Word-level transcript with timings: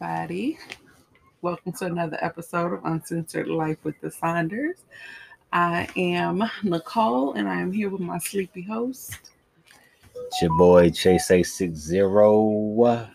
everybody. 0.00 0.56
Welcome 1.42 1.72
to 1.72 1.86
another 1.86 2.18
episode 2.20 2.72
of 2.72 2.84
Uncensored 2.84 3.48
Life 3.48 3.78
with 3.82 4.00
the 4.00 4.12
Saunders. 4.12 4.76
I 5.52 5.88
am 5.96 6.48
Nicole 6.62 7.32
and 7.32 7.48
I 7.48 7.60
am 7.60 7.72
here 7.72 7.90
with 7.90 8.00
my 8.00 8.18
sleepy 8.18 8.62
host. 8.62 9.18
It's 10.14 10.40
your 10.40 10.56
boy 10.56 10.90
Chase 10.90 11.28
A60. 11.28 13.08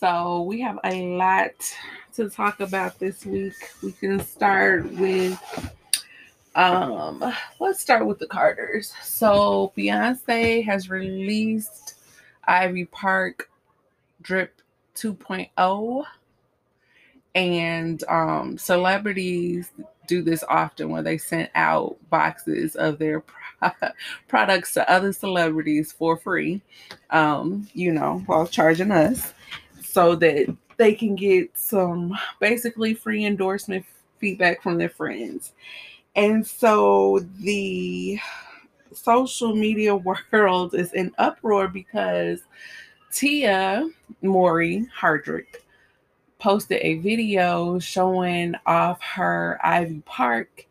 So, 0.00 0.42
we 0.42 0.60
have 0.60 0.80
a 0.82 1.16
lot 1.16 1.52
to 2.14 2.28
talk 2.28 2.58
about 2.58 2.98
this 2.98 3.24
week. 3.24 3.54
We 3.84 3.92
can 3.92 4.18
start 4.18 4.90
with 4.92 5.38
um 6.56 7.32
let's 7.60 7.80
start 7.80 8.06
with 8.06 8.18
the 8.18 8.26
Carters. 8.26 8.92
So, 9.04 9.72
Beyonce 9.76 10.64
has 10.64 10.90
released 10.90 11.94
Ivy 12.48 12.86
Park 12.86 13.50
Drip 14.22 14.60
2.0 15.00 16.04
and 17.34 18.04
um, 18.08 18.58
celebrities 18.58 19.70
do 20.08 20.22
this 20.22 20.42
often 20.48 20.90
where 20.90 21.02
they 21.02 21.16
send 21.16 21.48
out 21.54 21.96
boxes 22.10 22.74
of 22.74 22.98
their 22.98 23.20
pro- 23.20 23.70
products 24.28 24.74
to 24.74 24.90
other 24.90 25.12
celebrities 25.12 25.92
for 25.92 26.16
free 26.16 26.60
um, 27.10 27.68
you 27.74 27.92
know 27.92 28.22
while 28.26 28.46
charging 28.46 28.90
us 28.90 29.32
so 29.82 30.14
that 30.16 30.54
they 30.76 30.94
can 30.94 31.14
get 31.14 31.56
some 31.56 32.16
basically 32.40 32.94
free 32.94 33.24
endorsement 33.24 33.84
feedback 34.18 34.62
from 34.62 34.78
their 34.78 34.88
friends. 34.88 35.52
And 36.16 36.46
so 36.46 37.20
the 37.40 38.18
social 38.92 39.54
media 39.54 39.94
world 40.32 40.74
is 40.74 40.92
in 40.92 41.12
uproar 41.18 41.68
because 41.68 42.42
Tia 43.12 43.88
Mowry 44.22 44.86
Hardrict 44.98 45.56
posted 46.38 46.80
a 46.80 46.98
video 46.98 47.78
showing 47.78 48.54
off 48.66 49.02
her 49.02 49.58
Ivy 49.62 50.02
Park, 50.06 50.66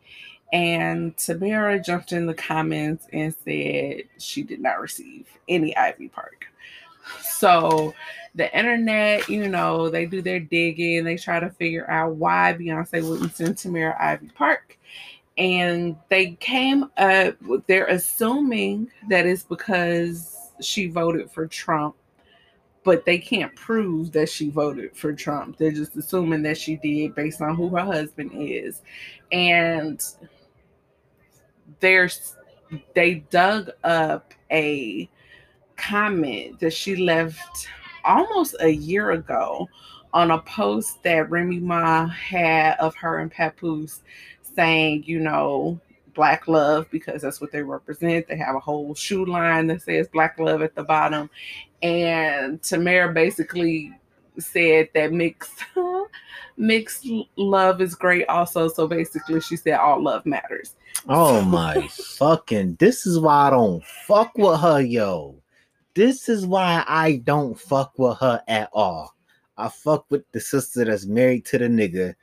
and 0.52 1.16
Tamera 1.16 1.84
jumped 1.84 2.12
in 2.12 2.26
the 2.26 2.34
comments 2.34 3.06
and 3.12 3.34
said 3.44 4.04
she 4.18 4.42
did 4.42 4.60
not 4.60 4.80
receive 4.80 5.26
any 5.48 5.76
Ivy 5.76 6.08
Park. 6.08 6.46
So 7.22 7.94
the 8.34 8.56
internet, 8.56 9.28
you 9.28 9.48
know, 9.48 9.88
they 9.88 10.06
do 10.06 10.22
their 10.22 10.40
digging, 10.40 11.04
they 11.04 11.16
try 11.16 11.40
to 11.40 11.50
figure 11.50 11.88
out 11.90 12.16
why 12.16 12.56
Beyonce 12.58 13.08
wouldn't 13.08 13.36
send 13.36 13.56
Tamera 13.56 14.00
Ivy 14.00 14.28
Park. 14.34 14.78
And 15.38 15.96
they 16.08 16.32
came 16.32 16.90
up, 16.96 17.36
they're 17.66 17.86
assuming 17.86 18.90
that 19.08 19.26
it's 19.26 19.44
because 19.44 20.36
she 20.60 20.88
voted 20.88 21.30
for 21.30 21.46
Trump 21.46 21.94
but 22.82 23.04
they 23.04 23.18
can't 23.18 23.54
prove 23.56 24.12
that 24.12 24.28
she 24.28 24.50
voted 24.50 24.96
for 24.96 25.12
Trump. 25.12 25.58
They're 25.58 25.70
just 25.70 25.96
assuming 25.96 26.42
that 26.42 26.58
she 26.58 26.76
did 26.76 27.14
based 27.14 27.42
on 27.42 27.54
who 27.54 27.68
her 27.70 27.84
husband 27.84 28.30
is. 28.34 28.82
And 29.32 30.02
there's 31.80 32.36
they 32.94 33.16
dug 33.30 33.70
up 33.84 34.32
a 34.50 35.08
comment 35.76 36.60
that 36.60 36.72
she 36.72 36.96
left 36.96 37.68
almost 38.04 38.54
a 38.60 38.68
year 38.68 39.10
ago 39.10 39.68
on 40.12 40.30
a 40.30 40.40
post 40.42 41.02
that 41.02 41.30
Remy 41.30 41.60
Ma 41.60 42.06
had 42.06 42.76
of 42.78 42.94
her 42.96 43.18
and 43.18 43.30
Papoose 43.30 44.02
saying, 44.42 45.04
you 45.04 45.20
know, 45.20 45.80
black 46.14 46.48
love 46.48 46.90
because 46.90 47.22
that's 47.22 47.40
what 47.40 47.52
they 47.52 47.62
represent. 47.62 48.26
They 48.28 48.36
have 48.36 48.56
a 48.56 48.60
whole 48.60 48.94
shoe 48.94 49.24
line 49.24 49.68
that 49.68 49.82
says 49.82 50.08
black 50.08 50.38
love 50.38 50.62
at 50.62 50.74
the 50.74 50.82
bottom. 50.82 51.30
And 51.82 52.60
Tamera 52.62 53.12
basically 53.12 53.92
said 54.38 54.88
that 54.94 55.12
mixed 55.12 55.64
mixed 56.56 57.06
love 57.36 57.80
is 57.80 57.94
great 57.94 58.26
also. 58.28 58.68
So 58.68 58.86
basically 58.86 59.40
she 59.40 59.56
said 59.56 59.74
all 59.74 60.02
love 60.02 60.24
matters. 60.26 60.76
Oh 61.08 61.40
my 61.44 61.88
fucking 61.88 62.76
this 62.76 63.06
is 63.06 63.18
why 63.18 63.48
I 63.48 63.50
don't 63.50 63.84
fuck 63.84 64.36
with 64.36 64.60
her, 64.60 64.80
yo. 64.80 65.36
This 65.94 66.28
is 66.28 66.46
why 66.46 66.84
I 66.86 67.16
don't 67.24 67.58
fuck 67.58 67.98
with 67.98 68.18
her 68.18 68.42
at 68.46 68.70
all. 68.72 69.14
I 69.56 69.68
fuck 69.68 70.06
with 70.10 70.22
the 70.32 70.40
sister 70.40 70.84
that's 70.84 71.06
married 71.06 71.44
to 71.46 71.58
the 71.58 71.66
nigga 71.66 72.14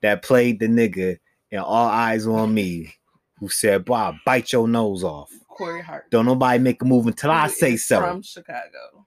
that 0.00 0.22
played 0.22 0.58
the 0.58 0.66
nigga 0.66 1.18
and 1.52 1.60
all 1.60 1.88
eyes 1.88 2.26
on 2.26 2.54
me 2.54 2.94
who 3.38 3.48
said, 3.48 3.84
"Boy, 3.84 3.94
I'll 3.94 4.20
bite 4.24 4.52
your 4.52 4.68
nose 4.68 5.04
off." 5.04 5.30
Corey 5.60 5.82
Hart. 5.82 6.10
Don't 6.10 6.24
nobody 6.24 6.58
make 6.58 6.80
a 6.80 6.86
move 6.86 7.06
until 7.06 7.32
I 7.32 7.48
say 7.48 7.76
so. 7.76 8.00
From 8.00 8.22
Chicago. 8.22 9.06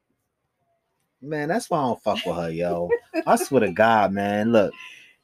Man, 1.19 1.47
that's 1.47 1.67
why 1.67 1.79
I 1.79 1.81
don't 1.81 2.03
fuck 2.03 2.23
with 2.27 2.35
her, 2.35 2.51
yo. 2.51 2.89
I 3.25 3.37
swear 3.37 3.61
to 3.61 3.71
God, 3.71 4.11
man. 4.11 4.51
Look, 4.51 4.71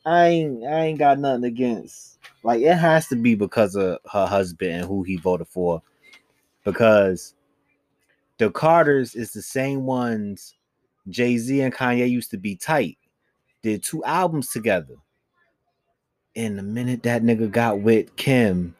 I 0.07 0.27
ain't 0.27 0.65
I 0.65 0.85
ain't 0.85 0.97
got 0.97 1.19
nothing 1.19 1.43
against 1.43 2.17
like 2.41 2.63
it 2.63 2.73
has 2.75 3.07
to 3.09 3.15
be 3.15 3.35
because 3.35 3.75
of 3.75 3.99
her 4.11 4.25
husband 4.25 4.71
and 4.71 4.85
who 4.85 5.03
he 5.03 5.17
voted 5.17 5.47
for. 5.47 5.83
Because 6.65 7.35
the 8.39 8.49
Carters 8.49 9.13
is 9.13 9.31
the 9.31 9.43
same 9.43 9.85
ones 9.85 10.55
Jay-Z 11.09 11.61
and 11.61 11.75
Kanye 11.75 12.09
used 12.09 12.31
to 12.31 12.37
be 12.37 12.55
tight. 12.55 12.97
Did 13.61 13.83
two 13.83 14.03
albums 14.03 14.49
together. 14.49 14.95
And 16.35 16.57
the 16.57 16.63
minute 16.63 17.03
that 17.03 17.21
nigga 17.21 17.51
got 17.51 17.81
with 17.81 18.15
Kim, 18.15 18.73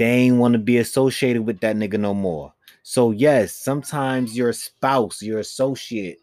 they 0.00 0.12
ain't 0.12 0.38
want 0.38 0.54
to 0.54 0.58
be 0.58 0.78
associated 0.78 1.42
with 1.42 1.60
that 1.60 1.76
nigga 1.76 2.00
no 2.00 2.14
more. 2.14 2.54
So 2.82 3.10
yes, 3.10 3.52
sometimes 3.52 4.34
your 4.34 4.54
spouse, 4.54 5.20
your 5.20 5.40
associate, 5.40 6.16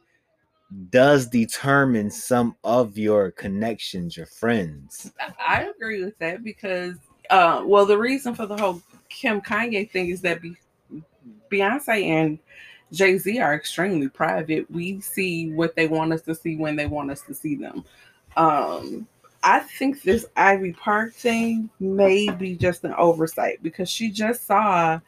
does 0.89 1.27
determine 1.27 2.09
some 2.09 2.55
of 2.63 2.97
your 2.97 3.29
connections, 3.29 4.17
your 4.17 4.25
friends. 4.25 5.11
I 5.39 5.65
agree 5.75 6.03
with 6.03 6.17
that 6.17 6.43
because, 6.43 6.95
uh, 7.29 7.61
well, 7.67 7.85
the 7.85 7.99
reason 7.99 8.33
for 8.33 8.47
the 8.47 8.57
whole 8.57 8.81
Kim 9.09 9.41
Kanye 9.41 9.91
thing 9.91 10.09
is 10.09 10.21
that 10.21 10.41
Be- 10.41 10.57
Beyonce 11.51 12.03
and 12.03 12.39
Jay 12.91 13.19
Z 13.19 13.38
are 13.38 13.53
extremely 13.53 14.09
private. 14.09 14.69
We 14.71 15.01
see 15.01 15.51
what 15.51 15.75
they 15.75 15.88
want 15.88 16.13
us 16.13 16.23
to 16.23 16.33
see 16.33 16.55
when 16.55 16.75
they 16.75 16.88
want 16.88 17.11
us 17.11 17.21
to 17.21 17.33
see 17.35 17.53
them. 17.53 17.85
Um, 18.38 19.07
I 19.44 19.59
think 19.59 20.02
this 20.02 20.25
Ivy 20.36 20.74
Park 20.74 21.14
thing 21.14 21.70
may 21.80 22.30
be 22.30 22.56
just 22.56 22.84
an 22.84 22.94
oversight 22.98 23.62
because 23.64 23.90
she 23.90 24.09
just 24.12 24.46
saw 24.48 25.00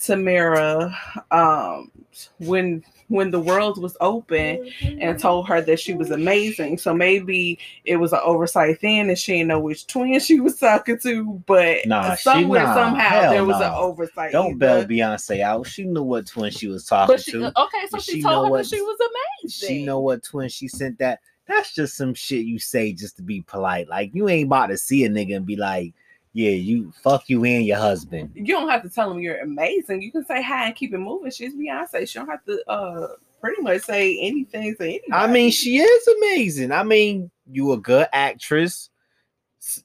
Tamera 0.00 0.94
um, 1.30 1.90
when 2.38 2.84
when 3.08 3.30
the 3.30 3.38
world 3.38 3.80
was 3.80 3.96
open 4.00 4.68
and 4.82 5.16
told 5.18 5.46
her 5.46 5.60
that 5.60 5.78
she 5.78 5.94
was 5.94 6.10
amazing. 6.10 6.76
So 6.76 6.92
maybe 6.92 7.56
it 7.84 7.96
was 7.96 8.12
an 8.12 8.18
oversight 8.24 8.78
then 8.82 9.08
and 9.08 9.16
she 9.18 9.32
didn't 9.34 9.48
know 9.48 9.60
which 9.60 9.86
twin 9.86 10.18
she 10.18 10.40
was 10.40 10.58
talking 10.58 10.98
to, 11.00 11.24
but 11.46 11.86
Nah, 11.86 12.16
somewhere 12.16 12.64
nah, 12.64 12.74
somehow 12.74 13.08
hell 13.20 13.30
there 13.32 13.44
was 13.44 13.60
an 13.60 13.70
oversight. 13.72 14.32
Don't 14.32 14.50
either. 14.56 14.58
bail 14.58 14.84
Beyonce 14.86 15.40
out. 15.40 15.68
She 15.68 15.84
knew 15.84 16.02
what 16.02 16.26
twin 16.26 16.50
she 16.50 16.66
was 16.66 16.84
talking 16.84 17.14
But 17.14 17.22
she, 17.22 17.30
to. 17.32 17.46
okay, 17.46 17.86
so 17.90 17.98
she, 17.98 18.12
she 18.14 18.22
told 18.22 18.46
her 18.46 18.50
what- 18.50 18.58
that 18.64 18.66
she 18.76 18.80
was 18.80 18.98
amazing. 19.42 19.68
She 19.68 19.84
know 19.84 20.00
what 20.00 20.24
twin 20.24 20.48
she 20.48 20.66
sent 20.66 20.98
that. 20.98 21.20
That's 21.46 21.72
just 21.72 21.96
some 21.96 22.14
shit 22.14 22.44
you 22.44 22.58
say 22.58 22.92
just 22.92 23.16
to 23.16 23.22
be 23.22 23.42
polite. 23.42 23.88
Like 23.88 24.14
you 24.14 24.28
ain't 24.28 24.46
about 24.46 24.66
to 24.66 24.76
see 24.76 25.04
a 25.04 25.08
nigga 25.08 25.36
and 25.36 25.46
be 25.46 25.56
like, 25.56 25.94
"Yeah, 26.32 26.50
you 26.50 26.92
fuck 27.02 27.28
you 27.28 27.44
and 27.44 27.64
your 27.64 27.78
husband." 27.78 28.30
you 28.34 28.46
don't 28.46 28.68
have 28.68 28.82
to 28.82 28.88
tell 28.88 29.08
them 29.08 29.20
you're 29.20 29.38
amazing. 29.38 30.02
You 30.02 30.10
can 30.10 30.24
say 30.24 30.42
hi 30.42 30.66
and 30.66 30.74
keep 30.74 30.92
it 30.92 30.98
moving. 30.98 31.30
She's 31.30 31.54
Beyonce. 31.54 32.08
She 32.08 32.18
don't 32.18 32.28
have 32.28 32.44
to 32.44 32.62
uh 32.68 33.08
pretty 33.40 33.62
much 33.62 33.82
say 33.82 34.18
anything 34.18 34.74
to 34.76 34.82
anybody. 34.82 35.12
I 35.12 35.26
mean, 35.26 35.50
she 35.50 35.78
is 35.78 36.08
amazing. 36.08 36.72
I 36.72 36.82
mean, 36.82 37.30
you 37.50 37.72
a 37.72 37.76
good 37.76 38.08
actress. 38.12 38.90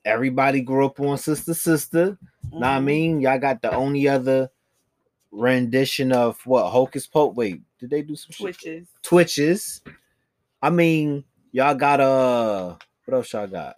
Everybody 0.05 0.61
grew 0.61 0.85
up 0.85 0.99
on 0.99 1.17
Sister 1.17 1.53
Sister. 1.53 2.17
Know 2.51 2.59
what 2.59 2.67
I 2.67 2.79
mean? 2.79 3.21
Y'all 3.21 3.39
got 3.39 3.61
the 3.61 3.71
only 3.71 4.07
other 4.07 4.49
rendition 5.31 6.11
of 6.11 6.39
what 6.45 6.69
Hocus 6.69 7.07
Pocus. 7.07 7.35
Wait, 7.35 7.61
did 7.79 7.89
they 7.89 8.01
do 8.01 8.15
some 8.15 8.31
shit? 8.31 8.37
Twitches. 8.39 8.87
Twitches. 9.01 9.81
I 10.61 10.69
mean, 10.69 11.23
y'all 11.51 11.75
got 11.75 11.99
uh 11.99 12.75
what 13.05 13.15
else 13.15 13.33
y'all 13.33 13.47
got? 13.47 13.75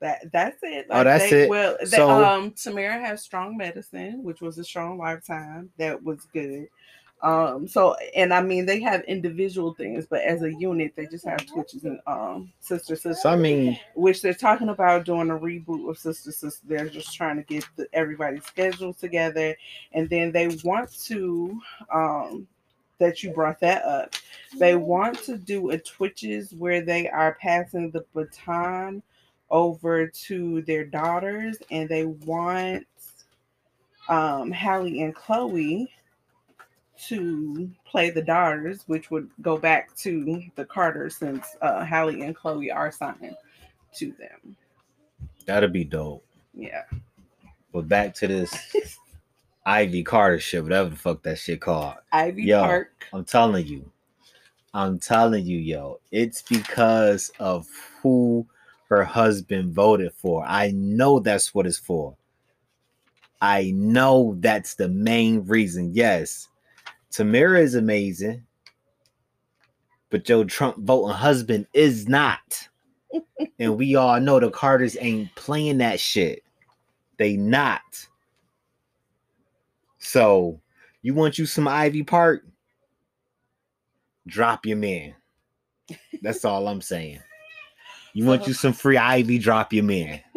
That 0.00 0.30
that's 0.30 0.58
it. 0.62 0.86
Oh, 0.90 1.04
that's 1.04 1.30
they, 1.30 1.44
it. 1.44 1.48
Well, 1.48 1.76
they, 1.80 1.86
So- 1.86 2.10
um, 2.10 2.50
Tamera 2.52 3.00
has 3.00 3.22
strong 3.22 3.56
medicine, 3.56 4.22
which 4.22 4.40
was 4.40 4.58
a 4.58 4.64
strong 4.64 4.98
lifetime. 4.98 5.70
That 5.78 6.02
was 6.02 6.26
good. 6.32 6.68
Um, 7.22 7.66
so 7.66 7.96
and 8.14 8.32
I 8.34 8.42
mean 8.42 8.66
they 8.66 8.78
have 8.80 9.02
individual 9.04 9.72
things, 9.72 10.06
but 10.06 10.20
as 10.20 10.42
a 10.42 10.52
unit, 10.52 10.92
they 10.96 11.06
just 11.06 11.24
have 11.24 11.46
twitches 11.46 11.84
and 11.84 11.98
um 12.06 12.52
sister 12.60 12.94
sister. 12.94 13.14
So 13.14 13.30
I 13.30 13.36
mean, 13.36 13.78
which 13.94 14.20
they're 14.20 14.34
talking 14.34 14.68
about 14.68 15.06
doing 15.06 15.30
a 15.30 15.38
reboot 15.38 15.88
of 15.88 15.98
Sister 15.98 16.30
Sister. 16.30 16.66
They're 16.68 16.90
just 16.90 17.14
trying 17.14 17.36
to 17.36 17.42
get 17.42 17.66
the, 17.76 17.88
everybody's 17.94 18.44
schedule 18.44 18.92
together, 18.92 19.56
and 19.92 20.10
then 20.10 20.30
they 20.30 20.48
want 20.62 20.92
to. 21.06 21.58
Um, 21.92 22.46
that 22.98 23.22
you 23.22 23.30
brought 23.30 23.60
that 23.60 23.82
up. 23.84 24.14
They 24.58 24.76
want 24.76 25.22
to 25.24 25.36
do 25.36 25.70
a 25.70 25.78
Twitches 25.78 26.52
where 26.54 26.80
they 26.80 27.08
are 27.08 27.36
passing 27.40 27.90
the 27.90 28.04
baton 28.14 29.02
over 29.50 30.06
to 30.06 30.62
their 30.62 30.84
daughters, 30.84 31.58
and 31.70 31.88
they 31.88 32.04
want 32.04 32.86
um, 34.08 34.50
Halle 34.50 35.00
and 35.00 35.14
Chloe 35.14 35.90
to 37.08 37.70
play 37.84 38.10
the 38.10 38.22
daughters, 38.22 38.84
which 38.86 39.10
would 39.10 39.28
go 39.42 39.58
back 39.58 39.94
to 39.96 40.42
the 40.54 40.64
Carter 40.64 41.10
since 41.10 41.56
uh, 41.60 41.84
Halle 41.84 42.22
and 42.22 42.34
Chloe 42.34 42.70
are 42.70 42.90
signed 42.90 43.36
to 43.96 44.12
them. 44.12 44.56
That'd 45.44 45.72
be 45.72 45.84
dope. 45.84 46.24
Yeah. 46.54 46.84
But 47.72 47.88
back 47.88 48.14
to 48.16 48.26
this 48.26 48.54
Ivy 49.66 50.04
Carter 50.04 50.38
shit, 50.38 50.62
whatever 50.62 50.90
the 50.90 50.96
fuck 50.96 51.24
that 51.24 51.38
shit 51.38 51.60
called. 51.60 51.96
Ivy 52.12 52.44
Yo. 52.44 52.60
Park. 52.60 53.06
I'm 53.12 53.24
telling 53.24 53.66
you. 53.66 53.90
I'm 54.72 55.00
telling 55.00 55.44
you, 55.44 55.58
yo. 55.58 56.00
It's 56.12 56.42
because 56.42 57.32
of 57.40 57.66
who 58.00 58.46
her 58.88 59.02
husband 59.02 59.74
voted 59.74 60.12
for. 60.12 60.44
I 60.46 60.70
know 60.70 61.18
that's 61.18 61.52
what 61.52 61.66
it's 61.66 61.78
for. 61.78 62.16
I 63.42 63.72
know 63.74 64.36
that's 64.38 64.74
the 64.74 64.88
main 64.88 65.44
reason. 65.44 65.90
Yes, 65.92 66.48
Tamera 67.10 67.60
is 67.60 67.74
amazing, 67.74 68.44
but 70.10 70.24
Joe 70.24 70.44
Trump 70.44 70.78
voting 70.78 71.14
husband 71.14 71.66
is 71.74 72.08
not. 72.08 72.68
and 73.58 73.76
we 73.76 73.96
all 73.96 74.20
know 74.20 74.38
the 74.38 74.50
Carters 74.50 74.96
ain't 75.00 75.34
playing 75.34 75.78
that 75.78 75.98
shit. 75.98 76.44
They 77.18 77.36
not. 77.36 77.82
So, 80.06 80.60
you 81.02 81.14
want 81.14 81.36
you 81.36 81.46
some 81.46 81.66
Ivy 81.66 82.04
Park? 82.04 82.46
Drop 84.28 84.64
your 84.64 84.76
man. 84.76 85.16
That's 86.22 86.44
all 86.44 86.68
I'm 86.68 86.80
saying. 86.80 87.18
You 88.14 88.24
want 88.24 88.46
you 88.46 88.54
some 88.54 88.72
free 88.72 88.96
Ivy? 88.96 89.38
Drop 89.38 89.72
your 89.72 89.84
man. 89.84 90.20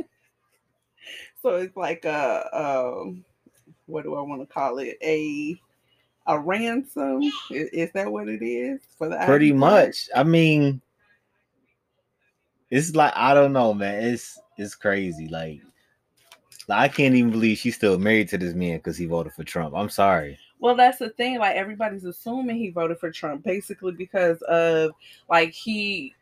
So 1.41 1.55
it's 1.55 1.77
like 1.77 2.03
a 2.03 2.49
um 2.51 3.23
what 3.85 4.03
do 4.03 4.15
I 4.15 4.21
want 4.21 4.41
to 4.41 4.53
call 4.53 4.79
it? 4.79 4.97
A 5.01 5.57
a 6.27 6.37
ransom? 6.37 7.23
Is, 7.49 7.69
is 7.69 7.91
that 7.93 8.11
what 8.11 8.27
it 8.27 8.43
is 8.43 8.81
for 8.97 9.07
the 9.07 9.15
Pretty 9.25 9.53
much. 9.53 10.09
I 10.13 10.23
mean, 10.23 10.81
it's 12.69 12.93
like 12.93 13.13
I 13.15 13.33
don't 13.33 13.53
know, 13.53 13.73
man. 13.73 14.03
It's 14.03 14.37
it's 14.57 14.75
crazy. 14.75 15.29
Like, 15.29 15.61
like, 16.69 16.79
I 16.79 16.87
can't 16.87 17.15
even 17.15 17.31
believe 17.31 17.57
she's 17.57 17.75
still 17.75 17.97
married 17.97 18.29
to 18.29 18.37
this 18.37 18.53
man 18.53 18.77
because 18.77 18.97
he 18.97 19.05
voted 19.05 19.33
for 19.33 19.43
Trump. 19.43 19.73
I'm 19.75 19.89
sorry. 19.89 20.37
Well, 20.59 20.75
that's 20.75 20.99
the 20.99 21.09
thing. 21.09 21.39
Like 21.39 21.55
everybody's 21.55 22.05
assuming 22.05 22.57
he 22.57 22.69
voted 22.69 22.99
for 22.99 23.11
Trump, 23.11 23.43
basically 23.43 23.93
because 23.93 24.41
of 24.43 24.91
like 25.29 25.51
he, 25.51 26.13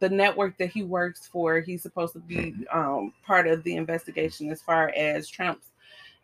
the 0.00 0.08
network 0.08 0.58
that 0.58 0.70
he 0.70 0.82
works 0.82 1.26
for. 1.26 1.60
He's 1.60 1.82
supposed 1.82 2.12
to 2.12 2.18
be 2.20 2.54
um, 2.72 3.12
part 3.24 3.46
of 3.46 3.64
the 3.64 3.76
investigation 3.76 4.50
as 4.50 4.60
far 4.60 4.90
as 4.90 5.28
Trump's 5.28 5.68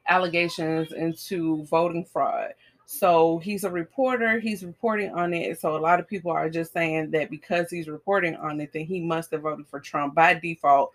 allegations 0.08 0.92
into 0.92 1.64
voting 1.64 2.04
fraud. 2.04 2.52
So 2.84 3.38
he's 3.38 3.62
a 3.62 3.70
reporter. 3.70 4.40
He's 4.40 4.64
reporting 4.64 5.12
on 5.14 5.32
it. 5.32 5.60
So 5.60 5.76
a 5.76 5.78
lot 5.78 6.00
of 6.00 6.08
people 6.08 6.32
are 6.32 6.50
just 6.50 6.72
saying 6.72 7.12
that 7.12 7.30
because 7.30 7.70
he's 7.70 7.86
reporting 7.86 8.34
on 8.34 8.60
it, 8.60 8.72
then 8.72 8.84
he 8.84 9.00
must 9.00 9.30
have 9.30 9.42
voted 9.42 9.68
for 9.68 9.78
Trump 9.78 10.16
by 10.16 10.34
default. 10.34 10.90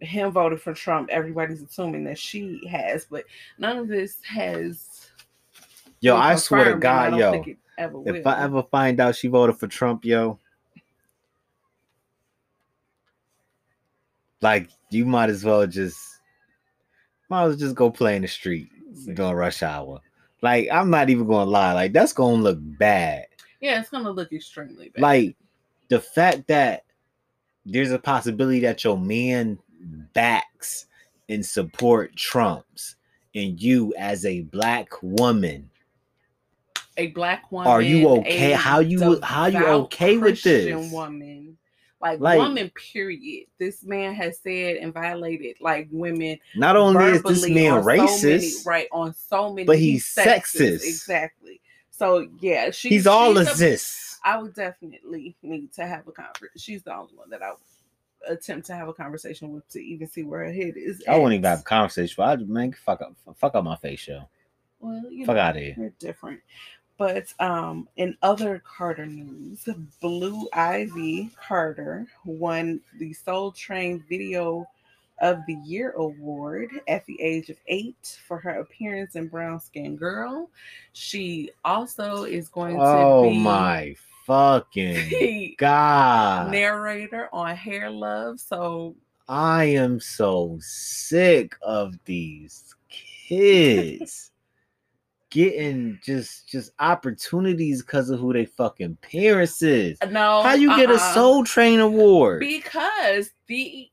Him 0.00 0.30
voted 0.30 0.60
for 0.60 0.74
Trump. 0.74 1.08
Everybody's 1.10 1.62
assuming 1.62 2.04
that 2.04 2.18
she 2.18 2.66
has, 2.68 3.06
but 3.06 3.24
none 3.58 3.78
of 3.78 3.88
this 3.88 4.18
has 4.22 5.10
Yo, 6.00 6.16
I 6.16 6.36
swear 6.36 6.64
to 6.64 6.76
I 6.76 6.78
God, 6.78 7.10
don't 7.10 7.18
yo, 7.18 7.32
think 7.32 7.48
it 7.48 7.58
ever 7.78 7.98
if 8.04 8.24
will. 8.24 8.28
I 8.28 8.42
ever 8.42 8.62
find 8.64 9.00
out 9.00 9.16
she 9.16 9.28
voted 9.28 9.58
for 9.58 9.66
Trump, 9.66 10.04
yo, 10.04 10.38
like 14.42 14.68
you 14.90 15.04
might 15.06 15.30
as 15.30 15.44
well 15.44 15.66
just 15.66 15.98
might 17.28 17.44
as 17.44 17.48
well 17.48 17.56
just 17.58 17.74
go 17.74 17.90
play 17.90 18.16
in 18.16 18.22
the 18.22 18.28
street 18.28 18.68
during 19.14 19.34
rush 19.34 19.62
hour. 19.62 20.00
Like 20.42 20.68
I'm 20.70 20.90
not 20.90 21.10
even 21.10 21.26
gonna 21.26 21.50
lie, 21.50 21.72
like 21.72 21.92
that's 21.92 22.12
gonna 22.12 22.42
look 22.42 22.58
bad. 22.60 23.26
yeah, 23.60 23.80
it's 23.80 23.88
gonna 23.88 24.10
look 24.10 24.32
extremely 24.32 24.90
bad. 24.90 25.02
Like 25.02 25.36
the 25.88 26.00
fact 26.00 26.46
that 26.48 26.84
there's 27.64 27.90
a 27.90 27.98
possibility 27.98 28.60
that 28.60 28.84
your 28.84 28.98
man 28.98 29.58
backs 30.12 30.86
and 31.28 31.44
support 31.44 32.14
Trump's 32.16 32.96
and 33.34 33.60
you 33.60 33.94
as 33.98 34.24
a 34.24 34.42
black 34.42 34.90
woman 35.02 35.70
a 36.96 37.08
black 37.08 37.50
woman. 37.52 37.68
Are 37.70 37.82
you 37.82 38.08
okay? 38.08 38.52
How 38.52 38.80
you- 38.80 39.20
how 39.22 39.46
you 39.46 39.66
okay 39.66 40.16
with 40.16 40.42
this? 40.42 40.90
Woman, 40.90 41.58
like, 42.00 42.20
Like- 42.20 42.38
woman. 42.38 42.70
Period. 42.70 43.46
This 43.58 43.84
man 43.84 44.14
has 44.14 44.38
said 44.40 44.76
and 44.76 44.94
violated 44.94 45.56
like 45.60 45.88
women. 45.90 46.38
not 46.54 46.76
only 46.76 47.04
is 47.04 47.22
this 47.22 47.48
man 47.48 47.72
on 47.72 47.82
so 47.82 47.86
many- 47.86 48.00
racist, 48.00 48.66
right? 48.66 48.88
On 48.92 49.12
so 49.14 49.52
many, 49.52 49.66
but 49.66 49.78
he's 49.78 50.06
sexist. 50.06 50.86
Exactly. 50.86 51.60
So 51.90 52.28
yeah, 52.40 52.70
she, 52.70 52.88
he's 52.90 53.06
all 53.06 53.36
of 53.36 53.58
this. 53.58 54.18
I 54.24 54.40
would 54.40 54.54
definitely 54.54 55.36
need 55.42 55.72
to 55.74 55.86
have 55.86 56.08
a 56.08 56.12
conference 56.12 56.60
She's 56.60 56.82
the 56.82 56.94
only 56.94 57.14
one 57.14 57.30
that 57.30 57.42
I 57.42 57.50
would 57.50 57.60
attempt 58.28 58.66
to 58.66 58.74
have 58.74 58.88
a 58.88 58.92
conversation 58.92 59.52
with 59.52 59.68
to 59.70 59.80
even 59.80 60.08
see 60.08 60.22
where 60.22 60.44
her 60.44 60.52
head 60.52 60.74
is. 60.76 61.02
I 61.08 61.16
wouldn't 61.16 61.34
even 61.34 61.44
have 61.44 61.60
a 61.60 61.64
conversation. 61.64 62.22
I 62.22 62.36
man, 62.36 62.72
fuck 62.72 63.00
up, 63.00 63.14
fuck 63.36 63.54
up 63.54 63.64
my 63.64 63.76
face, 63.76 64.06
yo. 64.08 64.28
Well, 64.80 65.10
you 65.10 65.24
Fuck 65.24 65.36
know, 65.36 65.42
out 65.42 65.56
of 65.56 65.62
here. 65.62 65.74
they're 65.76 65.92
different. 65.98 66.40
But 66.98 67.32
um, 67.40 67.88
in 67.96 68.16
other 68.22 68.62
Carter 68.64 69.06
news, 69.06 69.68
Blue 70.00 70.48
Ivy 70.52 71.30
Carter 71.36 72.06
won 72.24 72.80
the 72.98 73.12
Soul 73.12 73.52
Train 73.52 74.02
Video 74.08 74.66
of 75.20 75.40
the 75.46 75.56
Year 75.64 75.92
award 75.92 76.70
at 76.88 77.04
the 77.06 77.20
age 77.20 77.50
of 77.50 77.56
eight 77.66 78.18
for 78.26 78.38
her 78.38 78.60
appearance 78.60 79.14
in 79.16 79.28
Brown 79.28 79.60
Skin 79.60 79.96
Girl. 79.96 80.50
She 80.92 81.50
also 81.64 82.24
is 82.24 82.48
going 82.48 82.78
Oh 82.80 83.24
to 83.24 83.30
be 83.30 83.38
my 83.38 83.94
fucking 84.26 85.54
god! 85.58 86.50
narrator 86.50 87.28
on 87.32 87.54
Hair 87.56 87.90
Love. 87.90 88.40
So 88.40 88.96
I 89.28 89.64
am 89.64 90.00
so 90.00 90.58
sick 90.60 91.54
of 91.62 91.94
these 92.04 92.74
kids 92.88 94.30
getting 95.30 95.98
just 96.04 96.48
just 96.48 96.70
opportunities 96.78 97.82
because 97.82 98.10
of 98.10 98.20
who 98.20 98.32
they 98.32 98.46
fucking 98.46 98.96
parents 99.02 99.62
is. 99.62 99.98
no, 100.10 100.42
How 100.42 100.54
you 100.54 100.68
get 100.76 100.90
a 100.90 100.94
uh-uh. 100.94 101.14
Soul 101.14 101.44
Train 101.44 101.80
award? 101.80 102.40
because 102.40 103.30
the 103.46 103.88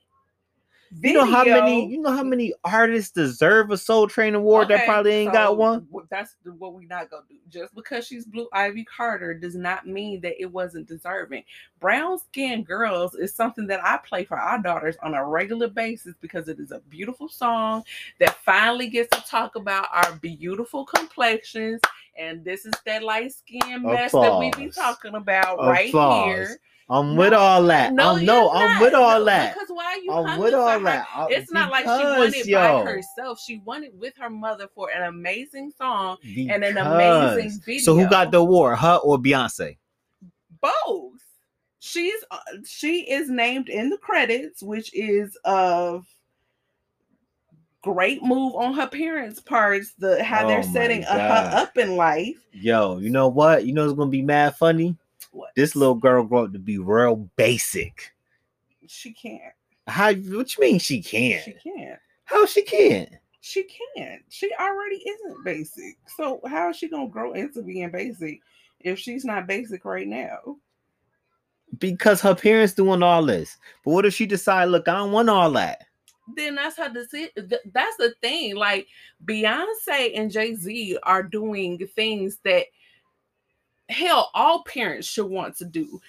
You 1.02 1.14
know 1.14 1.26
how 1.26 1.44
many 1.44 1.88
you 1.90 2.02
know 2.02 2.12
how 2.12 2.24
many 2.24 2.54
artists 2.64 3.12
deserve 3.12 3.72
a 3.72 3.78
Soul 3.78 4.08
Train 4.08 4.36
award 4.36 4.68
that 4.68 4.86
probably 4.86 5.12
ain't 5.12 5.30
so 5.30 5.34
got 5.34 5.58
one? 5.58 5.88
That's 6.10 6.36
what 6.58 6.74
we 6.74 6.86
not 6.86 7.10
gonna 7.10 7.24
do. 7.30 7.36
Just 7.50 7.74
because 7.74 8.06
she's 8.06 8.26
Blue 8.26 8.48
Ivy 8.54 8.86
Carter 8.86 9.34
does 9.34 9.56
not 9.56 9.88
mean 9.88 10.22
that 10.22 10.40
it 10.40 10.46
wasn't 10.46 10.88
deserving. 10.88 11.44
Brown 11.80 12.20
Skin 12.20 12.64
Girls 12.64 13.16
is 13.16 13.34
something 13.34 13.68
that 13.68 13.84
I 13.84 13.98
play 13.98 14.24
for 14.24 14.38
our 14.38 14.62
daughters 14.62 14.96
on 15.02 15.14
a 15.14 15.26
regular 15.26 15.68
basis 15.68 16.16
because 16.22 16.48
it 16.48 16.60
is 16.60 16.72
a 16.72 16.80
beautiful 16.90 17.28
song 17.28 17.84
that 18.20 18.38
finally 18.44 18.88
gets 18.88 19.10
to 19.18 19.24
talk 19.30 19.56
about 19.56 19.88
our 19.92 20.14
beautiful 20.18 20.86
complexions. 20.86 21.82
And 22.18 22.44
this 22.46 22.66
is 22.66 22.74
that 22.86 23.04
light 23.04 23.34
skin 23.34 23.84
mess 23.84 24.12
that 24.12 24.40
we 24.40 24.52
be 24.52 24.68
Applause. 24.68 24.76
talking 24.76 25.16
about 25.16 25.58
right 25.60 25.90
here. 25.90 26.60
I'm 26.94 27.16
with 27.16 27.32
No, 27.32 27.40
all 27.40 27.64
that. 27.64 27.92
No, 27.94 28.16
I'm, 28.16 28.26
no, 28.26 28.52
I'm 28.52 28.80
with 28.80 28.94
all 28.94 29.20
No, 29.20 29.26
that. 29.26 29.54
Because 29.56 29.70
why 29.70 30.00
you 30.04 30.12
I'm 30.12 30.40
with 30.40 30.54
all 30.54 30.80
that. 30.82 31.08
Uh, 31.16 31.28
It's 31.30 31.52
not 31.52 31.72
like 31.72 31.86
she 31.86 31.88
won 31.88 32.34
it 32.34 32.46
yo, 32.46 32.86
by 32.86 32.92
herself. 32.92 33.40
She 33.40 33.58
won 33.66 33.84
it 33.84 33.96
with 33.96 34.16
her 34.18 34.30
mother 34.30 34.68
for 34.76 34.92
an 34.92 35.04
amazing 35.04 35.74
song 35.76 36.18
and 36.24 36.64
an 36.64 36.78
amazing 36.78 37.60
video. 37.66 37.82
So 37.82 37.96
who 37.96 38.08
got 38.08 38.32
the 38.32 38.38
award, 38.38 38.78
her 38.78 39.00
or 39.04 39.18
Beyonce? 39.18 39.78
both? 40.62 41.20
She's 41.80 42.24
uh, 42.32 42.38
she 42.66 43.02
is 43.10 43.30
named 43.30 43.70
in 43.70 43.90
the 43.90 43.98
credits, 43.98 44.62
which 44.62 44.94
is 44.94 45.38
of 45.44 46.06
great 47.82 48.24
move 48.24 48.56
on 48.56 48.74
her 48.76 48.88
parents' 48.88 49.40
parts. 49.42 49.94
The 49.98 50.24
how 50.24 50.46
Oh 50.46 50.48
they're 50.48 50.64
setting 50.64 51.02
her 51.02 51.50
up 51.54 51.78
in 51.78 51.96
life. 51.96 52.38
Yo, 52.54 53.00
you 53.00 53.10
know 53.10 53.28
what? 53.28 53.66
You 53.66 53.74
know 53.74 53.84
it's 53.84 53.94
gonna 53.94 54.12
be 54.12 54.22
mad 54.22 54.56
funny. 54.56 54.96
What 55.34 55.50
This 55.56 55.76
little 55.76 55.96
girl 55.96 56.24
grew 56.24 56.46
up 56.46 56.54
to 56.54 56.60
be 56.60 56.78
real 56.78 57.30
basic. 57.36 58.14
she 58.88 59.12
can't. 59.14 59.54
How? 59.88 60.14
What 60.14 60.56
you 60.56 60.62
mean 60.62 60.80
she 60.80 61.02
can't? 61.02 61.44
She 61.44 61.54
can't. 61.54 62.00
How 62.26 62.46
she 62.46 62.62
can't? 62.62 63.10
She 63.42 63.64
can't. 63.96 64.22
She 64.30 64.50
already 64.60 64.96
isn't 64.96 65.44
basic. 65.44 65.98
So 66.16 66.40
how 66.48 66.70
is 66.70 66.78
she 66.78 66.88
gonna 66.88 67.10
grow 67.10 67.34
into 67.34 67.64
being 67.64 67.90
basic 67.90 68.40
if 68.80 69.00
she's 69.00 69.26
not 69.26 69.48
basic 69.48 69.84
right 69.84 70.08
now? 70.08 70.58
Because 71.80 72.22
her 72.22 72.36
parents 72.36 72.74
doing 72.74 73.02
all 73.02 73.26
this. 73.26 73.58
But 73.84 73.92
what 73.92 74.06
if 74.06 74.14
she 74.14 74.28
decide, 74.28 74.66
look, 74.66 74.88
I 74.88 74.94
don't 74.94 75.12
want 75.12 75.30
all 75.30 75.52
that. 75.54 75.88
Then 76.36 76.56
that's 76.56 76.78
how 76.78 76.88
her 76.88 76.94
decision. 76.94 77.32
That's 77.36 77.98
the 77.98 78.14
thing. 78.22 78.56
Like 78.56 78.88
Beyonce 79.26 80.12
and 80.16 80.32
Jay 80.32 80.54
Z 80.54 80.98
are 81.04 81.24
doing 81.24 81.86
things 81.96 82.38
that 82.46 82.68
hell 83.90 84.30
all 84.34 84.64
parents 84.64 85.08
should 85.08 85.26
want 85.30 85.56
to 85.58 85.66
do. 85.66 86.02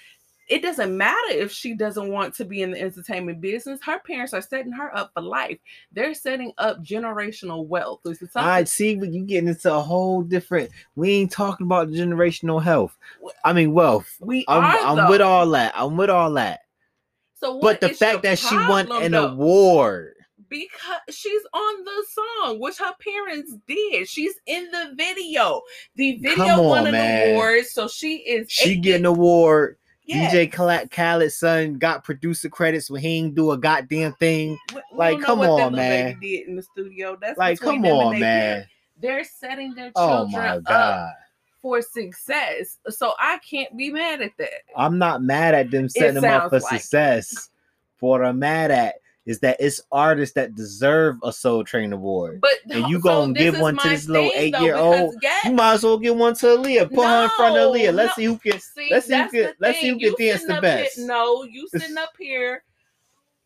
it 0.50 0.60
doesn't 0.60 0.94
matter 0.94 1.30
if 1.30 1.50
she 1.50 1.72
doesn't 1.74 2.10
want 2.12 2.34
to 2.34 2.44
be 2.44 2.60
in 2.60 2.70
the 2.72 2.78
entertainment 2.78 3.40
business. 3.40 3.80
Her 3.82 3.98
parents 4.00 4.34
are 4.34 4.42
setting 4.42 4.72
her 4.72 4.94
up 4.94 5.10
for 5.14 5.22
life. 5.22 5.58
They're 5.90 6.12
setting 6.12 6.52
up 6.58 6.84
generational 6.84 7.66
wealth. 7.66 8.00
This 8.04 8.20
is 8.20 8.30
something- 8.30 8.50
I 8.50 8.64
see, 8.64 8.94
but 8.94 9.10
you 9.10 9.24
getting 9.24 9.48
into 9.48 9.72
a 9.74 9.80
whole 9.80 10.20
different. 10.22 10.68
We 10.96 11.12
ain't 11.12 11.32
talking 11.32 11.66
about 11.66 11.88
generational 11.88 12.62
health. 12.62 12.94
I 13.42 13.54
mean 13.54 13.72
wealth. 13.72 14.14
we 14.20 14.44
I'm, 14.46 14.62
are. 14.62 14.78
I'm 14.90 14.96
though. 14.96 15.08
with 15.10 15.22
all 15.22 15.48
that. 15.50 15.72
I'm 15.74 15.96
with 15.96 16.10
all 16.10 16.30
that. 16.34 16.60
So, 17.40 17.54
what 17.54 17.80
But 17.80 17.80
the 17.80 17.94
fact 17.94 18.22
that 18.24 18.38
she 18.38 18.54
won 18.54 18.92
an 18.92 19.12
though? 19.12 19.28
award. 19.28 20.13
Because 20.54 21.14
she's 21.16 21.42
on 21.52 21.84
the 21.84 22.04
song, 22.10 22.60
which 22.60 22.78
her 22.78 22.92
parents 23.00 23.54
did. 23.66 24.08
She's 24.08 24.34
in 24.46 24.70
the 24.70 24.94
video. 24.96 25.62
The 25.96 26.16
video 26.18 26.36
Come 26.36 26.64
won 26.64 26.86
an 26.86 26.92
man. 26.92 27.30
award, 27.30 27.66
so 27.66 27.88
she 27.88 28.18
is. 28.18 28.50
She 28.50 28.76
getting 28.76 29.02
an 29.02 29.06
award. 29.06 29.76
Yeah. 30.06 30.30
DJ 30.30 30.52
Khaled, 30.52 30.90
Khaled's 30.90 31.36
son 31.38 31.74
got 31.74 32.04
producer 32.04 32.48
credits 32.48 32.90
when 32.90 33.00
he 33.00 33.18
ain't 33.18 33.34
do 33.34 33.50
a 33.52 33.58
goddamn 33.58 34.12
thing. 34.14 34.58
We- 34.74 34.82
we 34.92 34.98
like, 34.98 35.20
come 35.22 35.40
on, 35.40 35.74
man. 35.74 36.18
Did 36.20 36.46
in 36.48 36.56
the 36.56 36.62
studio. 36.62 37.16
That's 37.20 37.38
Like, 37.38 37.58
come 37.58 37.84
on, 37.84 38.20
man. 38.20 38.20
parents. 38.20 38.70
They're 39.00 39.24
setting 39.24 39.74
their 39.74 39.90
Oh 39.96 40.26
children 40.26 40.62
my 40.66 40.72
up 40.74 41.16
for 41.60 41.82
success. 41.82 42.78
So 42.90 43.14
I 43.18 43.38
can't 43.38 43.76
be 43.76 43.90
mad 43.90 44.20
at 44.20 44.32
that. 44.38 44.50
I'm 44.76 44.98
not 44.98 45.22
mad 45.22 45.54
at 45.54 45.70
them 45.70 45.88
setting 45.88 46.20
them 46.20 46.24
up 46.24 46.50
for 46.50 46.60
like 46.60 46.74
it. 46.74 46.82
success. 46.82 47.50
What 48.00 48.22
I'm 48.22 48.38
mad 48.38 48.70
at 48.70 48.96
is 49.26 49.40
that 49.40 49.56
it's 49.58 49.80
artists 49.90 50.34
that 50.34 50.54
deserve 50.54 51.16
a 51.22 51.32
Soul 51.32 51.64
Train 51.64 51.92
award. 51.92 52.40
But 52.40 52.52
And 52.70 52.86
you 52.88 52.96
so 53.00 53.02
gonna 53.02 53.32
give 53.32 53.58
one 53.58 53.76
to 53.78 53.88
this 53.88 54.08
little 54.08 54.30
eight-year-old? 54.34 55.14
because 55.20 55.44
You 55.44 55.52
might 55.52 55.72
as 55.74 55.82
well 55.84 55.98
give 55.98 56.16
one 56.16 56.34
to 56.36 56.46
Aaliyah. 56.46 56.92
Put 56.94 57.06
her 57.06 57.24
in 57.24 57.30
front 57.30 57.56
of 57.56 57.62
No, 57.62 57.72
Aaliyah. 57.72 57.94
Let's 57.94 58.18
no. 58.18 58.22
see 58.22 58.24
who 58.26 58.38
can. 58.38 58.60
See, 58.60 58.88
let's 58.90 59.06
see 59.06 59.16
who 59.16 59.28
can. 59.30 59.52
Let's 59.60 59.80
see 59.80 59.88
who 59.88 59.98
can 59.98 60.14
dance 60.18 60.44
the 60.44 60.54
up 60.56 60.64
here- 60.64 60.84
best. 60.84 60.98
no, 60.98 61.44
you 61.44 61.68
sitting 61.68 61.96
up 61.96 62.10
here 62.18 62.64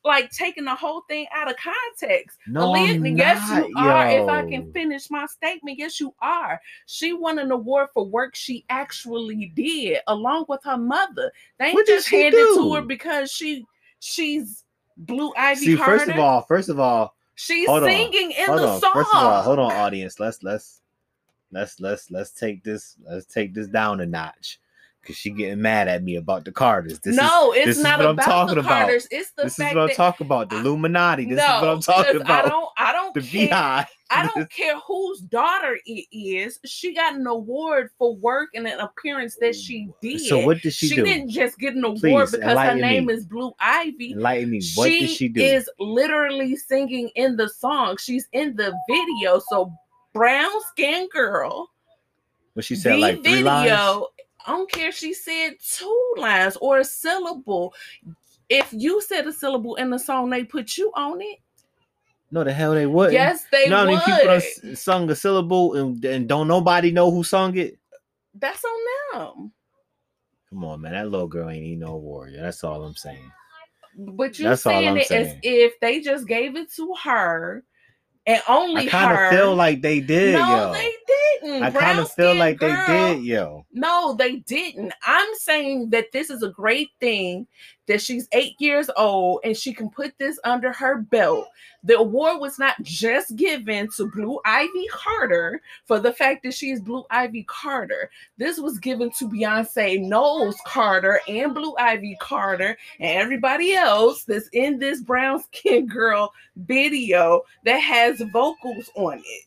like 0.05 0.31
taking 0.31 0.65
the 0.65 0.75
whole 0.75 1.03
thing 1.03 1.27
out 1.35 1.51
of 1.51 1.57
context. 1.59 2.39
No, 2.47 2.73
Aaliyah, 2.73 3.17
yes, 3.19 3.49
you 3.69 3.73
are. 3.77 4.09
If 4.09 4.29
I 4.29 4.49
can 4.49 4.73
finish 4.73 5.11
my 5.11 5.27
statement, 5.27 5.79
yes, 5.79 6.01
you 6.01 6.15
are. 6.23 6.61
She 6.87 7.13
won 7.13 7.39
an 7.39 7.51
award 7.53 7.89
for 7.95 8.05
work 8.05 8.35
she 8.35 8.65
actually 8.69 9.53
did, 9.55 9.99
along 10.07 10.47
with 10.49 10.61
her 10.65 10.79
mother. 10.79 11.31
They 11.59 11.73
What 11.73 11.87
just 11.87 12.09
handed 12.09 12.39
to 12.55 12.75
her 12.75 12.81
because 12.83 13.31
she 13.31 13.65
she's 14.01 14.65
Blue 14.99 15.33
Ivy 15.37 15.61
See, 15.61 15.77
Carter. 15.77 15.99
first 15.99 16.11
of 16.11 16.19
all, 16.19 16.43
first 16.43 16.69
of 16.69 16.81
all, 16.81 17.15
she's 17.37 17.69
hold 17.69 17.85
on, 17.85 17.89
singing 17.89 18.33
in 18.33 18.47
hold 18.47 18.59
the 18.59 18.69
on. 18.69 18.81
song. 18.81 18.93
First 18.95 19.15
of 19.15 19.23
all, 19.23 19.43
hold 19.43 19.59
on, 19.61 19.73
audience. 19.73 20.19
Let's 20.19 20.43
let's 20.43 20.83
let's 21.53 21.81
let's 21.81 22.11
let's 22.11 22.31
take 22.33 22.65
this 22.65 22.97
let's 23.09 23.27
take 23.27 23.55
this 23.55 23.69
down 23.69 24.01
a 24.01 24.07
notch. 24.07 24.61
Cause 25.09 25.17
she 25.17 25.31
getting 25.31 25.63
mad 25.63 25.89
at 25.89 26.03
me 26.03 26.17
about 26.17 26.45
the 26.45 26.53
Carters. 26.53 27.01
This 27.01 27.15
is 27.15 27.17
no, 27.19 27.55
it's 27.55 27.79
is 27.79 27.83
not 27.83 27.99
what 27.99 28.09
I'm 28.09 28.13
about 28.13 28.27
talking 28.27 28.55
the 28.57 28.61
about. 28.61 28.81
Carters. 28.81 29.09
It's 29.11 29.31
the 29.31 29.45
this 29.45 29.53
is 29.53 29.59
fact 29.59 29.75
what 29.75 29.89
I'm 29.89 29.97
talking 29.97 30.27
about. 30.27 30.51
The 30.51 30.59
Illuminati. 30.59 31.25
This 31.25 31.39
no, 31.39 31.45
is 31.45 31.63
what 31.63 31.71
I'm 31.71 31.81
talking 31.81 32.21
about. 32.21 32.45
I 32.45 32.49
don't. 32.51 32.69
I 32.77 32.93
don't 32.93 33.15
the 33.15 33.23
care. 33.23 33.49
VI. 33.49 33.87
I 34.11 34.27
don't 34.27 34.51
care 34.55 34.79
whose 34.81 35.21
daughter 35.21 35.79
it 35.87 36.05
is. 36.13 36.61
She 36.67 36.95
got 36.95 37.15
an 37.15 37.27
award 37.27 37.89
for 37.97 38.17
work 38.17 38.51
and 38.55 38.67
an 38.67 38.81
appearance 38.81 39.39
that 39.41 39.57
she 39.57 39.89
did. 40.03 40.21
So 40.21 40.45
what 40.45 40.61
did 40.61 40.75
she, 40.75 40.89
she 40.89 40.97
do? 40.97 41.07
She 41.07 41.11
didn't 41.11 41.31
just 41.31 41.59
get 41.59 41.75
an 41.75 41.85
award 41.85 42.01
Please, 42.01 42.33
because 42.33 42.59
her 42.59 42.75
name 42.75 43.07
me. 43.07 43.15
is 43.15 43.25
Blue 43.25 43.53
Ivy. 43.61 44.13
Enlighten 44.13 44.51
me. 44.51 44.61
What 44.75 44.91
she 44.91 45.01
did 45.01 45.11
she 45.11 45.29
do? 45.29 45.41
is 45.43 45.71
literally 45.79 46.55
singing 46.55 47.09
in 47.15 47.37
the 47.37 47.49
song. 47.49 47.97
She's 47.99 48.29
in 48.33 48.57
the 48.57 48.79
video. 48.91 49.41
So 49.49 49.73
brown 50.13 50.51
skin 50.69 51.09
girl. 51.11 51.71
what 52.53 52.67
she 52.67 52.77
said, 52.77 52.97
the 52.97 52.99
like 52.99 53.23
three 53.23 53.43
video. 53.43 54.09
I 54.49 54.53
don't 54.53 54.73
care 54.73 54.89
if 54.89 54.97
she 54.97 55.13
said 55.13 55.57
two 55.63 56.15
lines 56.17 56.57
or 56.63 56.79
a 56.79 56.85
syllable. 56.85 57.75
If 58.49 58.73
you 58.73 59.03
said 59.03 59.27
a 59.27 59.33
syllable 59.33 59.75
in 59.75 59.91
the 59.91 59.99
song, 59.99 60.31
they 60.31 60.43
put 60.43 60.79
you 60.79 60.91
on 60.97 61.21
it. 61.21 61.39
No, 62.31 62.45
the 62.45 62.53
hell 62.53 62.73
they 62.73 62.87
wouldn't. 62.87 63.13
Yes, 63.13 63.45
they 63.53 63.65
you 63.65 63.71
know 63.71 63.77
how 63.77 63.85
many 63.85 63.97
would. 63.97 64.43
people 64.63 64.75
sung 64.75 65.11
a 65.11 65.15
syllable 65.15 65.75
and, 65.75 66.03
and 66.03 66.27
don't 66.27 66.49
nobody 66.49 66.91
know 66.91 67.11
who 67.11 67.25
sung 67.25 67.59
it? 67.59 67.79
That's 68.35 68.65
on 68.65 68.81
them. 69.13 69.53
Come 70.49 70.65
on, 70.65 70.81
man. 70.81 70.93
That 70.93 71.11
little 71.11 71.29
girl 71.29 71.51
ain't 71.51 71.65
even 71.65 71.81
no 71.81 71.97
warrior. 71.97 72.41
That's 72.41 72.65
all 72.65 72.83
I'm 72.85 72.97
saying. 72.97 73.31
But 73.99 74.39
you're 74.39 74.51
That's 74.51 74.63
saying 74.63 74.97
it 74.97 75.11
as 75.11 75.37
if 75.43 75.79
they 75.81 76.01
just 76.01 76.27
gave 76.27 76.57
it 76.57 76.73
to 76.77 76.95
her 77.05 77.65
and 78.29 78.43
only 78.47 78.87
I 78.87 78.91
kind 78.91 79.19
of 79.19 79.31
feel 79.31 79.57
like 79.57 79.81
they 79.81 80.01
did, 80.01 80.35
yo. 80.35 80.39
no, 80.39 80.67
yo. 80.67 80.73
they 80.75 80.93
didn't. 81.07 81.63
I 81.63 81.71
kind 81.71 81.99
of 81.99 82.13
feel 82.13 82.35
like 82.35 82.59
girl. 82.59 82.87
they 82.87 83.15
did, 83.15 83.25
yo. 83.25 83.65
No, 83.73 84.15
they 84.15 84.37
didn't. 84.37 84.93
I'm 85.03 85.29
saying 85.37 85.91
that 85.91 86.13
this 86.13 86.29
is 86.29 86.43
a 86.43 86.51
great 86.51 86.91
thing 87.01 87.47
that 87.89 88.01
she's 88.01 88.29
eight 88.33 88.55
years 88.61 88.89
old 88.97 89.41
and 89.45 89.57
she 89.57 89.73
can 89.73 89.91
put 89.91 90.17
this 90.19 90.39
under 90.45 90.73
her 90.73 90.99
belt. 90.99 91.49
The 91.83 91.99
award 91.99 92.41
was 92.41 92.59
not 92.59 92.81
just 92.83 93.35
given 93.37 93.89
to 93.97 94.11
Blue 94.11 94.39
Ivy 94.45 94.87
Carter 94.91 95.61
for 95.87 95.99
the 95.99 96.13
fact 96.13 96.43
that 96.43 96.55
she 96.55 96.71
is 96.71 96.81
Blue 96.81 97.05
Ivy 97.11 97.45
Carter. 97.45 98.11
This 98.37 98.59
was 98.59 98.79
given 98.79 99.11
to 99.19 99.29
Beyonce 99.29 100.01
Knowles 100.01 100.57
Carter 100.67 101.21
and 101.29 101.55
Blue 101.55 101.75
Ivy 101.79 102.17
Carter 102.21 102.77
and 103.01 103.19
everybody 103.19 103.75
else 103.75 104.25
that's 104.25 104.49
in 104.53 104.79
this 104.79 105.01
brown 105.01 105.43
skin 105.43 105.87
girl 105.87 106.33
video 106.57 107.43
that 107.65 107.79
has 107.79 108.21
vocals 108.33 108.91
on 108.95 109.19
it. 109.19 109.45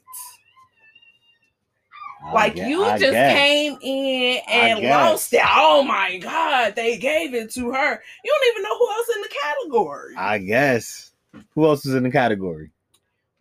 I 2.23 2.33
Like 2.33 2.55
gue- 2.55 2.67
you 2.67 2.83
I 2.83 2.97
just 2.99 3.11
guess. 3.13 3.33
came 3.35 3.77
in 3.81 4.41
and 4.47 4.79
lost 4.81 5.33
it. 5.33 5.41
Oh 5.43 5.83
my 5.83 6.17
god, 6.19 6.75
they 6.75 6.97
gave 6.97 7.33
it 7.33 7.49
to 7.51 7.71
her. 7.71 8.03
You 8.23 8.37
don't 8.39 8.51
even 8.53 8.63
know 8.63 8.77
who 8.77 8.91
else 8.91 9.07
in 9.15 9.21
the 9.21 9.29
category. 9.41 10.13
I 10.17 10.37
guess. 10.37 11.11
Who 11.55 11.65
else 11.65 11.85
is 11.85 11.95
in 11.95 12.03
the 12.03 12.11
category? 12.11 12.71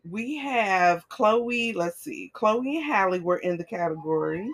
we 0.09 0.35
have 0.37 1.07
Chloe. 1.11 1.75
Let's 1.75 2.01
see, 2.01 2.31
Chloe 2.33 2.77
and 2.79 2.85
Halle 2.87 3.21
were 3.21 3.37
in 3.39 3.59
the 3.59 3.65
category. 3.65 4.49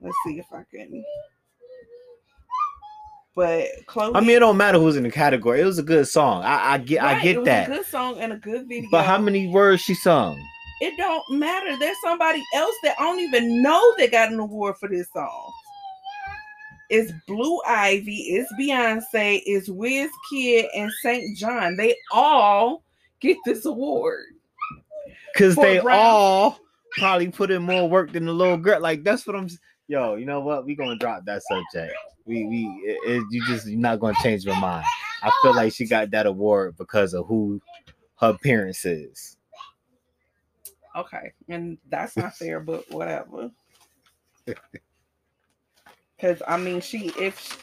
Let's 0.00 0.16
see 0.26 0.40
if 0.40 0.46
I 0.52 0.64
can. 0.70 1.04
But 3.36 3.66
Chloe, 3.86 4.14
I 4.14 4.20
mean, 4.20 4.30
it 4.30 4.40
don't 4.40 4.56
matter 4.56 4.78
who's 4.78 4.96
in 4.96 5.02
the 5.04 5.10
category. 5.10 5.60
It 5.60 5.64
was 5.66 5.78
a 5.78 5.82
good 5.82 6.08
song. 6.08 6.42
I, 6.42 6.72
I 6.74 6.78
get, 6.78 7.02
I 7.02 7.12
Right, 7.12 7.18
it 7.18 7.22
get 7.24 7.36
was 7.38 7.44
that. 7.46 7.68
A 7.68 7.72
good 7.76 7.86
song 7.86 8.18
and 8.18 8.32
a 8.32 8.36
good 8.36 8.66
video. 8.66 8.88
But 8.90 9.04
how 9.04 9.18
many 9.18 9.46
words 9.48 9.82
she 9.82 9.94
sung? 9.94 10.42
It 10.80 10.94
don't 10.98 11.22
matter. 11.30 11.76
There's 11.78 11.96
somebody 12.02 12.42
else 12.54 12.74
that 12.82 12.96
I 12.98 13.04
don't 13.04 13.20
even 13.20 13.62
know 13.62 13.94
that 13.98 14.10
got 14.12 14.30
an 14.32 14.38
award 14.38 14.76
for 14.78 14.88
this 14.88 15.08
song. 15.12 15.52
It's 16.88 17.12
Blue 17.26 17.60
Ivy, 17.66 18.14
it's 18.14 18.52
Beyonce, 18.60 19.42
it's 19.44 19.68
Wiz 19.68 20.10
Kid, 20.30 20.66
and 20.76 20.90
St. 21.02 21.36
John. 21.36 21.76
They 21.76 21.96
all 22.12 22.84
get 23.20 23.38
this 23.44 23.64
award. 23.64 24.26
Because 25.32 25.56
they 25.56 25.80
Brown. 25.80 25.98
all 25.98 26.58
probably 26.92 27.28
put 27.28 27.50
in 27.50 27.62
more 27.62 27.88
work 27.88 28.12
than 28.12 28.26
the 28.26 28.32
little 28.32 28.56
girl. 28.56 28.80
Like 28.80 29.02
that's 29.02 29.26
what 29.26 29.34
I'm. 29.36 29.48
Yo, 29.88 30.14
you 30.16 30.26
know 30.26 30.40
what? 30.40 30.64
We 30.64 30.74
gonna 30.74 30.96
drop 30.96 31.24
that 31.26 31.42
subject. 31.42 31.92
We 32.24 32.46
we 32.46 32.64
it, 32.84 32.98
it- 33.10 33.26
you 33.30 33.44
just 33.46 33.66
you're 33.66 33.78
not 33.78 33.98
gonna 34.00 34.16
change 34.22 34.46
my 34.46 34.58
mind. 34.58 34.86
I 35.22 35.30
feel 35.42 35.54
like 35.54 35.72
she 35.72 35.86
got 35.86 36.10
that 36.12 36.26
award 36.26 36.76
because 36.76 37.14
of 37.14 37.26
who 37.26 37.60
her 38.20 38.36
parents 38.42 38.84
is. 38.84 39.35
Okay, 40.96 41.32
and 41.48 41.78
that's 41.88 42.16
not 42.16 42.34
fair, 42.36 42.60
but 42.60 42.90
whatever. 42.90 43.50
Because 46.16 46.42
I 46.46 46.56
mean, 46.56 46.80
she 46.80 47.08
if 47.18 47.38
sh- 47.38 47.56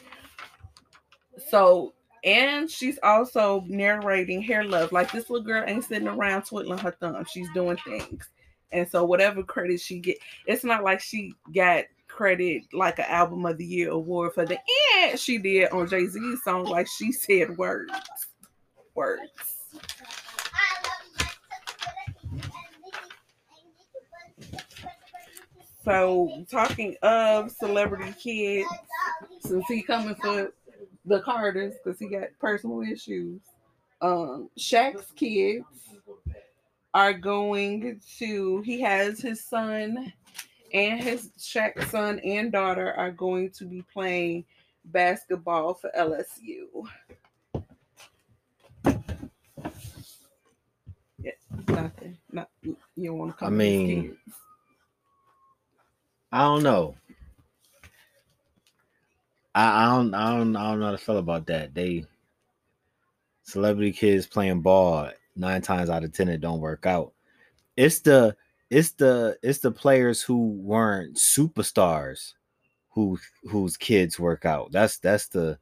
so, 1.48 1.94
and 2.22 2.70
she's 2.70 2.98
also 3.02 3.64
narrating 3.66 4.40
hair 4.40 4.64
love. 4.64 4.92
Like 4.92 5.10
this 5.10 5.28
little 5.28 5.44
girl 5.44 5.64
ain't 5.66 5.84
sitting 5.84 6.08
around 6.08 6.42
twiddling 6.42 6.78
her 6.78 6.92
thumb. 6.92 7.24
She's 7.30 7.48
doing 7.52 7.78
things, 7.78 8.28
and 8.70 8.88
so 8.88 9.04
whatever 9.04 9.42
credit 9.42 9.80
she 9.80 9.98
get, 9.98 10.18
it's 10.46 10.64
not 10.64 10.84
like 10.84 11.00
she 11.00 11.34
got 11.54 11.84
credit 12.06 12.62
like 12.72 13.00
an 13.00 13.06
album 13.08 13.44
of 13.44 13.58
the 13.58 13.64
year 13.64 13.90
award 13.90 14.32
for 14.32 14.46
the 14.46 14.58
end 14.94 15.18
she 15.18 15.38
did 15.38 15.70
on 15.70 15.88
Jay 15.88 16.06
Z's 16.06 16.44
song. 16.44 16.64
Like 16.64 16.86
she 16.86 17.10
said 17.10 17.56
words, 17.56 17.92
words. 18.94 19.22
So 25.84 26.44
talking 26.50 26.96
of 27.02 27.50
celebrity 27.50 28.14
kids, 28.18 28.68
since 29.40 29.66
he 29.68 29.82
coming 29.82 30.14
for 30.14 30.52
the 31.04 31.20
Carters 31.20 31.74
because 31.82 31.98
he 31.98 32.08
got 32.08 32.28
personal 32.40 32.80
issues, 32.80 33.42
um, 34.00 34.48
Shaq's 34.58 35.10
kids 35.12 35.66
are 36.94 37.12
going 37.12 38.00
to. 38.18 38.62
He 38.62 38.80
has 38.80 39.20
his 39.20 39.44
son 39.44 40.12
and 40.72 41.00
his 41.02 41.30
Shaq's 41.38 41.90
son 41.90 42.18
and 42.20 42.50
daughter 42.50 42.94
are 42.94 43.10
going 43.10 43.50
to 43.50 43.66
be 43.66 43.84
playing 43.92 44.46
basketball 44.86 45.74
for 45.74 45.90
LSU. 45.96 46.86
Yeah, 51.18 51.32
nothing. 51.68 52.16
Not 52.32 52.48
you 52.62 52.76
don't 52.96 53.18
want 53.18 53.32
to 53.32 53.36
come. 53.36 53.48
I 53.48 53.50
mean, 53.50 54.02
kids. 54.02 54.43
I 56.34 56.40
don't 56.40 56.64
know. 56.64 56.96
I, 59.54 59.84
I 59.84 59.94
don't, 59.94 60.12
I 60.14 60.36
don't, 60.36 60.56
I 60.56 60.70
don't 60.70 60.80
know 60.80 60.86
how 60.86 60.90
to 60.90 60.98
feel 60.98 61.18
about 61.18 61.46
that. 61.46 61.76
They 61.76 62.06
celebrity 63.44 63.92
kids 63.92 64.26
playing 64.26 64.60
ball 64.60 65.10
nine 65.36 65.62
times 65.62 65.90
out 65.90 66.02
of 66.02 66.12
ten 66.12 66.28
it 66.28 66.40
don't 66.40 66.58
work 66.58 66.86
out. 66.86 67.12
It's 67.76 68.00
the, 68.00 68.36
it's 68.68 68.90
the, 68.92 69.38
it's 69.44 69.60
the 69.60 69.70
players 69.70 70.22
who 70.22 70.48
weren't 70.48 71.14
superstars, 71.14 72.32
who 72.90 73.16
whose 73.48 73.76
kids 73.76 74.18
work 74.18 74.44
out. 74.44 74.72
That's 74.72 74.98
that's 74.98 75.28
the, 75.28 75.56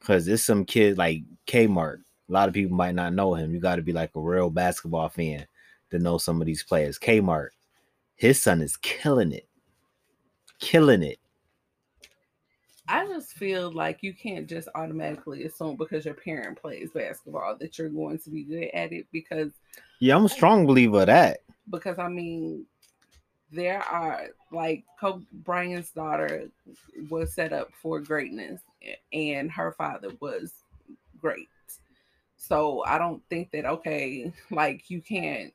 because 0.00 0.26
it's 0.26 0.42
some 0.42 0.64
kid 0.64 0.98
like 0.98 1.22
Kmart. 1.46 1.98
A 2.28 2.32
lot 2.32 2.48
of 2.48 2.54
people 2.54 2.76
might 2.76 2.96
not 2.96 3.14
know 3.14 3.34
him. 3.34 3.54
You 3.54 3.60
got 3.60 3.76
to 3.76 3.82
be 3.82 3.92
like 3.92 4.10
a 4.16 4.20
real 4.20 4.50
basketball 4.50 5.08
fan 5.08 5.46
to 5.92 6.00
know 6.00 6.18
some 6.18 6.40
of 6.40 6.46
these 6.46 6.64
players. 6.64 6.98
Kmart, 6.98 7.50
his 8.16 8.42
son 8.42 8.60
is 8.60 8.76
killing 8.76 9.30
it, 9.30 9.46
killing 10.64 11.02
it. 11.02 11.18
I 12.88 13.06
just 13.06 13.32
feel 13.32 13.70
like 13.72 14.02
you 14.02 14.12
can't 14.14 14.46
just 14.48 14.68
automatically 14.74 15.44
assume 15.44 15.76
because 15.76 16.04
your 16.04 16.14
parent 16.14 16.60
plays 16.60 16.90
basketball 16.92 17.56
that 17.58 17.78
you're 17.78 17.88
going 17.88 18.18
to 18.20 18.30
be 18.30 18.44
good 18.44 18.70
at 18.74 18.92
it 18.92 19.06
because 19.12 19.52
Yeah, 20.00 20.16
I'm 20.16 20.26
a 20.26 20.28
strong 20.28 20.66
believer 20.66 21.00
of 21.00 21.06
that. 21.06 21.40
because 21.70 21.98
I 21.98 22.08
mean 22.08 22.66
there 23.52 23.82
are 23.82 24.28
like 24.52 24.84
Kobe 25.00 25.24
Bryant's 25.32 25.92
daughter 25.92 26.50
was 27.10 27.34
set 27.34 27.52
up 27.52 27.70
for 27.82 28.00
greatness 28.00 28.60
and 29.12 29.50
her 29.52 29.72
father 29.72 30.10
was 30.20 30.52
great. 31.20 31.48
So 32.36 32.84
I 32.86 32.98
don't 32.98 33.22
think 33.30 33.50
that 33.52 33.64
okay, 33.66 34.32
like 34.50 34.90
you 34.90 35.00
can't 35.02 35.52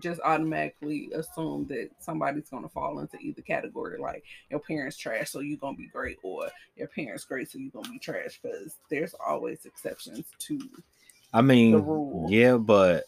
just 0.00 0.20
automatically 0.24 1.10
assume 1.14 1.66
that 1.68 1.90
somebody's 1.98 2.48
gonna 2.48 2.68
fall 2.68 2.98
into 2.98 3.16
either 3.18 3.42
category, 3.42 3.98
like 3.98 4.24
your 4.50 4.60
parents 4.60 4.96
trash, 4.96 5.30
so 5.30 5.40
you're 5.40 5.58
gonna 5.58 5.76
be 5.76 5.86
great, 5.86 6.18
or 6.22 6.48
your 6.76 6.88
parents 6.88 7.24
great, 7.24 7.50
so 7.50 7.58
you're 7.58 7.70
gonna 7.70 7.88
be 7.88 7.98
trash. 7.98 8.40
Because 8.42 8.76
there's 8.90 9.14
always 9.26 9.64
exceptions 9.64 10.26
to 10.40 10.58
I 11.32 11.42
mean, 11.42 11.74
rule. 11.74 12.26
yeah, 12.30 12.56
but 12.56 13.04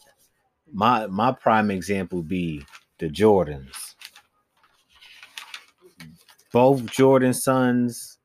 my 0.71 1.07
my 1.07 1.31
prime 1.31 1.71
example 1.71 2.21
be 2.21 2.65
the 2.99 3.09
Jordans. 3.09 3.95
Both 6.51 6.85
Jordan 6.85 7.33
sons 7.33 8.17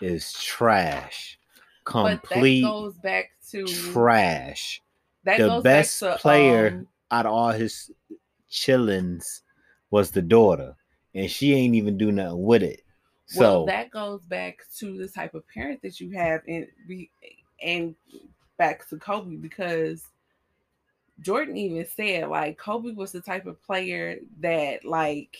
is 0.00 0.32
trash, 0.32 1.38
but 1.84 2.04
that 2.04 2.22
complete 2.22 2.62
goes 2.62 2.96
back 2.98 3.30
to 3.50 3.66
trash. 3.66 4.80
that 5.24 5.38
the 5.38 5.46
goes 5.48 5.62
best 5.62 6.00
back 6.00 6.16
to, 6.16 6.18
player 6.18 6.68
um, 6.68 6.86
out 7.10 7.26
of 7.26 7.32
all 7.32 7.50
his 7.50 7.90
chillins 8.50 9.40
was 9.90 10.10
the 10.10 10.22
daughter, 10.22 10.76
and 11.14 11.30
she 11.30 11.54
ain't 11.54 11.74
even 11.74 11.98
do 11.98 12.12
nothing 12.12 12.42
with 12.42 12.62
it. 12.62 12.82
So 13.26 13.40
well, 13.40 13.66
that 13.66 13.90
goes 13.90 14.22
back 14.22 14.58
to 14.78 14.98
the 14.98 15.08
type 15.08 15.34
of 15.34 15.46
parent 15.48 15.82
that 15.82 16.00
you 16.00 16.10
have, 16.12 16.42
and 16.48 16.66
be 16.86 17.10
and 17.62 17.94
back 18.56 18.88
to 18.88 18.96
Kobe 18.96 19.36
because 19.36 20.04
Jordan 21.20 21.56
even 21.56 21.86
said 21.86 22.28
like 22.28 22.58
Kobe 22.58 22.92
was 22.92 23.12
the 23.12 23.20
type 23.20 23.46
of 23.46 23.62
player 23.62 24.18
that 24.40 24.84
like 24.84 25.36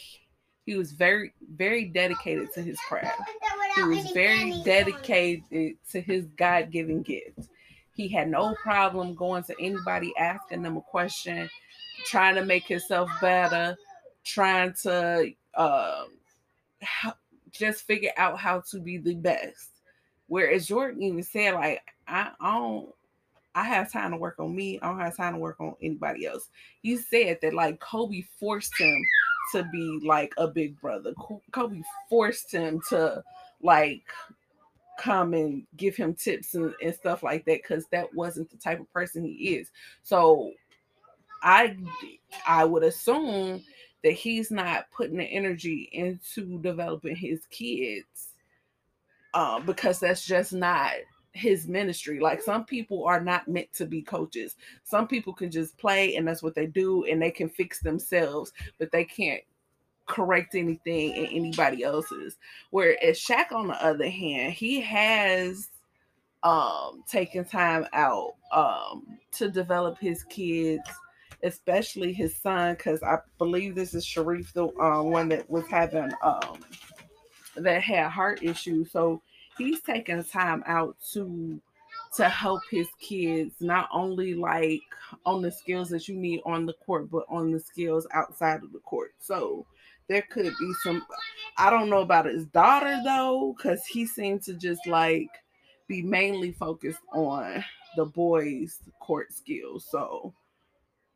he 0.67 0.77
was 0.77 0.93
very 0.93 1.33
very 1.55 1.87
dedicated 1.87 2.53
to 2.55 2.63
his 2.63 2.79
craft. 2.81 3.21
He 3.75 3.83
was 3.83 4.11
very 4.11 4.63
dedicated 4.63 5.77
to 5.91 6.01
his 6.01 6.27
God 6.37 6.71
given 6.71 7.03
gift. 7.03 7.49
He 8.01 8.09
had 8.09 8.31
no 8.31 8.55
problem 8.55 9.15
going 9.15 9.43
to 9.43 9.55
anybody 9.61 10.15
asking 10.19 10.63
them 10.63 10.79
a 10.79 10.81
question, 10.81 11.51
trying 12.07 12.35
to 12.37 12.47
make 12.47 12.65
himself 12.65 13.11
better, 13.21 13.77
trying 14.25 14.73
to 14.85 15.31
uh, 15.53 16.05
just 17.53 17.83
figure 17.83 18.13
out 18.17 18.39
how 18.39 18.63
to 18.71 18.81
be 18.81 18.97
the 18.97 19.17
best. 19.17 19.69
Whereas 20.29 20.67
Jordan 20.67 21.03
even 21.03 21.23
said, 21.23 21.53
like, 21.53 21.83
I, 22.09 22.31
I 22.41 22.55
don't 22.55 22.89
I 23.55 23.65
have 23.65 23.93
time 23.93 24.13
to 24.13 24.17
work 24.17 24.37
on 24.39 24.57
me. 24.57 24.79
I 24.81 24.87
don't 24.89 25.01
have 25.01 25.17
time 25.19 25.35
to 25.35 25.39
work 25.39 25.61
on 25.61 25.75
anybody 25.83 26.25
else. 26.25 26.49
He 26.81 26.97
said 26.97 27.41
that 27.43 27.53
like 27.53 27.81
Kobe 27.81 28.23
forced 28.39 28.73
him 28.81 28.97
to 29.53 29.65
be 29.65 30.01
like 30.07 30.33
a 30.39 30.49
big 30.49 30.81
brother. 30.81 31.13
Kobe 31.53 31.83
forced 32.09 32.55
him 32.55 32.81
to 32.89 33.23
like 33.61 34.05
come 35.01 35.35
and 35.35 35.67
give 35.77 35.97
him 35.97 36.15
tips 36.15 36.55
and, 36.55 36.75
and 36.83 36.95
stuff 36.95 37.23
like 37.23 37.45
that 37.47 37.63
because 37.63 37.87
that 37.87 38.13
wasn't 38.15 38.51
the 38.51 38.57
type 38.57 38.81
of 38.81 38.93
person 38.93 39.25
he 39.25 39.55
is. 39.57 39.71
So 40.03 40.53
I 41.43 41.77
I 42.47 42.65
would 42.65 42.83
assume 42.83 43.63
that 44.03 44.13
he's 44.13 44.51
not 44.51 44.91
putting 44.91 45.17
the 45.19 45.25
energy 45.25 45.89
into 45.93 46.59
developing 46.61 47.17
his 47.17 47.47
kids 47.51 48.35
uh, 49.35 49.61
because 49.61 50.01
that's 50.01 50.25
just 50.25 50.53
not 50.53 50.93
his 51.33 51.67
ministry. 51.69 52.19
Like 52.19 52.43
some 52.43 52.65
people 52.65 53.05
are 53.05 53.21
not 53.21 53.49
meant 53.49 53.73
to 53.75 53.87
be 53.87 54.03
coaches. 54.03 54.57
Some 54.85 55.07
people 55.07 55.33
can 55.33 55.51
just 55.51 55.79
play 55.79 56.17
and 56.17 56.27
that's 56.27 56.43
what 56.43 56.55
they 56.55 56.67
do 56.67 57.05
and 57.05 57.23
they 57.23 57.31
can 57.31 57.49
fix 57.49 57.81
themselves, 57.81 58.53
but 58.79 58.91
they 58.91 59.05
can't 59.05 59.43
correct 60.11 60.55
anything 60.55 61.15
in 61.17 61.27
anybody 61.27 61.85
else's. 61.85 62.37
Whereas 62.71 63.19
Shaq, 63.19 63.53
on 63.53 63.69
the 63.69 63.85
other 63.85 64.09
hand, 64.09 64.53
he 64.53 64.81
has 64.81 65.71
um 66.43 67.03
taken 67.07 67.45
time 67.45 67.87
out 67.93 68.35
um 68.53 69.19
to 69.31 69.51
develop 69.51 69.99
his 69.99 70.23
kids 70.25 70.89
especially 71.43 72.15
his 72.15 72.35
son 72.35 72.75
because 72.75 73.03
i 73.03 73.19
believe 73.37 73.75
this 73.75 73.93
is 73.93 74.07
Shareef 74.07 74.51
the 74.55 74.69
uh, 74.83 75.03
one 75.03 75.29
that 75.29 75.51
was 75.51 75.67
having 75.67 76.11
um 76.23 76.65
that 77.57 77.83
had 77.83 78.09
heart 78.09 78.43
issues 78.43 78.91
so 78.91 79.21
he's 79.59 79.83
taking 79.83 80.25
time 80.25 80.63
out 80.67 80.97
to 81.13 81.61
to 82.17 82.29
help 82.29 82.63
his 82.71 82.89
kids 83.01 83.55
not 83.61 83.89
only 83.93 84.35
like 84.35 84.81
on 85.27 85.43
the 85.43 85.53
skills 85.53 85.91
that 85.91 86.09
you 86.09 86.17
need 86.17 86.41
on 86.47 86.65
the 86.65 86.75
court 86.85 87.11
but 87.11 87.25
on 87.29 87.51
the 87.51 87.61
skills 87.61 88.07
outside 88.15 88.63
of 88.63 88.73
the 88.73 88.79
court 88.81 89.13
so 89.19 89.67
there 90.11 90.23
could 90.23 90.53
be 90.59 90.73
some 90.83 91.03
i 91.57 91.71
don't 91.71 91.89
know 91.89 92.01
about 92.01 92.27
his 92.27 92.45
daughter 92.47 93.01
though 93.05 93.55
because 93.57 93.87
he 93.87 94.05
seemed 94.05 94.43
to 94.43 94.53
just 94.55 94.87
like 94.87 95.31
be 95.87 96.03
mainly 96.03 96.53
focused 96.53 97.01
on 97.15 97.65
the 97.97 98.05
boys 98.05 98.81
court 99.01 99.33
skills 99.33 99.87
so 99.91 100.35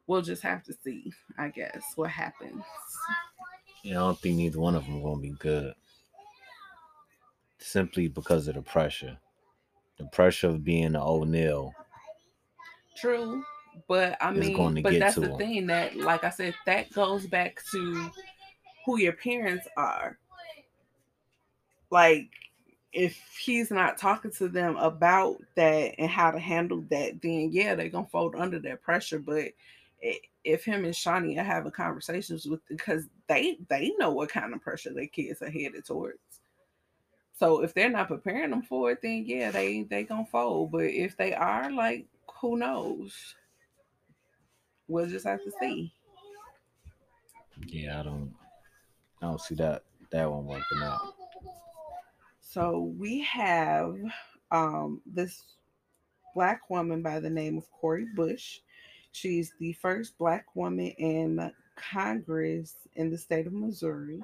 we'll 0.07 0.23
just 0.23 0.43
have 0.43 0.63
to 0.63 0.73
see 0.83 1.13
i 1.39 1.49
guess 1.49 1.83
what 1.97 2.11
happens 2.11 2.65
yeah, 3.85 3.97
I 4.01 4.07
don't 4.07 4.19
think 4.19 4.37
neither 4.37 4.59
one 4.59 4.75
of 4.75 4.87
them 4.87 5.03
gonna 5.03 5.21
be 5.21 5.37
good. 5.39 5.75
Simply 7.59 8.09
because 8.09 8.49
of 8.49 8.55
the 8.55 8.63
pressure, 8.63 9.19
the 9.99 10.07
pressure 10.07 10.49
of 10.49 10.65
being 10.65 10.87
an 10.87 10.97
O'Neal. 10.97 11.75
True, 12.97 13.45
but 13.87 14.17
I 14.23 14.31
mean, 14.31 14.83
but 14.83 14.99
that's 14.99 15.17
the 15.17 15.31
him. 15.31 15.37
thing 15.37 15.67
that, 15.67 15.97
like 15.97 16.25
I 16.25 16.31
said, 16.31 16.55
that 16.65 16.91
goes 16.95 17.27
back 17.27 17.61
to 17.73 18.11
who 18.85 18.99
your 18.99 19.13
parents 19.13 19.67
are. 19.77 20.19
Like, 21.91 22.31
if 22.93 23.17
he's 23.39 23.71
not 23.71 23.99
talking 23.99 24.31
to 24.33 24.49
them 24.49 24.77
about 24.77 25.39
that 25.57 25.95
and 25.99 26.11
how 26.11 26.31
to 26.31 26.39
handle 26.39 26.85
that, 26.91 27.21
then 27.23 27.51
yeah, 27.53 27.75
they're 27.75 27.89
gonna 27.89 28.07
fold 28.07 28.35
under 28.37 28.59
that 28.61 28.83
pressure. 28.83 29.19
But 29.19 29.53
if 30.45 30.65
him 30.65 30.85
and 30.85 30.95
Shaunie 30.95 31.39
are 31.39 31.45
having 31.45 31.73
conversations 31.73 32.47
with, 32.47 32.61
because 32.69 33.07
they 33.29 33.59
they 33.69 33.93
know 33.99 34.11
what 34.11 34.29
kind 34.29 34.53
of 34.55 34.63
pressure 34.63 34.93
their 34.93 35.07
kids 35.07 35.43
are 35.43 35.51
headed 35.51 35.85
towards. 35.85 36.19
So 37.37 37.63
if 37.63 37.75
they're 37.75 37.91
not 37.91 38.09
preparing 38.09 38.51
them 38.51 38.63
for 38.63 38.93
it, 38.93 39.03
then 39.03 39.25
yeah, 39.27 39.51
they 39.51 39.83
they 39.83 40.05
gonna 40.05 40.27
fold. 40.27 40.71
But 40.71 40.85
if 40.85 41.17
they 41.17 41.35
are, 41.35 41.73
like, 41.73 42.07
who 42.41 42.57
knows? 42.57 43.35
We'll 44.87 45.07
just 45.07 45.27
have 45.27 45.43
to 45.43 45.53
see. 45.61 45.93
Yeah, 47.67 48.01
I 48.01 48.03
don't, 48.03 48.35
I 49.25 49.29
don't 49.29 49.41
see 49.41 49.55
that 49.55 49.83
that 50.11 50.31
one 50.31 50.45
working 50.45 50.83
out. 50.83 51.01
So 52.43 52.93
we 52.99 53.21
have 53.23 53.97
um, 54.51 55.01
this 55.07 55.43
black 56.35 56.69
woman 56.69 57.01
by 57.01 57.21
the 57.21 57.31
name 57.31 57.57
of 57.57 57.71
Cori 57.71 58.07
Bush. 58.15 58.61
She's 59.13 59.55
the 59.59 59.73
first 59.73 60.19
black 60.19 60.55
woman 60.55 60.89
in 60.99 61.51
Congress 61.75 62.75
in 62.97 63.11
the 63.11 63.17
state 63.17 63.47
of 63.47 63.55
Missouri. 63.55 64.23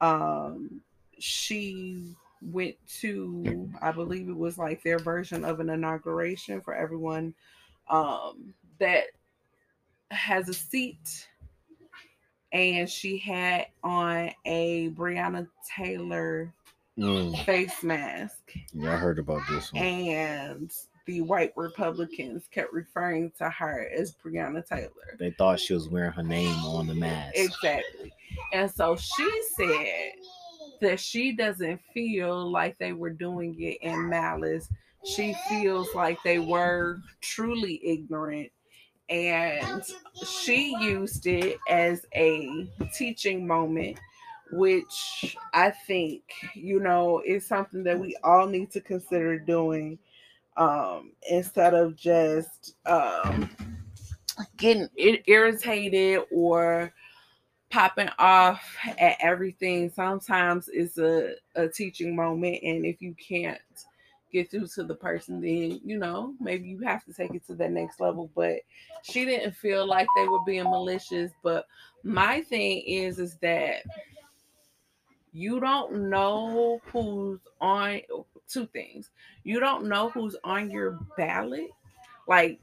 Um, 0.00 0.80
she 1.18 2.14
went 2.40 2.76
to, 3.00 3.70
I 3.82 3.92
believe 3.92 4.30
it 4.30 4.36
was 4.36 4.56
like 4.56 4.82
their 4.82 4.98
version 4.98 5.44
of 5.44 5.60
an 5.60 5.68
inauguration 5.68 6.62
for 6.62 6.74
everyone 6.74 7.34
um, 7.90 8.54
that 8.78 9.04
has 10.10 10.48
a 10.48 10.54
seat. 10.54 11.28
And 12.56 12.88
she 12.88 13.18
had 13.18 13.66
on 13.84 14.30
a 14.46 14.90
Breonna 14.90 15.46
Taylor 15.76 16.52
Mm, 16.98 17.44
face 17.44 17.82
mask 17.82 18.54
yeah, 18.72 18.94
I 18.94 18.96
heard 18.96 19.18
about 19.18 19.42
this 19.50 19.70
one. 19.70 19.82
and 19.82 20.72
the 21.04 21.20
white 21.20 21.52
republicans 21.54 22.48
kept 22.50 22.72
referring 22.72 23.30
to 23.36 23.50
her 23.50 23.86
as 23.94 24.14
breonna 24.24 24.66
taylor 24.66 25.14
They 25.18 25.32
thought 25.32 25.60
she 25.60 25.74
was 25.74 25.90
wearing 25.90 26.12
her 26.12 26.22
name 26.22 26.56
on 26.64 26.86
the 26.86 26.94
mask. 26.94 27.36
exactly 27.36 28.14
and 28.54 28.70
so 28.70 28.96
she 28.96 29.42
said 29.58 30.12
that 30.80 30.98
she 30.98 31.32
doesn't 31.32 31.82
feel 31.92 32.50
like 32.50 32.78
they 32.78 32.94
were 32.94 33.10
doing 33.10 33.54
it 33.60 33.76
in 33.82 34.08
malice. 34.08 34.66
She 35.04 35.34
feels 35.50 35.94
like 35.94 36.16
they 36.24 36.38
were 36.38 37.00
truly 37.20 37.78
ignorant 37.86 38.50
and 39.08 39.82
she 40.24 40.76
used 40.80 41.26
it 41.26 41.58
as 41.68 42.06
a 42.14 42.68
teaching 42.94 43.46
moment 43.46 43.98
which 44.52 45.36
i 45.54 45.70
think 45.70 46.22
you 46.54 46.80
know 46.80 47.22
is 47.24 47.46
something 47.46 47.82
that 47.82 47.98
we 47.98 48.16
all 48.24 48.46
need 48.46 48.70
to 48.70 48.80
consider 48.80 49.38
doing 49.38 49.98
um 50.56 51.12
instead 51.30 51.74
of 51.74 51.96
just 51.96 52.74
um 52.86 53.48
getting 54.56 54.88
irritated 55.26 56.22
or 56.30 56.92
popping 57.70 58.08
off 58.18 58.76
at 58.98 59.16
everything. 59.20 59.90
Sometimes 59.90 60.68
it's 60.72 60.98
a, 60.98 61.34
a 61.54 61.68
teaching 61.68 62.14
moment 62.14 62.62
and 62.62 62.84
if 62.84 63.00
you 63.00 63.14
can't 63.14 63.60
get 64.36 64.50
through 64.50 64.66
to 64.68 64.84
the 64.84 64.94
person, 64.94 65.40
then 65.40 65.80
you 65.84 65.98
know 65.98 66.34
maybe 66.40 66.68
you 66.68 66.80
have 66.80 67.04
to 67.04 67.12
take 67.12 67.34
it 67.34 67.46
to 67.46 67.54
the 67.54 67.68
next 67.68 68.00
level. 68.00 68.30
But 68.34 68.60
she 69.02 69.24
didn't 69.24 69.56
feel 69.56 69.86
like 69.86 70.06
they 70.16 70.28
were 70.28 70.44
being 70.44 70.64
malicious. 70.64 71.32
But 71.42 71.66
my 72.02 72.42
thing 72.42 72.82
is, 72.86 73.18
is 73.18 73.36
that 73.36 73.82
you 75.32 75.60
don't 75.60 76.08
know 76.10 76.80
who's 76.92 77.40
on 77.60 78.00
two 78.48 78.66
things. 78.66 79.10
You 79.44 79.60
don't 79.60 79.86
know 79.86 80.10
who's 80.10 80.36
on 80.44 80.70
your 80.70 80.98
ballot. 81.16 81.68
Like, 82.28 82.60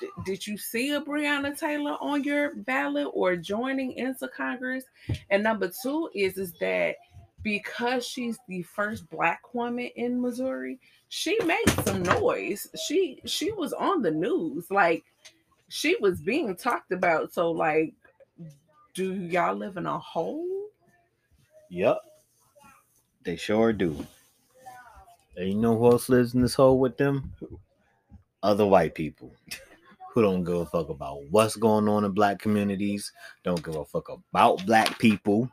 d- 0.00 0.08
did 0.24 0.46
you 0.46 0.56
see 0.56 0.92
a 0.92 1.00
Breonna 1.00 1.58
Taylor 1.58 1.96
on 2.00 2.24
your 2.24 2.54
ballot 2.54 3.08
or 3.12 3.36
joining 3.36 3.92
into 3.92 4.28
Congress? 4.28 4.84
And 5.30 5.42
number 5.42 5.70
two 5.82 6.10
is 6.14 6.38
is 6.38 6.52
that 6.60 6.96
because 7.42 8.06
she's 8.06 8.38
the 8.48 8.62
first 8.62 9.08
black 9.10 9.54
woman 9.54 9.90
in 9.96 10.20
Missouri, 10.20 10.78
she 11.08 11.38
made 11.44 11.70
some 11.84 12.02
noise. 12.02 12.66
She 12.86 13.20
she 13.24 13.52
was 13.52 13.72
on 13.72 14.02
the 14.02 14.10
news. 14.10 14.70
Like 14.70 15.04
she 15.68 15.96
was 16.00 16.20
being 16.20 16.56
talked 16.56 16.92
about. 16.92 17.32
So 17.32 17.50
like 17.50 17.94
do 18.94 19.14
y'all 19.14 19.54
live 19.54 19.76
in 19.76 19.86
a 19.86 19.98
hole? 19.98 20.46
Yep. 21.70 21.98
They 23.24 23.36
sure 23.36 23.72
do. 23.72 24.06
And 25.36 25.48
you 25.48 25.54
know 25.54 25.78
who 25.78 25.92
else 25.92 26.08
lives 26.08 26.34
in 26.34 26.42
this 26.42 26.54
hole 26.54 26.80
with 26.80 26.96
them? 26.96 27.32
Other 28.42 28.66
white 28.66 28.94
people 28.94 29.32
who 30.12 30.22
don't 30.22 30.42
give 30.42 30.56
a 30.56 30.66
fuck 30.66 30.88
about 30.88 31.22
what's 31.30 31.54
going 31.54 31.88
on 31.88 32.04
in 32.04 32.10
black 32.10 32.40
communities, 32.40 33.12
don't 33.44 33.62
give 33.62 33.76
a 33.76 33.84
fuck 33.84 34.08
about 34.08 34.66
black 34.66 34.98
people 34.98 35.48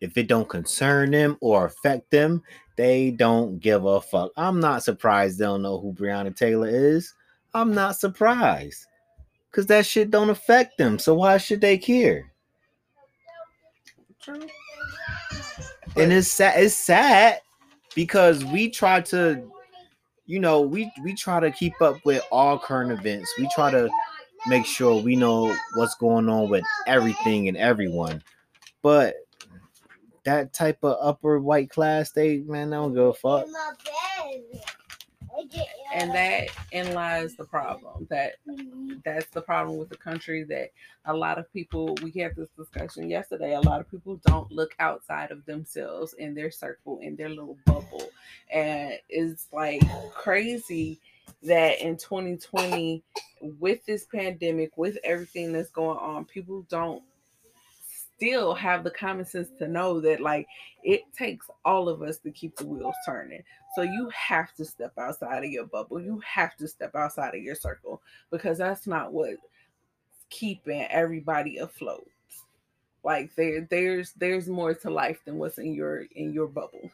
if 0.00 0.16
it 0.16 0.28
don't 0.28 0.48
concern 0.48 1.10
them 1.10 1.36
or 1.40 1.66
affect 1.66 2.10
them, 2.10 2.42
they 2.76 3.10
don't 3.10 3.58
give 3.58 3.84
a 3.84 4.00
fuck. 4.00 4.30
I'm 4.36 4.60
not 4.60 4.82
surprised 4.82 5.38
they 5.38 5.44
don't 5.44 5.62
know 5.62 5.80
who 5.80 5.92
Breonna 5.92 6.36
Taylor 6.36 6.68
is. 6.68 7.14
I'm 7.54 7.74
not 7.74 7.96
surprised. 7.96 8.86
Cause 9.52 9.66
that 9.66 9.86
shit 9.86 10.10
don't 10.10 10.28
affect 10.28 10.76
them. 10.76 10.98
So 10.98 11.14
why 11.14 11.38
should 11.38 11.62
they 11.62 11.78
care? 11.78 12.30
And 15.96 16.12
it's 16.12 16.28
sad, 16.28 16.62
it's 16.62 16.74
sad 16.74 17.40
because 17.94 18.44
we 18.44 18.68
try 18.68 19.00
to, 19.02 19.50
you 20.26 20.40
know, 20.40 20.60
we 20.60 20.92
we 21.02 21.14
try 21.14 21.40
to 21.40 21.50
keep 21.50 21.80
up 21.80 21.96
with 22.04 22.22
all 22.30 22.58
current 22.58 22.92
events. 22.92 23.32
We 23.38 23.48
try 23.54 23.70
to 23.70 23.88
make 24.46 24.66
sure 24.66 25.00
we 25.00 25.16
know 25.16 25.56
what's 25.74 25.94
going 25.94 26.28
on 26.28 26.50
with 26.50 26.64
everything 26.86 27.48
and 27.48 27.56
everyone. 27.56 28.22
But 28.82 29.14
that 30.26 30.52
type 30.52 30.78
of 30.82 30.98
upper 31.00 31.38
white 31.38 31.70
class, 31.70 32.10
they 32.10 32.38
man, 32.38 32.70
they 32.70 32.76
don't 32.76 32.92
give 32.92 33.04
a 33.04 33.14
fuck. 33.14 33.46
And 35.94 36.10
that 36.10 36.48
in 36.72 36.94
lies 36.94 37.36
the 37.36 37.44
problem. 37.44 38.08
That 38.10 38.34
that's 39.04 39.26
the 39.26 39.40
problem 39.40 39.78
with 39.78 39.88
the 39.88 39.96
country. 39.96 40.42
That 40.42 40.70
a 41.04 41.14
lot 41.14 41.38
of 41.38 41.50
people 41.52 41.96
we 42.02 42.10
had 42.10 42.34
this 42.34 42.48
discussion 42.58 43.08
yesterday. 43.08 43.54
A 43.54 43.60
lot 43.60 43.80
of 43.80 43.88
people 43.88 44.20
don't 44.26 44.50
look 44.50 44.74
outside 44.80 45.30
of 45.30 45.44
themselves 45.46 46.14
in 46.14 46.34
their 46.34 46.50
circle, 46.50 46.98
in 47.00 47.14
their 47.14 47.28
little 47.28 47.56
bubble, 47.64 48.10
and 48.52 48.94
it's 49.08 49.46
like 49.52 49.82
crazy 50.12 50.98
that 51.44 51.80
in 51.80 51.96
2020 51.96 53.02
with 53.60 53.84
this 53.86 54.04
pandemic 54.04 54.76
with 54.76 54.98
everything 55.04 55.52
that's 55.52 55.70
going 55.70 55.98
on 55.98 56.24
people 56.24 56.66
don't 56.68 57.02
still 58.16 58.54
have 58.54 58.84
the 58.84 58.90
common 58.90 59.24
sense 59.24 59.48
to 59.58 59.68
know 59.68 60.00
that 60.00 60.20
like 60.20 60.46
it 60.82 61.02
takes 61.16 61.46
all 61.64 61.88
of 61.88 62.02
us 62.02 62.18
to 62.18 62.30
keep 62.30 62.56
the 62.56 62.66
wheels 62.66 62.94
turning. 63.04 63.42
So 63.74 63.82
you 63.82 64.10
have 64.14 64.54
to 64.54 64.64
step 64.64 64.92
outside 64.98 65.44
of 65.44 65.50
your 65.50 65.66
bubble. 65.66 66.00
You 66.00 66.20
have 66.24 66.56
to 66.56 66.68
step 66.68 66.94
outside 66.94 67.34
of 67.34 67.42
your 67.42 67.54
circle 67.54 68.00
because 68.30 68.58
that's 68.58 68.86
not 68.86 69.12
what 69.12 69.34
keeping 70.30 70.86
everybody 70.90 71.58
afloat. 71.58 72.08
Like 73.04 73.34
there 73.36 73.66
there's 73.70 74.12
there's 74.12 74.48
more 74.48 74.74
to 74.74 74.90
life 74.90 75.20
than 75.24 75.38
what's 75.38 75.58
in 75.58 75.74
your 75.74 76.06
in 76.14 76.32
your 76.32 76.48
bubble. 76.48 76.90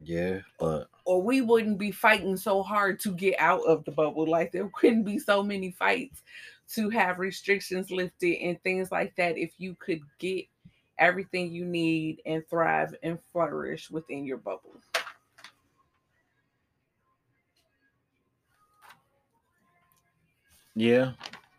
Yeah, 0.00 0.40
but 0.58 0.88
or 1.06 1.22
we 1.22 1.40
wouldn't 1.40 1.78
be 1.78 1.90
fighting 1.90 2.36
so 2.36 2.62
hard 2.62 3.00
to 3.00 3.12
get 3.12 3.36
out 3.38 3.62
of 3.66 3.84
the 3.84 3.90
bubble. 3.90 4.26
Like 4.26 4.52
there 4.52 4.70
couldn't 4.74 5.04
be 5.04 5.18
so 5.18 5.42
many 5.42 5.70
fights 5.70 6.22
to 6.74 6.90
have 6.90 7.18
restrictions 7.18 7.90
lifted 7.90 8.36
and 8.42 8.60
things 8.62 8.90
like 8.90 9.14
that 9.16 9.38
if 9.38 9.52
you 9.58 9.76
could 9.78 10.00
get 10.18 10.44
everything 10.98 11.52
you 11.52 11.64
need 11.64 12.20
and 12.26 12.46
thrive 12.48 12.94
and 13.02 13.18
flourish 13.32 13.90
within 13.90 14.24
your 14.24 14.38
bubble. 14.38 14.80
Yeah, 20.74 21.12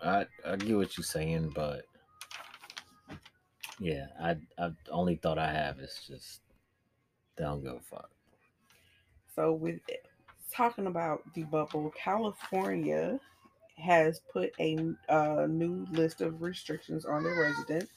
I 0.04 0.25
I 0.45 0.58
get 0.58 0.75
what 0.75 0.97
you're 0.97 1.06
saying, 1.06 1.54
but 1.56 1.86
yeah, 3.80 4.08
I 4.21 4.36
I 4.58 4.71
only 4.91 5.15
thought 5.15 5.38
I 5.38 5.51
have 5.51 5.80
is 5.80 6.01
just 6.06 6.41
they 7.38 7.43
don't 7.45 7.63
go 7.63 7.80
fuck. 7.80 8.10
So 9.36 9.54
with 9.54 9.80
talking 10.51 10.88
about 10.88 11.21
the 11.34 11.43
bubble, 11.43 11.93
California 11.97 13.19
has 13.77 14.21
put 14.31 14.51
a 14.59 14.77
uh, 15.09 15.45
new 15.49 15.85
list 15.91 16.21
of 16.21 16.41
restrictions 16.41 17.05
on 17.05 17.23
their 17.23 17.39
residents. 17.39 17.91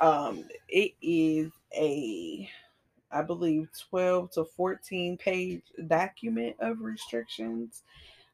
Um, 0.00 0.44
it 0.68 0.92
is 1.02 1.50
a, 1.74 2.48
I 3.10 3.22
believe, 3.22 3.68
12 3.90 4.30
to 4.32 4.44
14 4.44 5.16
page 5.18 5.62
document 5.86 6.56
of 6.60 6.80
restrictions. 6.80 7.82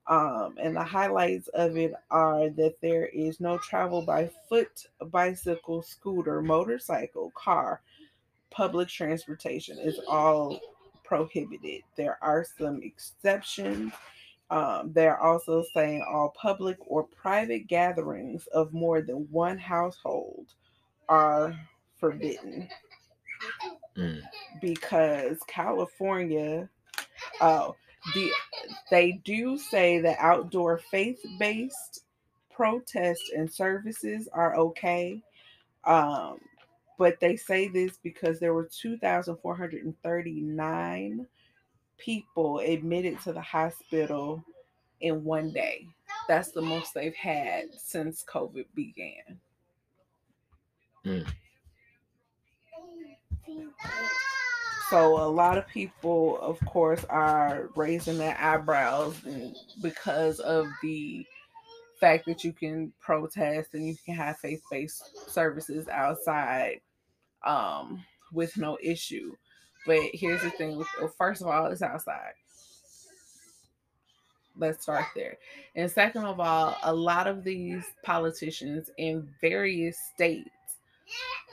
Um, 0.09 0.55
and 0.62 0.76
the 0.76 0.85
highlights 0.85 1.48
of 1.48 1.76
it 1.76 1.92
are 2.11 2.48
that 2.50 2.76
there 2.81 3.07
is 3.07 3.40
no 3.40 3.59
travel 3.59 4.02
by 4.02 4.31
foot, 4.48 4.87
bicycle, 5.11 5.83
scooter, 5.83 6.40
motorcycle, 6.42 7.33
car, 7.35 7.81
public 8.50 8.88
transportation 8.88 9.79
is 9.79 9.98
all 10.09 10.61
prohibited. 11.02 11.83
There 11.96 12.18
are 12.22 12.44
some 12.59 12.81
exceptions 12.83 13.92
um, 14.50 14.92
they're 14.92 15.20
also 15.20 15.64
saying 15.74 16.04
all 16.09 16.32
public 16.40 16.76
or 16.87 17.02
private 17.04 17.66
gatherings 17.66 18.46
of 18.52 18.72
more 18.72 19.02
than 19.02 19.26
one 19.30 19.59
household 19.59 20.46
are 21.09 21.59
forbidden 21.98 22.68
mm. 23.96 24.22
because 24.61 25.38
California, 25.48 26.68
oh, 27.40 27.74
the 28.14 28.30
they 28.90 29.20
do 29.24 29.59
say 29.59 29.98
that 29.98 30.18
outdoor 30.20 30.78
faith-based 30.78 32.04
protests 32.52 33.32
and 33.37 33.52
services 33.52 34.28
are 34.32 34.54
okay. 34.56 35.20
Um, 35.85 36.38
but 36.98 37.20
they 37.20 37.37
say 37.37 37.68
this 37.68 37.98
because 38.02 38.40
there 38.40 38.54
were 38.54 38.70
2,439 38.72 41.26
people 41.98 42.59
admitted 42.61 43.20
to 43.20 43.32
the 43.32 43.40
hospital 43.40 44.44
in 45.00 45.24
one 45.24 45.52
day. 45.52 45.87
That's 46.28 46.52
the 46.52 46.62
most 46.62 46.94
they've 46.94 47.14
had 47.14 47.66
since 47.76 48.24
COVID 48.28 48.66
began. 48.74 49.40
Mm. 51.04 51.26
So 54.90 55.20
a 55.20 55.28
lot 55.28 55.59
of 55.59 55.66
people, 55.66 56.38
of 56.40 56.61
course, 56.64 57.04
are 57.04 57.70
raising 57.74 58.18
their 58.18 58.37
eyebrows 58.38 59.16
because 59.82 60.38
of 60.40 60.68
the 60.82 61.26
fact 62.00 62.26
that 62.26 62.44
you 62.44 62.52
can 62.52 62.92
protest 63.00 63.74
and 63.74 63.87
you 63.87 63.96
can 64.04 64.14
have 64.14 64.38
faith-based 64.38 65.30
services 65.30 65.88
outside 65.88 66.80
um, 67.44 68.04
with 68.32 68.56
no 68.56 68.78
issue. 68.82 69.35
But 69.87 70.01
here's 70.12 70.42
the 70.42 70.51
thing: 70.51 70.85
first 71.16 71.42
of 71.42 71.49
all, 71.49 71.66
it's 71.66 71.83
outside. 71.83 72.33
Let's 74.59 74.83
start 74.83 75.05
there. 75.14 75.37
And 75.75 75.90
second 75.90 76.25
of 76.25 76.40
all, 76.40 76.77
a 76.83 76.94
lot 76.94 77.27
of 77.27 77.44
these 77.44 77.85
politicians 78.03 78.90
in 78.99 79.29
various 79.40 79.99
states 80.14 80.51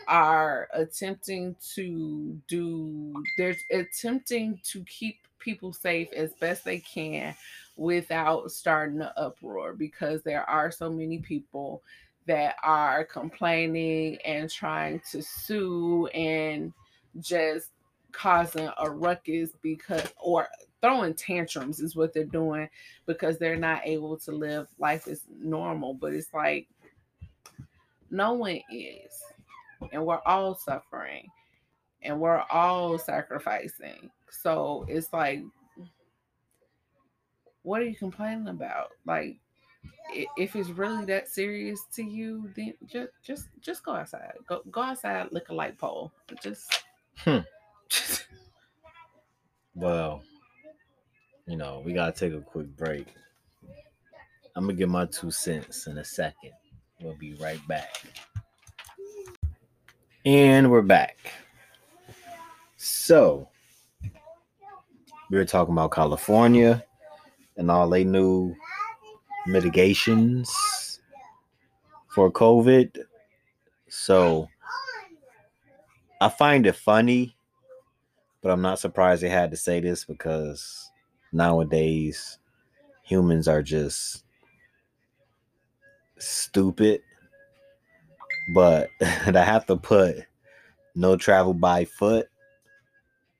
are 0.07 0.67
attempting 0.73 1.55
to 1.75 2.39
do 2.47 3.13
they're 3.37 3.55
attempting 3.71 4.59
to 4.63 4.83
keep 4.85 5.19
people 5.39 5.73
safe 5.73 6.09
as 6.13 6.33
best 6.33 6.65
they 6.65 6.79
can 6.79 7.35
without 7.77 8.51
starting 8.51 9.01
an 9.01 9.09
uproar 9.17 9.73
because 9.73 10.21
there 10.23 10.47
are 10.49 10.71
so 10.71 10.89
many 10.89 11.19
people 11.19 11.81
that 12.25 12.55
are 12.63 13.03
complaining 13.03 14.17
and 14.25 14.49
trying 14.49 15.01
to 15.11 15.21
sue 15.21 16.07
and 16.07 16.73
just 17.19 17.69
causing 18.13 18.69
a 18.77 18.89
ruckus 18.89 19.51
because 19.61 20.07
or 20.21 20.47
throwing 20.81 21.13
tantrums 21.13 21.79
is 21.79 21.95
what 21.95 22.13
they're 22.13 22.23
doing 22.23 22.69
because 23.05 23.37
they're 23.37 23.57
not 23.57 23.81
able 23.83 24.17
to 24.17 24.31
live 24.31 24.67
life 24.79 25.07
as 25.07 25.21
normal 25.39 25.93
but 25.93 26.13
it's 26.13 26.33
like 26.33 26.67
no 28.11 28.33
one 28.33 28.59
is 28.71 29.23
and 29.91 30.05
we're 30.05 30.21
all 30.25 30.55
suffering 30.55 31.29
and 32.03 32.19
we're 32.19 32.43
all 32.51 32.97
sacrificing. 32.97 34.09
So 34.29 34.85
it's 34.87 35.11
like 35.13 35.41
what 37.63 37.81
are 37.81 37.85
you 37.85 37.95
complaining 37.95 38.49
about? 38.49 38.89
Like 39.05 39.37
if 40.37 40.55
it's 40.55 40.69
really 40.69 41.05
that 41.05 41.27
serious 41.27 41.81
to 41.93 42.03
you 42.03 42.49
then 42.55 42.73
just 42.85 43.09
just 43.23 43.47
just 43.61 43.83
go 43.83 43.93
outside. 43.93 44.33
Go 44.47 44.61
go 44.71 44.81
outside 44.81 45.31
lick 45.31 45.49
a 45.49 45.53
light 45.53 45.77
pole 45.77 46.11
just 46.41 46.83
hmm. 47.17 47.39
well 49.75 50.21
you 51.47 51.57
know 51.57 51.81
we 51.85 51.93
gotta 51.93 52.11
take 52.11 52.33
a 52.33 52.41
quick 52.41 52.67
break. 52.75 53.07
I'm 54.55 54.65
gonna 54.65 54.77
get 54.77 54.89
my 54.89 55.05
two 55.05 55.31
cents 55.31 55.87
in 55.87 55.97
a 55.97 56.05
second. 56.05 56.51
We'll 57.01 57.15
be 57.15 57.33
right 57.35 57.59
back. 57.67 58.03
And 60.25 60.71
we're 60.71 60.81
back. 60.81 61.17
So 62.77 63.49
we 65.29 65.37
were 65.37 65.45
talking 65.45 65.73
about 65.73 65.91
california 65.91 66.83
and 67.57 67.69
all 67.71 67.89
they 67.89 68.03
new 68.03 68.55
mitigations 69.47 70.99
for 72.09 72.31
COVID. 72.31 73.03
So 73.89 74.47
I 76.21 76.29
find 76.29 76.65
it 76.65 76.75
funny, 76.75 77.32
but 78.43 78.51
I'm 78.51 78.61
not 78.61 78.77
surprised 78.77 79.23
they 79.23 79.29
had 79.29 79.51
to 79.51 79.57
say 79.57 79.79
this 79.79 80.03
because 80.03 80.91
nowadays 81.31 82.37
humans 83.01 83.47
are 83.47 83.63
just 83.63 84.25
stupid. 86.17 87.01
But 88.53 88.89
to 88.99 89.41
have 89.41 89.65
to 89.67 89.77
put 89.77 90.17
no 90.93 91.15
travel 91.15 91.53
by 91.53 91.85
foot, 91.85 92.27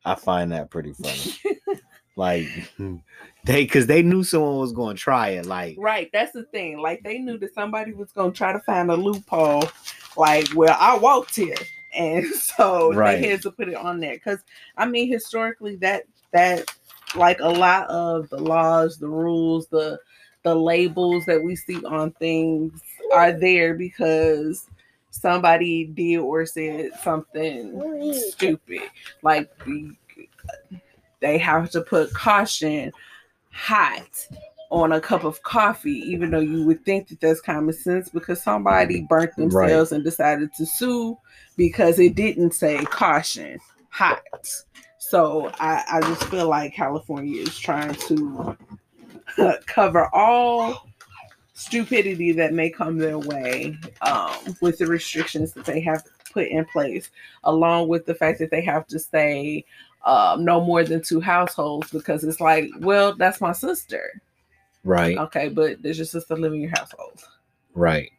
I 0.05 0.15
find 0.15 0.51
that 0.53 0.69
pretty 0.71 0.93
funny. 0.93 1.81
like 2.15 2.47
they 3.45 3.63
because 3.63 3.87
they 3.87 4.01
knew 4.01 4.23
someone 4.23 4.57
was 4.57 4.71
going 4.71 4.95
to 4.95 5.01
try 5.01 5.29
it. 5.29 5.45
Like 5.45 5.75
right, 5.77 6.09
that's 6.13 6.31
the 6.31 6.43
thing. 6.45 6.79
Like 6.79 7.03
they 7.03 7.19
knew 7.19 7.37
that 7.39 7.53
somebody 7.53 7.93
was 7.93 8.11
going 8.13 8.31
to 8.31 8.37
try 8.37 8.53
to 8.53 8.59
find 8.59 8.89
a 8.89 8.95
loophole. 8.95 9.63
Like, 10.15 10.47
well, 10.55 10.77
I 10.79 10.97
walked 10.97 11.35
here, 11.35 11.55
and 11.95 12.25
so 12.33 12.93
right. 12.93 13.21
they 13.21 13.29
had 13.29 13.41
to 13.43 13.51
put 13.51 13.69
it 13.69 13.75
on 13.75 13.99
there. 13.99 14.13
Because 14.13 14.39
I 14.77 14.85
mean, 14.85 15.11
historically, 15.11 15.75
that 15.77 16.03
that 16.31 16.65
like 17.15 17.39
a 17.39 17.49
lot 17.49 17.87
of 17.89 18.29
the 18.29 18.39
laws, 18.39 18.97
the 18.97 19.09
rules, 19.09 19.67
the 19.67 19.99
the 20.43 20.55
labels 20.55 21.25
that 21.25 21.41
we 21.41 21.55
see 21.55 21.83
on 21.85 22.11
things 22.11 22.81
are 23.13 23.31
there 23.31 23.75
because 23.75 24.67
somebody 25.09 25.85
did 25.85 26.17
or 26.17 26.45
said 26.45 26.91
something 27.01 28.13
stupid. 28.13 28.81
Like 29.21 29.49
they 31.21 31.37
have 31.37 31.69
to 31.71 31.81
put 31.81 32.13
caution 32.13 32.91
hot 33.51 34.27
on 34.73 34.91
a 34.91 34.99
cup 34.99 35.23
of 35.23 35.43
coffee, 35.43 35.99
even 35.99 36.31
though 36.31 36.39
you 36.39 36.65
would 36.65 36.83
think 36.83 37.07
that 37.07 37.21
that's 37.21 37.39
common 37.39 37.73
sense 37.73 38.09
because 38.09 38.41
somebody 38.41 39.05
burnt 39.07 39.35
themselves 39.35 39.91
right. 39.91 39.95
and 39.95 40.03
decided 40.03 40.51
to 40.57 40.65
sue 40.65 41.15
because 41.55 41.99
it 41.99 42.15
didn't 42.15 42.55
say 42.55 42.83
caution 42.85 43.59
hot. 43.89 44.47
So 44.97 45.51
I, 45.59 45.83
I 45.91 46.01
just 46.01 46.23
feel 46.23 46.49
like 46.49 46.73
California 46.73 47.43
is 47.43 47.55
trying 47.55 47.93
to 47.93 48.57
cover 49.67 50.09
all 50.11 50.87
stupidity 51.53 52.31
that 52.31 52.53
may 52.53 52.71
come 52.71 52.97
their 52.97 53.19
way 53.19 53.77
um, 54.01 54.33
with 54.59 54.79
the 54.79 54.87
restrictions 54.87 55.53
that 55.53 55.65
they 55.65 55.81
have 55.81 56.03
put 56.33 56.47
in 56.47 56.65
place, 56.65 57.11
along 57.43 57.89
with 57.89 58.07
the 58.07 58.15
fact 58.15 58.39
that 58.39 58.49
they 58.49 58.61
have 58.61 58.87
to 58.87 58.97
stay 58.97 59.63
um, 60.03 60.43
no 60.43 60.59
more 60.59 60.83
than 60.83 61.03
two 61.03 61.21
households 61.21 61.91
because 61.91 62.23
it's 62.23 62.41
like, 62.41 62.71
well, 62.79 63.13
that's 63.13 63.39
my 63.39 63.51
sister. 63.51 64.19
Right. 64.83 65.17
Okay, 65.17 65.49
but 65.49 65.81
does 65.81 65.97
your 65.97 66.05
sister 66.05 66.35
live 66.35 66.53
in 66.53 66.61
your 66.61 66.71
household? 66.71 67.23
Right. 67.73 68.11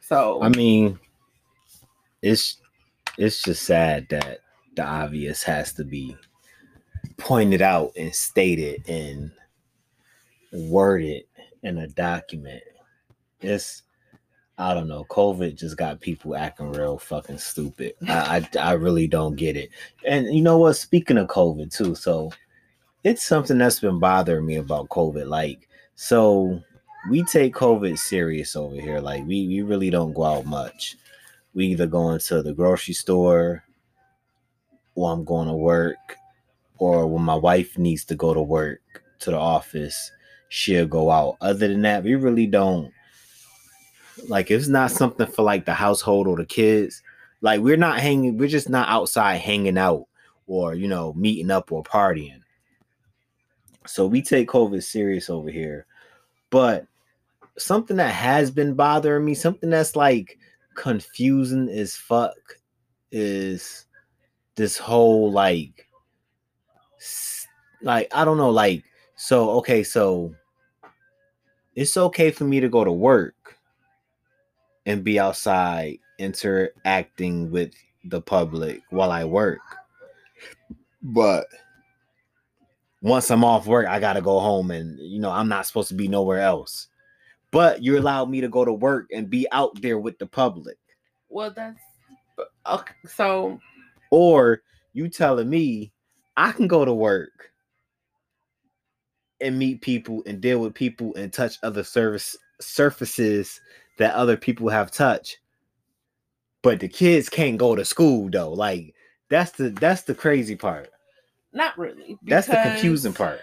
So 0.00 0.42
I 0.42 0.48
mean, 0.48 0.98
it's 2.22 2.58
it's 3.18 3.42
just 3.42 3.62
sad 3.64 4.08
that 4.10 4.40
the 4.76 4.84
obvious 4.84 5.42
has 5.42 5.72
to 5.74 5.84
be 5.84 6.16
pointed 7.16 7.62
out 7.62 7.92
and 7.96 8.14
stated 8.14 8.88
and 8.88 9.30
worded 10.52 11.24
in 11.62 11.78
a 11.78 11.86
document. 11.88 12.62
It's 13.40 13.82
I 14.56 14.72
don't 14.72 14.88
know. 14.88 15.04
COVID 15.10 15.56
just 15.56 15.76
got 15.76 16.00
people 16.00 16.36
acting 16.36 16.72
real 16.72 16.96
fucking 16.96 17.38
stupid. 17.38 17.94
I, 18.08 18.46
I, 18.54 18.58
I 18.58 18.72
really 18.72 19.08
don't 19.08 19.34
get 19.34 19.56
it. 19.56 19.70
And 20.06 20.32
you 20.34 20.42
know 20.42 20.58
what? 20.58 20.74
Speaking 20.74 21.18
of 21.18 21.26
COVID 21.26 21.74
too, 21.74 21.94
so 21.96 22.30
it's 23.02 23.24
something 23.24 23.58
that's 23.58 23.80
been 23.80 23.98
bothering 23.98 24.46
me 24.46 24.56
about 24.56 24.90
COVID. 24.90 25.26
Like, 25.26 25.68
so 25.94 26.60
we 27.10 27.22
take 27.24 27.54
COVID 27.54 27.98
serious 27.98 28.56
over 28.56 28.76
here. 28.76 29.00
Like, 29.00 29.26
we 29.26 29.46
we 29.46 29.62
really 29.62 29.90
don't 29.90 30.14
go 30.14 30.24
out 30.24 30.46
much. 30.46 30.96
We 31.54 31.66
either 31.66 31.86
go 31.86 32.10
into 32.10 32.42
the 32.42 32.52
grocery 32.52 32.94
store, 32.94 33.64
or 34.94 35.12
I'm 35.12 35.24
going 35.24 35.48
to 35.48 35.54
work, 35.54 36.16
or 36.78 37.06
when 37.06 37.22
my 37.22 37.34
wife 37.34 37.78
needs 37.78 38.04
to 38.06 38.14
go 38.14 38.34
to 38.34 38.42
work 38.42 38.80
to 39.20 39.30
the 39.30 39.38
office, 39.38 40.10
she'll 40.48 40.86
go 40.86 41.10
out. 41.10 41.36
Other 41.40 41.68
than 41.68 41.82
that, 41.82 42.04
we 42.04 42.14
really 42.14 42.46
don't 42.46 42.92
like 44.28 44.50
it's 44.50 44.68
not 44.68 44.90
something 44.90 45.26
for 45.26 45.42
like 45.42 45.64
the 45.64 45.74
household 45.74 46.26
or 46.26 46.36
the 46.36 46.46
kids. 46.46 47.02
Like 47.40 47.60
we're 47.60 47.76
not 47.76 48.00
hanging, 48.00 48.38
we're 48.38 48.48
just 48.48 48.68
not 48.68 48.88
outside 48.88 49.36
hanging 49.36 49.78
out 49.78 50.06
or 50.46 50.74
you 50.74 50.88
know 50.88 51.12
meeting 51.14 51.50
up 51.50 51.72
or 51.72 51.82
partying. 51.82 52.40
So 53.86 54.06
we 54.06 54.22
take 54.22 54.48
COVID 54.48 54.82
serious 54.82 55.28
over 55.28 55.50
here. 55.50 55.86
But 56.50 56.86
something 57.58 57.96
that 57.96 58.14
has 58.14 58.50
been 58.50 58.74
bothering 58.74 59.24
me, 59.24 59.34
something 59.34 59.70
that's 59.70 59.96
like 59.96 60.38
confusing 60.74 61.68
as 61.68 61.94
fuck 61.94 62.34
is 63.12 63.86
this 64.56 64.76
whole 64.76 65.30
like 65.30 65.88
like 67.82 68.08
I 68.14 68.24
don't 68.24 68.38
know 68.38 68.50
like 68.50 68.82
so 69.14 69.50
okay 69.58 69.84
so 69.84 70.34
it's 71.76 71.96
okay 71.96 72.30
for 72.30 72.44
me 72.44 72.60
to 72.60 72.68
go 72.68 72.84
to 72.84 72.92
work 72.92 73.56
and 74.86 75.04
be 75.04 75.18
outside 75.18 75.98
interacting 76.18 77.50
with 77.50 77.72
the 78.04 78.20
public 78.20 78.80
while 78.90 79.10
I 79.10 79.24
work. 79.24 79.60
But 81.02 81.46
once 83.04 83.30
I'm 83.30 83.44
off 83.44 83.66
work, 83.66 83.86
I 83.86 84.00
gotta 84.00 84.22
go 84.22 84.40
home 84.40 84.70
and 84.70 84.98
you 84.98 85.20
know, 85.20 85.30
I'm 85.30 85.48
not 85.48 85.66
supposed 85.66 85.88
to 85.88 85.94
be 85.94 86.08
nowhere 86.08 86.40
else. 86.40 86.88
But 87.50 87.82
you 87.82 87.98
allowed 87.98 88.30
me 88.30 88.40
to 88.40 88.48
go 88.48 88.64
to 88.64 88.72
work 88.72 89.08
and 89.12 89.28
be 89.28 89.46
out 89.52 89.80
there 89.82 89.98
with 89.98 90.18
the 90.18 90.26
public. 90.26 90.78
Well, 91.28 91.52
that's 91.54 91.80
uh, 92.38 92.76
okay. 92.76 92.94
So, 93.06 93.60
or 94.10 94.62
you 94.94 95.08
telling 95.08 95.50
me 95.50 95.92
I 96.38 96.50
can 96.52 96.66
go 96.66 96.84
to 96.86 96.94
work 96.94 97.52
and 99.42 99.58
meet 99.58 99.82
people 99.82 100.22
and 100.24 100.40
deal 100.40 100.60
with 100.60 100.72
people 100.72 101.14
and 101.14 101.30
touch 101.30 101.58
other 101.62 101.84
service 101.84 102.34
surfaces 102.58 103.60
that 103.98 104.14
other 104.14 104.38
people 104.38 104.70
have 104.70 104.90
touched. 104.90 105.40
But 106.62 106.80
the 106.80 106.88
kids 106.88 107.28
can't 107.28 107.58
go 107.58 107.76
to 107.76 107.84
school 107.84 108.30
though. 108.30 108.50
Like 108.50 108.94
that's 109.28 109.50
the 109.50 109.68
that's 109.68 110.02
the 110.02 110.14
crazy 110.14 110.56
part. 110.56 110.88
Not 111.54 111.78
really. 111.78 112.18
Because, 112.22 112.46
that's 112.46 112.48
the 112.48 112.70
confusing 112.70 113.14
part. 113.14 113.40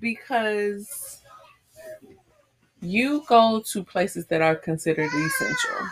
Because 0.00 1.22
you 2.80 3.24
go 3.28 3.60
to 3.60 3.84
places 3.84 4.26
that 4.26 4.42
are 4.42 4.56
considered 4.56 5.06
essential. 5.06 5.86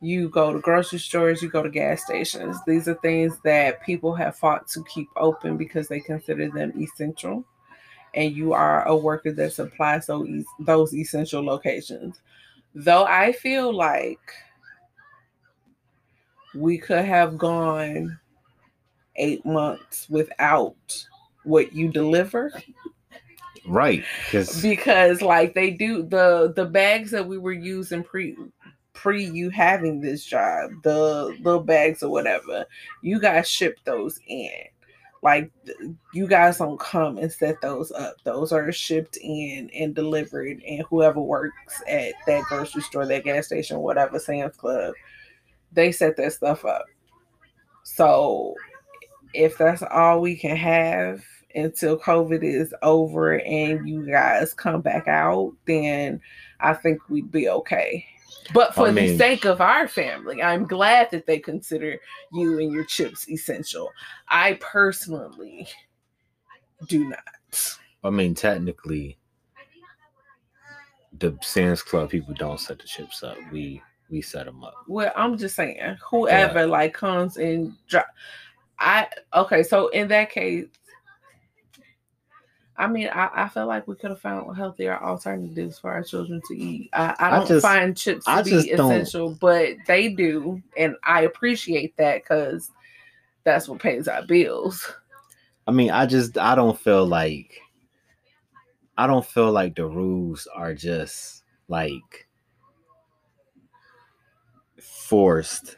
You 0.00 0.28
go 0.28 0.52
to 0.52 0.60
grocery 0.60 1.00
stores, 1.00 1.42
you 1.42 1.50
go 1.50 1.62
to 1.62 1.70
gas 1.70 2.04
stations. 2.04 2.56
These 2.66 2.86
are 2.86 2.94
things 2.94 3.36
that 3.42 3.82
people 3.82 4.14
have 4.14 4.36
fought 4.36 4.68
to 4.68 4.84
keep 4.84 5.08
open 5.16 5.56
because 5.56 5.88
they 5.88 6.00
consider 6.00 6.48
them 6.48 6.72
essential. 6.80 7.44
And 8.14 8.32
you 8.32 8.52
are 8.52 8.86
a 8.86 8.96
worker 8.96 9.32
that 9.32 9.52
supplies 9.52 10.06
those, 10.06 10.44
those 10.60 10.94
essential 10.94 11.44
locations. 11.44 12.20
Though 12.74 13.04
I 13.04 13.32
feel 13.32 13.74
like 13.74 14.20
we 16.54 16.78
could 16.78 17.04
have 17.04 17.36
gone 17.36 18.20
eight 19.16 19.44
months 19.44 20.08
without 20.08 20.76
what 21.44 21.72
you 21.72 21.88
deliver. 21.88 22.52
Right. 23.66 24.04
Because 24.24 24.62
because 24.62 25.22
like 25.22 25.54
they 25.54 25.70
do 25.70 26.02
the 26.02 26.52
the 26.54 26.64
bags 26.64 27.10
that 27.10 27.26
we 27.26 27.38
were 27.38 27.52
using 27.52 28.02
pre 28.02 28.36
pre 28.92 29.24
you 29.24 29.50
having 29.50 30.00
this 30.00 30.24
job 30.24 30.70
the 30.82 31.36
little 31.42 31.62
bags 31.62 32.02
or 32.02 32.10
whatever 32.10 32.64
you 33.02 33.20
guys 33.20 33.48
ship 33.48 33.78
those 33.84 34.20
in. 34.26 34.50
Like 35.22 35.50
you 36.12 36.28
guys 36.28 36.58
don't 36.58 36.78
come 36.78 37.18
and 37.18 37.32
set 37.32 37.60
those 37.60 37.90
up. 37.90 38.16
Those 38.22 38.52
are 38.52 38.70
shipped 38.70 39.18
in 39.20 39.70
and 39.74 39.94
delivered 39.94 40.62
and 40.62 40.84
whoever 40.88 41.20
works 41.20 41.82
at 41.88 42.14
that 42.26 42.44
grocery 42.44 42.82
store 42.82 43.06
that 43.06 43.24
gas 43.24 43.46
station 43.46 43.80
whatever 43.80 44.18
sam's 44.20 44.56
club 44.56 44.94
they 45.72 45.92
set 45.92 46.16
that 46.16 46.32
stuff 46.32 46.64
up. 46.64 46.86
So 47.84 48.54
if 49.34 49.58
that's 49.58 49.82
all 49.82 50.20
we 50.20 50.36
can 50.36 50.56
have 50.56 51.22
until 51.54 51.98
COVID 51.98 52.42
is 52.42 52.74
over 52.82 53.40
and 53.40 53.88
you 53.88 54.06
guys 54.06 54.52
come 54.52 54.80
back 54.82 55.08
out, 55.08 55.52
then 55.66 56.20
I 56.60 56.74
think 56.74 57.08
we'd 57.08 57.30
be 57.30 57.48
okay. 57.48 58.04
But 58.52 58.74
for 58.74 58.88
I 58.88 58.92
the 58.92 59.16
sake 59.16 59.44
of 59.44 59.60
our 59.60 59.88
family, 59.88 60.42
I'm 60.42 60.66
glad 60.66 61.10
that 61.10 61.26
they 61.26 61.38
consider 61.38 61.98
you 62.32 62.58
and 62.60 62.72
your 62.72 62.84
chips 62.84 63.28
essential. 63.28 63.90
I 64.28 64.54
personally 64.60 65.68
do 66.86 67.08
not. 67.08 67.78
I 68.04 68.10
mean, 68.10 68.34
technically, 68.34 69.18
the 71.18 71.36
Sam's 71.42 71.82
Club 71.82 72.10
people 72.10 72.34
don't 72.34 72.60
set 72.60 72.78
the 72.78 72.84
chips 72.84 73.22
up. 73.22 73.36
We 73.50 73.82
we 74.10 74.22
set 74.22 74.46
them 74.46 74.62
up. 74.62 74.74
Well, 74.86 75.12
I'm 75.16 75.36
just 75.36 75.56
saying, 75.56 75.96
whoever 76.08 76.66
like 76.66 76.94
comes 76.94 77.36
and 77.36 77.72
drop. 77.88 78.06
I 78.78 79.08
okay, 79.34 79.62
so 79.62 79.88
in 79.88 80.08
that 80.08 80.30
case, 80.30 80.66
I 82.76 82.86
mean, 82.86 83.08
I, 83.08 83.30
I 83.34 83.48
feel 83.48 83.66
like 83.66 83.88
we 83.88 83.94
could 83.96 84.10
have 84.10 84.20
found 84.20 84.54
healthier 84.56 85.02
alternatives 85.02 85.78
for 85.78 85.90
our 85.90 86.02
children 86.02 86.42
to 86.48 86.54
eat. 86.56 86.90
I, 86.92 87.14
I 87.18 87.26
I 87.28 87.30
don't 87.38 87.48
just- 87.48 87.62
find 87.62 87.96
chips 87.96 88.24
to 88.26 88.30
I 88.30 88.42
be 88.42 88.50
just 88.50 88.68
don't- 88.76 88.92
essential, 88.92 89.36
but 89.40 89.76
they 89.86 90.08
do, 90.10 90.62
and 90.76 90.94
I 91.04 91.22
appreciate 91.22 91.96
that 91.96 92.22
because 92.22 92.70
that's 93.44 93.68
what 93.68 93.80
pays 93.80 94.08
our 94.08 94.26
bills. 94.26 94.92
I 95.66 95.70
mean, 95.72 95.90
I 95.90 96.04
just 96.06 96.36
I 96.38 96.54
don't 96.54 96.78
feel 96.78 97.06
like 97.06 97.60
I 98.98 99.06
don't 99.06 99.24
feel 99.26 99.50
like 99.52 99.74
the 99.74 99.86
rules 99.86 100.46
are 100.54 100.74
just 100.74 101.44
like 101.68 102.28
forced 104.80 105.76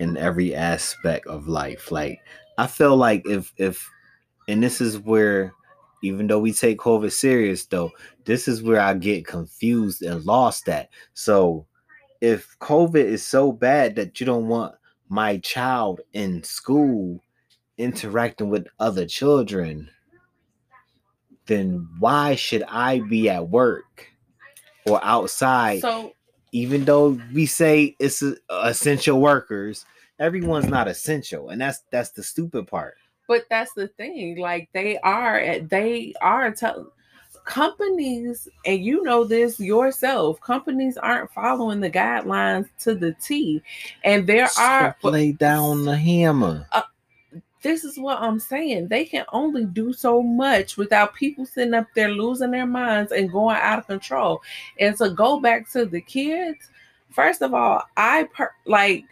in 0.00 0.16
every 0.16 0.54
aspect 0.54 1.26
of 1.26 1.46
life. 1.46 1.92
Like 1.92 2.18
I 2.58 2.66
feel 2.66 2.96
like 2.96 3.22
if 3.26 3.52
if 3.56 3.88
and 4.48 4.62
this 4.62 4.80
is 4.80 4.98
where 4.98 5.52
even 6.02 6.26
though 6.26 6.40
we 6.40 6.52
take 6.52 6.78
COVID 6.78 7.12
serious 7.12 7.66
though, 7.66 7.92
this 8.24 8.48
is 8.48 8.62
where 8.62 8.80
I 8.80 8.94
get 8.94 9.26
confused 9.26 10.02
and 10.02 10.24
lost 10.24 10.68
at. 10.68 10.88
So 11.12 11.66
if 12.20 12.58
COVID 12.60 13.04
is 13.04 13.24
so 13.24 13.52
bad 13.52 13.94
that 13.96 14.18
you 14.18 14.26
don't 14.26 14.48
want 14.48 14.74
my 15.08 15.36
child 15.38 16.00
in 16.14 16.42
school 16.42 17.20
interacting 17.76 18.48
with 18.48 18.66
other 18.78 19.06
children, 19.06 19.90
then 21.46 21.86
why 21.98 22.34
should 22.34 22.62
I 22.68 23.00
be 23.00 23.28
at 23.28 23.48
work 23.48 24.06
or 24.86 25.04
outside? 25.04 25.80
So 25.80 26.14
Even 26.52 26.84
though 26.84 27.20
we 27.32 27.46
say 27.46 27.96
it's 27.98 28.22
uh, 28.22 28.34
essential 28.50 29.20
workers, 29.20 29.86
everyone's 30.18 30.68
not 30.68 30.88
essential, 30.88 31.50
and 31.50 31.60
that's 31.60 31.82
that's 31.90 32.10
the 32.10 32.22
stupid 32.22 32.66
part. 32.66 32.96
But 33.28 33.46
that's 33.48 33.72
the 33.74 33.88
thing. 33.88 34.38
Like 34.38 34.68
they 34.72 34.98
are, 34.98 35.60
they 35.60 36.12
are 36.20 36.52
companies, 37.44 38.48
and 38.66 38.84
you 38.84 39.02
know 39.02 39.24
this 39.24 39.58
yourself. 39.60 40.40
Companies 40.40 40.96
aren't 40.96 41.30
following 41.32 41.80
the 41.80 41.90
guidelines 41.90 42.68
to 42.80 42.94
the 42.94 43.12
T, 43.14 43.62
and 44.04 44.26
there 44.26 44.48
are. 44.58 44.96
Lay 45.02 45.32
down 45.32 45.84
the 45.84 45.96
hammer. 45.96 46.66
This 47.62 47.84
is 47.84 47.98
what 47.98 48.20
I'm 48.20 48.38
saying. 48.38 48.88
They 48.88 49.04
can 49.04 49.24
only 49.32 49.64
do 49.66 49.92
so 49.92 50.22
much 50.22 50.76
without 50.76 51.14
people 51.14 51.44
sitting 51.44 51.74
up 51.74 51.86
there 51.94 52.08
losing 52.08 52.50
their 52.50 52.66
minds 52.66 53.12
and 53.12 53.30
going 53.30 53.56
out 53.56 53.80
of 53.80 53.86
control. 53.86 54.42
And 54.78 54.96
to 54.98 55.10
go 55.10 55.40
back 55.40 55.70
to 55.72 55.84
the 55.84 56.00
kids, 56.00 56.70
first 57.10 57.42
of 57.42 57.52
all, 57.52 57.82
I 57.96 58.28
per- 58.34 58.54
like 58.64 59.04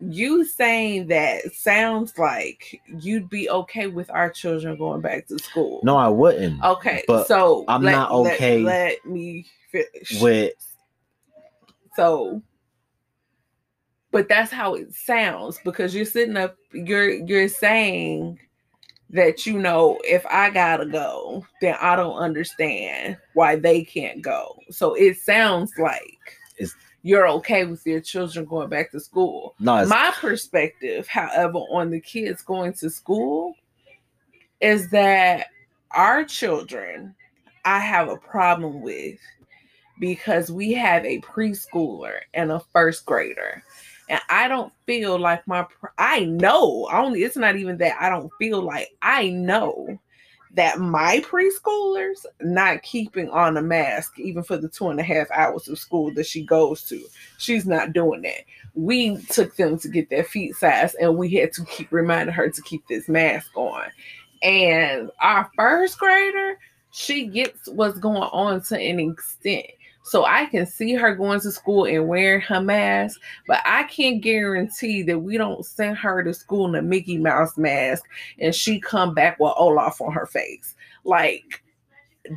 you 0.00 0.44
saying 0.44 1.06
that 1.06 1.54
sounds 1.54 2.18
like 2.18 2.80
you'd 3.00 3.30
be 3.30 3.48
okay 3.48 3.86
with 3.86 4.10
our 4.10 4.30
children 4.30 4.76
going 4.76 5.00
back 5.00 5.28
to 5.28 5.38
school. 5.38 5.80
No, 5.84 5.96
I 5.96 6.08
wouldn't. 6.08 6.62
Okay, 6.62 7.04
but 7.06 7.26
so 7.26 7.64
I'm 7.68 7.82
let- 7.82 7.92
not 7.92 8.14
let- 8.14 8.34
okay 8.34 8.62
Let, 8.62 9.06
me 9.06 9.46
finish. 9.70 10.20
With 10.20 10.54
so, 11.94 12.42
but 14.12 14.28
that's 14.28 14.52
how 14.52 14.74
it 14.74 14.94
sounds 14.94 15.58
because 15.64 15.94
you're 15.94 16.04
sitting 16.04 16.36
up. 16.36 16.56
You're 16.72 17.10
you're 17.10 17.48
saying 17.48 18.38
that 19.10 19.44
you 19.44 19.58
know 19.58 19.98
if 20.04 20.24
I 20.26 20.50
gotta 20.50 20.86
go, 20.86 21.44
then 21.60 21.76
I 21.80 21.96
don't 21.96 22.16
understand 22.16 23.16
why 23.34 23.56
they 23.56 23.82
can't 23.84 24.22
go. 24.22 24.58
So 24.70 24.94
it 24.94 25.18
sounds 25.18 25.72
like 25.78 26.18
It's- 26.56 26.76
you're 27.02 27.26
okay 27.28 27.64
with 27.64 27.84
your 27.84 28.00
children 28.00 28.44
going 28.44 28.68
back 28.68 28.90
to 28.92 29.00
school. 29.00 29.54
no, 29.58 29.84
My 29.86 30.12
perspective, 30.16 31.08
however, 31.08 31.58
on 31.58 31.90
the 31.90 32.00
kids 32.00 32.42
going 32.42 32.74
to 32.74 32.88
school 32.88 33.54
is 34.60 34.88
that 34.90 35.48
our 35.90 36.24
children, 36.24 37.14
I 37.64 37.80
have 37.80 38.08
a 38.08 38.16
problem 38.16 38.80
with 38.82 39.18
because 39.98 40.50
we 40.50 40.72
have 40.74 41.04
a 41.04 41.20
preschooler 41.20 42.20
and 42.34 42.50
a 42.52 42.60
first 42.72 43.04
grader. 43.04 43.62
And 44.12 44.20
I 44.28 44.46
don't 44.46 44.72
feel 44.86 45.18
like 45.18 45.44
my, 45.48 45.66
I 45.98 46.26
know, 46.26 46.88
only 46.92 47.24
it's 47.24 47.36
not 47.36 47.56
even 47.56 47.78
that 47.78 48.00
I 48.00 48.08
don't 48.08 48.30
feel 48.38 48.62
like, 48.62 48.90
I 49.02 49.30
know 49.30 49.98
that 50.54 50.78
my 50.78 51.24
preschoolers 51.28 52.24
not 52.42 52.82
keeping 52.82 53.28
on 53.30 53.56
a 53.56 53.62
mask 53.62 54.20
even 54.20 54.44
for 54.44 54.56
the 54.56 54.68
two 54.68 54.90
and 54.90 55.00
a 55.00 55.02
half 55.02 55.30
hours 55.32 55.66
of 55.66 55.78
school 55.78 56.12
that 56.14 56.26
she 56.26 56.44
goes 56.44 56.84
to. 56.84 57.02
She's 57.38 57.66
not 57.66 57.92
doing 57.92 58.22
that 58.22 58.42
we 58.74 59.16
took 59.24 59.54
them 59.56 59.78
to 59.78 59.88
get 59.88 60.08
their 60.08 60.24
feet 60.24 60.54
sized 60.56 60.96
and 61.00 61.16
we 61.16 61.30
had 61.34 61.52
to 61.52 61.64
keep 61.66 61.92
reminding 61.92 62.34
her 62.34 62.48
to 62.48 62.62
keep 62.62 62.86
this 62.88 63.08
mask 63.08 63.50
on. 63.54 63.84
And 64.42 65.10
our 65.20 65.50
first 65.56 65.98
grader, 65.98 66.58
she 66.90 67.26
gets 67.26 67.68
what's 67.68 67.98
going 67.98 68.22
on 68.22 68.62
to 68.62 68.78
an 68.78 68.98
extent. 68.98 69.66
So 70.04 70.24
I 70.24 70.46
can 70.46 70.66
see 70.66 70.94
her 70.94 71.14
going 71.14 71.40
to 71.40 71.52
school 71.52 71.84
and 71.84 72.08
wearing 72.08 72.40
her 72.42 72.60
mask, 72.60 73.20
but 73.46 73.60
I 73.64 73.84
can't 73.84 74.22
guarantee 74.22 75.02
that 75.02 75.18
we 75.18 75.38
don't 75.38 75.64
send 75.64 75.96
her 75.98 76.22
to 76.22 76.34
school 76.34 76.66
in 76.66 76.74
a 76.74 76.82
Mickey 76.82 77.18
Mouse 77.18 77.56
mask 77.56 78.04
and 78.38 78.54
she 78.54 78.80
come 78.80 79.14
back 79.14 79.38
with 79.38 79.52
Olaf 79.56 80.00
on 80.00 80.12
her 80.12 80.26
face. 80.26 80.74
Like 81.04 81.62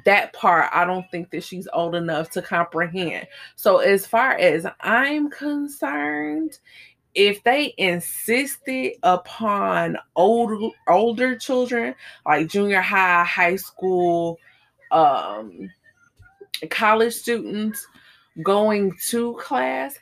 that 0.06 0.34
part, 0.34 0.70
I 0.74 0.86
don't 0.86 1.10
think 1.12 1.32
that 1.32 1.44
she's 1.44 1.68
old 1.74 1.96
enough 1.96 2.30
to 2.32 2.42
comprehend. 2.42 3.28
So 3.56 3.80
as 3.80 4.06
far 4.06 4.34
as 4.34 4.66
I'm 4.82 5.30
concerned, 5.30 6.60
if 7.16 7.44
they 7.44 7.74
insisted 7.78 8.94
upon 9.04 9.98
old 10.16 10.74
older 10.88 11.36
children 11.38 11.96
like 12.26 12.48
junior 12.48 12.82
high, 12.82 13.24
high 13.24 13.56
school, 13.56 14.38
um 14.92 15.70
college 16.70 17.14
students 17.14 17.86
going 18.44 18.94
to 19.10 19.34
class, 19.36 19.98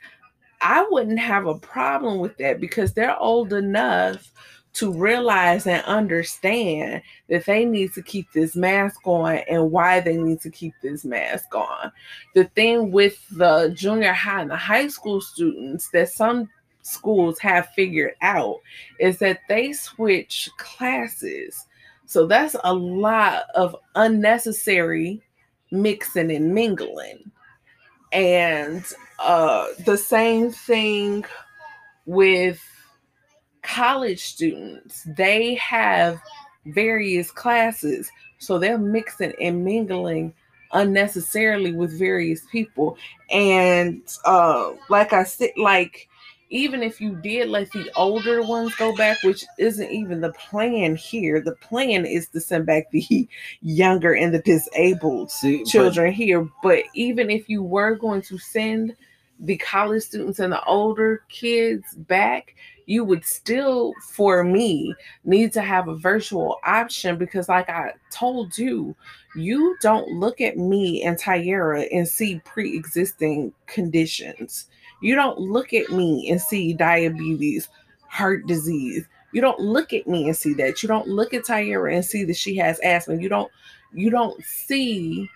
I 0.60 0.86
wouldn't 0.90 1.18
have 1.18 1.46
a 1.46 1.58
problem 1.58 2.18
with 2.18 2.36
that 2.38 2.60
because 2.60 2.92
they're 2.92 3.18
old 3.18 3.52
enough 3.52 4.30
to 4.74 4.92
realize 4.92 5.66
and 5.66 5.84
understand 5.84 7.00
that 7.28 7.46
they 7.46 7.64
need 7.64 7.92
to 7.92 8.02
keep 8.02 8.32
this 8.32 8.56
mask 8.56 9.06
on 9.06 9.36
and 9.48 9.70
why 9.70 10.00
they 10.00 10.16
need 10.16 10.40
to 10.40 10.50
keep 10.50 10.74
this 10.82 11.04
mask 11.04 11.54
on. 11.54 11.92
The 12.34 12.44
thing 12.56 12.90
with 12.90 13.16
the 13.30 13.72
junior 13.76 14.12
high 14.12 14.42
and 14.42 14.50
the 14.50 14.56
high 14.56 14.88
school 14.88 15.20
students 15.20 15.90
that 15.90 16.08
some 16.08 16.48
schools 16.82 17.38
have 17.38 17.68
figured 17.76 18.14
out 18.20 18.56
is 18.98 19.18
that 19.18 19.40
they 19.48 19.72
switch 19.72 20.50
classes. 20.58 21.66
So 22.06 22.26
that's 22.26 22.56
a 22.64 22.74
lot 22.74 23.44
of 23.54 23.76
unnecessary 23.94 25.22
mixing 25.74 26.30
and 26.30 26.54
mingling. 26.54 27.30
And 28.12 28.84
uh, 29.18 29.66
the 29.84 29.98
same 29.98 30.50
thing 30.50 31.24
with 32.06 32.62
college 33.62 34.22
students, 34.22 35.06
they 35.16 35.54
have 35.54 36.20
various 36.66 37.30
classes, 37.30 38.10
so 38.38 38.58
they're 38.58 38.78
mixing 38.78 39.32
and 39.40 39.64
mingling 39.64 40.32
unnecessarily 40.72 41.72
with 41.72 41.98
various 41.98 42.42
people. 42.52 42.96
And 43.30 44.02
uh, 44.24 44.72
like 44.88 45.12
I 45.12 45.24
said, 45.24 45.50
like 45.56 46.08
even 46.54 46.84
if 46.84 47.00
you 47.00 47.16
did 47.16 47.48
let 47.48 47.70
the 47.72 47.90
older 47.96 48.40
ones 48.40 48.72
go 48.76 48.94
back, 48.94 49.20
which 49.24 49.44
isn't 49.58 49.90
even 49.90 50.20
the 50.20 50.32
plan 50.34 50.94
here, 50.94 51.40
the 51.40 51.56
plan 51.56 52.06
is 52.06 52.28
to 52.28 52.40
send 52.40 52.64
back 52.64 52.88
the 52.92 53.28
younger 53.60 54.14
and 54.14 54.32
the 54.32 54.38
disabled 54.38 55.32
See, 55.32 55.64
children 55.64 56.12
here. 56.12 56.48
But 56.62 56.84
even 56.94 57.28
if 57.28 57.48
you 57.48 57.64
were 57.64 57.96
going 57.96 58.22
to 58.22 58.38
send 58.38 58.94
the 59.40 59.56
college 59.56 60.04
students 60.04 60.38
and 60.38 60.52
the 60.52 60.64
older 60.64 61.24
kids 61.28 61.92
back, 61.96 62.54
you 62.86 63.02
would 63.02 63.24
still, 63.24 63.92
for 64.12 64.44
me, 64.44 64.94
need 65.24 65.52
to 65.54 65.62
have 65.62 65.88
a 65.88 65.96
virtual 65.96 66.58
option 66.64 67.18
because, 67.18 67.48
like 67.48 67.68
I 67.68 67.94
told 68.12 68.56
you, 68.56 68.94
you 69.34 69.76
don't 69.80 70.06
look 70.08 70.40
at 70.40 70.56
me 70.56 71.02
and 71.02 71.18
Tyara 71.18 71.88
and 71.90 72.06
see 72.06 72.40
pre 72.44 72.76
existing 72.76 73.52
conditions. 73.66 74.68
You 75.04 75.14
don't 75.14 75.38
look 75.38 75.74
at 75.74 75.90
me 75.90 76.30
and 76.30 76.40
see 76.40 76.72
diabetes, 76.72 77.68
heart 78.08 78.46
disease. 78.46 79.06
You 79.32 79.42
don't 79.42 79.60
look 79.60 79.92
at 79.92 80.08
me 80.08 80.26
and 80.28 80.34
see 80.34 80.54
that. 80.54 80.82
You 80.82 80.88
don't 80.88 81.06
look 81.06 81.34
at 81.34 81.44
Tyara 81.44 81.94
and 81.94 82.02
see 82.02 82.24
that 82.24 82.36
she 82.36 82.56
has 82.56 82.80
asthma. 82.82 83.16
You 83.16 83.28
don't 83.28 83.52
you 83.92 84.08
don't 84.08 84.42
see 84.42 85.28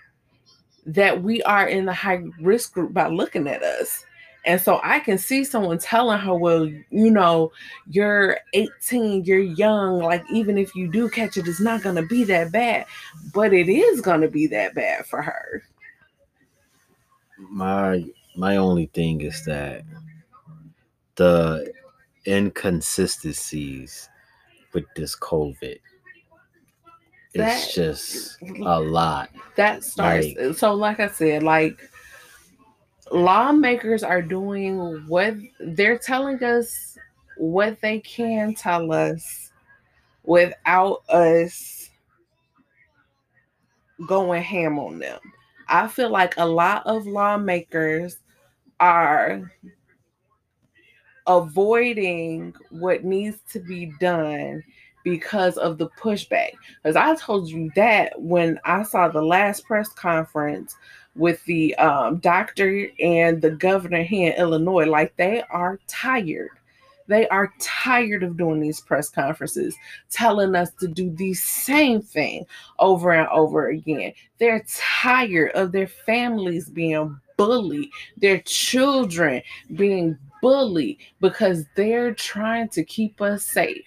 that 0.87 1.21
we 1.21 1.43
are 1.43 1.67
in 1.67 1.85
the 1.85 1.93
high 1.93 2.23
risk 2.41 2.73
group 2.73 2.93
by 2.95 3.09
looking 3.09 3.47
at 3.47 3.61
us. 3.61 4.03
And 4.43 4.59
so 4.59 4.79
I 4.83 5.01
can 5.01 5.19
see 5.19 5.43
someone 5.43 5.77
telling 5.77 6.17
her, 6.17 6.33
well, 6.33 6.65
you 6.65 7.11
know, 7.11 7.51
you're 7.91 8.39
18, 8.53 9.25
you're 9.25 9.37
young. 9.37 9.99
Like, 9.99 10.23
even 10.31 10.57
if 10.57 10.73
you 10.73 10.91
do 10.91 11.09
catch 11.09 11.37
it, 11.37 11.47
it's 11.47 11.59
not 11.59 11.83
going 11.83 11.97
to 11.97 12.07
be 12.07 12.23
that 12.23 12.51
bad. 12.51 12.87
But 13.33 13.53
it 13.53 13.69
is 13.69 14.01
going 14.01 14.21
to 14.21 14.29
be 14.29 14.47
that 14.47 14.73
bad 14.73 15.05
for 15.05 15.21
her. 15.21 15.61
my 17.37 18.03
my 18.35 18.57
only 18.57 18.87
thing 18.87 19.21
is 19.21 19.43
that 19.45 19.83
the 21.15 21.71
inconsistencies 22.27 24.09
with 24.73 24.85
this 24.95 25.17
COVID 25.17 25.79
That- 27.35 27.57
it's 27.57 27.73
just 27.73 28.37
a 28.61 28.79
lot. 28.79 29.29
That 29.55 29.83
starts. 29.83 30.27
Like- 30.35 30.55
so, 30.55 30.73
like 30.73 30.99
I 30.99 31.07
said, 31.07 31.43
like, 31.43 31.89
lawmakers 33.11 34.03
are 34.03 34.21
doing 34.21 34.77
what 35.07 35.35
they're 35.59 35.97
telling 35.97 36.43
us 36.43 36.97
what 37.37 37.79
they 37.81 37.99
can 37.99 38.53
tell 38.53 38.91
us 38.91 39.51
without 40.23 41.01
us 41.09 41.89
going 44.07 44.43
ham 44.43 44.77
on 44.77 44.99
them. 44.99 45.19
I 45.69 45.87
feel 45.87 46.09
like 46.09 46.33
a 46.37 46.45
lot 46.45 46.85
of 46.85 47.05
lawmakers 47.05 48.17
are 48.79 49.51
avoiding 51.27 52.55
what 52.71 53.03
needs 53.03 53.37
to 53.51 53.59
be 53.59 53.93
done 53.99 54.63
because 55.03 55.57
of 55.57 55.77
the 55.77 55.89
pushback. 55.89 56.51
Because 56.81 56.95
I 56.95 57.15
told 57.15 57.49
you 57.49 57.71
that 57.75 58.19
when 58.19 58.59
I 58.65 58.83
saw 58.83 59.07
the 59.07 59.21
last 59.21 59.65
press 59.65 59.89
conference 59.89 60.75
with 61.15 61.43
the 61.45 61.75
um, 61.75 62.17
doctor 62.17 62.87
and 62.99 63.41
the 63.41 63.51
governor 63.51 64.03
here 64.03 64.31
in 64.31 64.39
Illinois, 64.39 64.85
like 64.85 65.15
they 65.17 65.43
are 65.49 65.79
tired. 65.87 66.49
They 67.09 67.27
are 67.29 67.51
tired 67.59 68.21
of 68.21 68.37
doing 68.37 68.59
these 68.59 68.79
press 68.79 69.09
conferences, 69.09 69.75
telling 70.11 70.53
us 70.55 70.69
to 70.79 70.87
do 70.87 71.09
the 71.09 71.33
same 71.33 72.03
thing 72.03 72.45
over 72.77 73.11
and 73.11 73.27
over 73.29 73.69
again. 73.69 74.13
They're 74.37 74.63
tired 74.67 75.51
of 75.53 75.71
their 75.71 75.87
families 75.87 76.69
being 76.69 77.19
bullied, 77.35 77.89
their 78.17 78.39
children 78.41 79.41
being 79.75 80.19
bullied 80.39 80.99
because 81.19 81.65
they're 81.75 82.13
trying 82.13 82.69
to 82.69 82.83
keep 82.83 83.21
us 83.21 83.43
safe. 83.43 83.85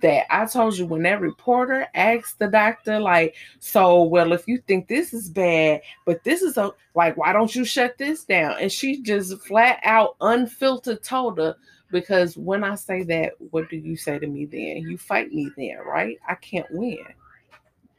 That 0.00 0.26
I 0.30 0.46
told 0.46 0.78
you 0.78 0.86
when 0.86 1.02
that 1.02 1.20
reporter 1.20 1.88
asked 1.94 2.38
the 2.38 2.46
doctor, 2.46 3.00
like, 3.00 3.34
so, 3.58 4.04
well, 4.04 4.32
if 4.32 4.46
you 4.46 4.58
think 4.66 4.86
this 4.86 5.12
is 5.12 5.28
bad, 5.28 5.82
but 6.04 6.22
this 6.22 6.40
is 6.40 6.56
a 6.56 6.70
like, 6.94 7.16
why 7.16 7.32
don't 7.32 7.54
you 7.54 7.64
shut 7.64 7.98
this 7.98 8.24
down? 8.24 8.56
And 8.60 8.70
she 8.70 9.02
just 9.02 9.40
flat 9.46 9.80
out, 9.84 10.16
unfiltered, 10.20 11.02
told 11.02 11.38
her, 11.38 11.56
because 11.94 12.36
when 12.36 12.64
I 12.64 12.74
say 12.74 13.04
that, 13.04 13.34
what 13.52 13.70
do 13.70 13.76
you 13.76 13.96
say 13.96 14.18
to 14.18 14.26
me 14.26 14.46
then? 14.46 14.78
You 14.78 14.98
fight 14.98 15.32
me 15.32 15.48
then, 15.56 15.78
right? 15.86 16.18
I 16.28 16.34
can't 16.34 16.66
win. 16.72 16.98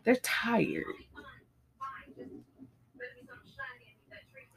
They're 0.04 0.18
tired. 0.18 0.84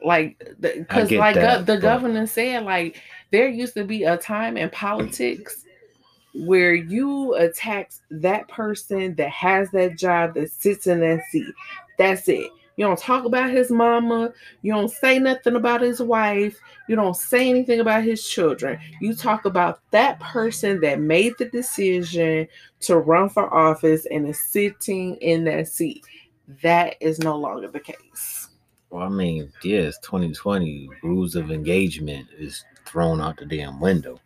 Like, 0.03 0.37
because 0.59 1.09
like 1.13 1.35
that, 1.35 1.61
gov- 1.61 1.65
the 1.67 1.77
governor 1.77 2.27
said, 2.27 2.65
like, 2.65 3.01
there 3.31 3.47
used 3.47 3.75
to 3.75 3.85
be 3.85 4.03
a 4.03 4.17
time 4.17 4.57
in 4.57 4.69
politics 4.71 5.63
where 6.35 6.73
you 6.73 7.33
attack 7.35 7.91
that 8.11 8.45
person 8.49 9.15
that 9.15 9.29
has 9.29 9.71
that 9.71 9.97
job 9.97 10.33
that 10.33 10.51
sits 10.51 10.85
in 10.85 10.99
that 10.99 11.23
seat. 11.31 11.53
That's 11.97 12.27
it. 12.27 12.51
You 12.79 12.85
don't 12.85 12.97
talk 12.97 13.25
about 13.25 13.49
his 13.49 13.69
mama. 13.71 14.31
You 14.61 14.71
don't 14.71 14.89
say 14.89 15.19
nothing 15.19 15.57
about 15.57 15.81
his 15.81 16.01
wife. 16.01 16.57
You 16.87 16.95
don't 16.95 17.13
say 17.13 17.49
anything 17.49 17.81
about 17.81 18.05
his 18.05 18.25
children. 18.25 18.79
You 19.01 19.13
talk 19.13 19.43
about 19.43 19.81
that 19.91 20.17
person 20.21 20.79
that 20.79 21.01
made 21.01 21.33
the 21.37 21.43
decision 21.49 22.47
to 22.79 22.97
run 22.97 23.27
for 23.27 23.53
office 23.53 24.05
and 24.09 24.25
is 24.29 24.41
sitting 24.41 25.15
in 25.15 25.43
that 25.43 25.67
seat. 25.67 26.05
That 26.61 26.95
is 27.01 27.19
no 27.19 27.35
longer 27.35 27.67
the 27.67 27.81
case. 27.81 28.47
Well, 28.91 29.03
I 29.03 29.09
mean, 29.09 29.51
yes, 29.61 29.99
2020 29.99 30.89
rules 31.03 31.35
of 31.35 31.51
engagement 31.51 32.29
is 32.37 32.63
thrown 32.85 33.19
out 33.19 33.35
the 33.35 33.45
damn 33.45 33.81
window. 33.81 34.21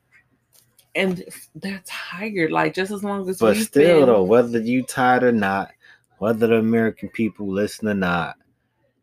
And 0.94 1.24
they're 1.56 1.82
tired. 1.88 2.52
Like 2.52 2.76
just 2.76 2.92
as 2.92 3.04
long 3.04 3.28
as 3.28 3.40
But 3.40 3.58
still, 3.58 4.02
been- 4.02 4.06
though, 4.06 4.22
whether 4.22 4.60
you 4.60 4.84
tired 4.84 5.24
or 5.24 5.32
not, 5.32 5.72
whether 6.20 6.46
the 6.46 6.58
American 6.58 7.10
people 7.10 7.48
listen 7.48 7.88
or 7.88 7.96
not, 7.96 8.36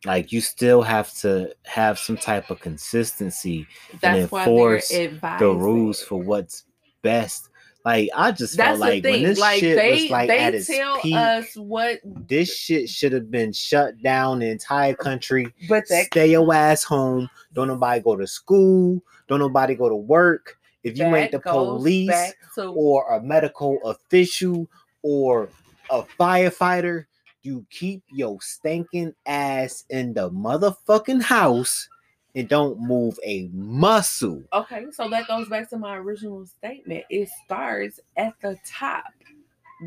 like 0.05 0.33
you 0.33 0.41
still 0.41 0.83
have 0.83 1.13
to 1.15 1.55
have 1.65 1.99
some 1.99 2.17
type 2.17 2.51
of 2.51 2.61
consistency, 2.61 3.67
that's 4.01 4.31
why 4.31 4.45
enforce 4.45 4.89
the 4.89 5.55
rules 5.57 6.03
for 6.03 6.21
what's 6.21 6.65
best. 7.03 7.49
Like 7.85 8.11
I 8.15 8.33
just 8.33 8.57
That's 8.57 8.79
felt 8.79 8.81
like 8.81 9.05
when 9.05 9.23
this 9.23 9.39
Like 9.39 9.61
shit 9.61 9.77
they 9.77 9.91
was 10.03 10.11
like 10.11 10.31
at 10.31 10.53
they 10.53 10.59
its 10.59 10.67
tell 10.67 11.01
peak, 11.01 11.15
us 11.17 11.55
what, 11.57 12.01
this 12.05 12.55
shit 12.55 12.91
should 12.91 13.13
have 13.13 13.31
been 13.31 13.53
shut 13.53 14.01
down. 14.03 14.41
The 14.41 14.51
entire 14.51 14.95
country, 14.95 15.53
but 15.69 15.85
that 15.89 16.07
stay 16.07 16.31
your 16.31 16.53
ass 16.53 16.85
home. 16.85 17.29
Don't 17.55 17.69
nobody 17.69 18.03
go 18.03 18.17
to 18.17 18.27
school. 18.27 19.03
Don't 19.29 19.39
nobody 19.39 19.75
go 19.75 19.89
to 19.89 19.97
work. 19.97 20.59
If 20.83 20.99
you 20.99 21.15
ain't 21.15 21.33
the 21.33 21.41
police 21.41 22.35
to 22.55 22.69
or 22.69 23.15
a 23.15 23.23
medical 23.23 23.79
official 23.85 24.69
or 25.03 25.49
a 25.91 26.03
firefighter, 26.19 27.07
you 27.43 27.67
keep 27.71 28.03
your 28.09 28.41
stinking 28.41 29.15
ass 29.27 29.85
in 29.91 30.15
the 30.15 30.31
motherfucking 30.31 31.23
house 31.23 31.89
and 32.35 32.49
don't 32.49 32.81
move 32.81 33.19
a 33.25 33.49
muscle. 33.53 34.43
Okay, 34.53 34.87
so 34.93 35.09
that 35.09 35.27
goes 35.27 35.49
back 35.49 35.69
to 35.71 35.79
my 35.79 35.97
original 35.97 36.47
statement. 36.47 37.05
It 37.11 37.29
starts 37.45 38.01
at 38.17 38.35
the 38.41 38.57
top. 38.67 39.13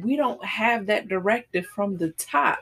We 0.01 0.15
don't 0.15 0.43
have 0.43 0.87
that 0.87 1.07
directive 1.07 1.65
from 1.67 1.97
the 1.97 2.11
top. 2.11 2.59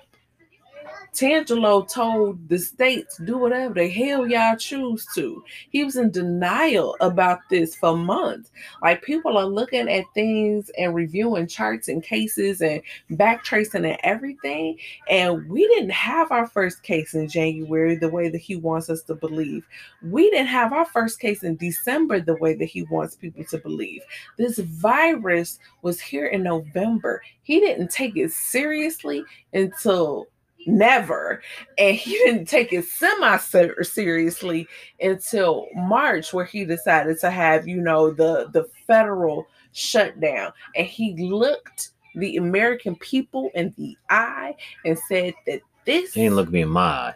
Tangelo 1.13 1.87
told 1.87 2.47
the 2.47 2.57
states, 2.57 3.17
do 3.25 3.37
whatever 3.37 3.73
the 3.73 3.89
hell 3.89 4.27
y'all 4.27 4.55
choose 4.55 5.05
to. 5.13 5.43
He 5.69 5.83
was 5.83 5.97
in 5.97 6.09
denial 6.09 6.95
about 7.01 7.39
this 7.49 7.75
for 7.75 7.97
months. 7.97 8.49
Like 8.81 9.03
people 9.03 9.37
are 9.37 9.45
looking 9.45 9.89
at 9.89 10.05
things 10.13 10.71
and 10.77 10.95
reviewing 10.95 11.47
charts 11.47 11.89
and 11.89 12.01
cases 12.01 12.61
and 12.61 12.81
backtracing 13.11 13.85
and 13.85 13.97
everything. 14.03 14.77
And 15.09 15.49
we 15.49 15.67
didn't 15.67 15.91
have 15.91 16.31
our 16.31 16.47
first 16.47 16.81
case 16.83 17.13
in 17.13 17.27
January 17.27 17.95
the 17.95 18.09
way 18.09 18.29
that 18.29 18.37
he 18.37 18.55
wants 18.55 18.89
us 18.89 19.03
to 19.03 19.15
believe. 19.15 19.67
We 20.01 20.29
didn't 20.29 20.47
have 20.47 20.71
our 20.71 20.85
first 20.85 21.19
case 21.19 21.43
in 21.43 21.57
December 21.57 22.21
the 22.21 22.37
way 22.37 22.53
that 22.55 22.65
he 22.65 22.83
wants 22.83 23.15
people 23.15 23.43
to 23.45 23.57
believe. 23.57 24.01
This 24.37 24.59
virus 24.59 25.59
was 25.81 25.99
here 25.99 26.27
in 26.27 26.43
November. 26.43 27.21
He 27.43 27.59
didn't 27.59 27.91
take 27.91 28.15
it 28.15 28.31
seriously 28.31 29.23
until 29.53 30.27
never. 30.67 31.41
And 31.77 31.95
he 31.95 32.11
didn't 32.25 32.45
take 32.45 32.73
it 32.73 32.85
semi 32.85 33.37
seriously 33.37 34.67
until 34.99 35.67
March, 35.75 36.33
where 36.33 36.45
he 36.45 36.65
decided 36.65 37.19
to 37.19 37.29
have, 37.29 37.67
you 37.67 37.81
know, 37.81 38.11
the, 38.11 38.49
the 38.51 38.69
federal 38.87 39.47
shutdown. 39.73 40.51
And 40.75 40.85
he 40.87 41.15
looked 41.17 41.91
the 42.15 42.37
American 42.37 42.95
people 42.97 43.51
in 43.55 43.73
the 43.77 43.97
eye 44.09 44.55
and 44.85 44.97
said 45.07 45.33
that 45.47 45.61
this 45.85 46.13
He 46.13 46.23
ain't 46.25 46.35
look 46.35 46.49
me 46.49 46.61
in 46.61 46.69
my 46.69 46.81
eye. 46.81 47.15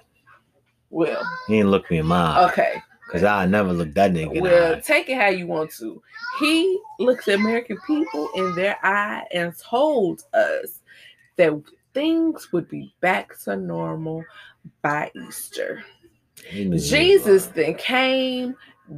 well, 0.89 1.21
He 1.47 1.59
ain't 1.59 1.69
look 1.69 1.89
me 1.91 1.97
in 1.97 2.05
my 2.05 2.15
eye. 2.37 2.49
okay. 2.49 2.81
Cause 3.11 3.23
I 3.23 3.45
never 3.45 3.71
looked 3.71 3.93
that 3.95 4.13
nigga 4.13 4.41
Well, 4.41 4.81
take 4.81 5.09
it 5.09 5.17
how 5.21 5.27
you 5.27 5.45
want 5.45 5.69
to. 5.77 6.01
He 6.39 6.79
looked 6.99 7.25
the 7.27 7.35
American 7.35 7.77
people 7.85 8.29
in 8.35 8.55
their 8.55 8.77
eye 8.83 9.23
and 9.31 9.53
told 9.59 10.23
us 10.33 10.81
that 11.37 11.53
things 11.95 12.51
would 12.51 12.69
be 12.69 12.93
back 12.99 13.39
to 13.39 13.55
normal 13.55 14.23
by 14.83 15.09
Easter. 15.27 15.83
He 16.47 16.65
knew 16.65 16.71
he 16.71 16.73
was 16.75 16.89
Jesus 16.89 17.45
then 17.47 17.73
came, 17.75 18.55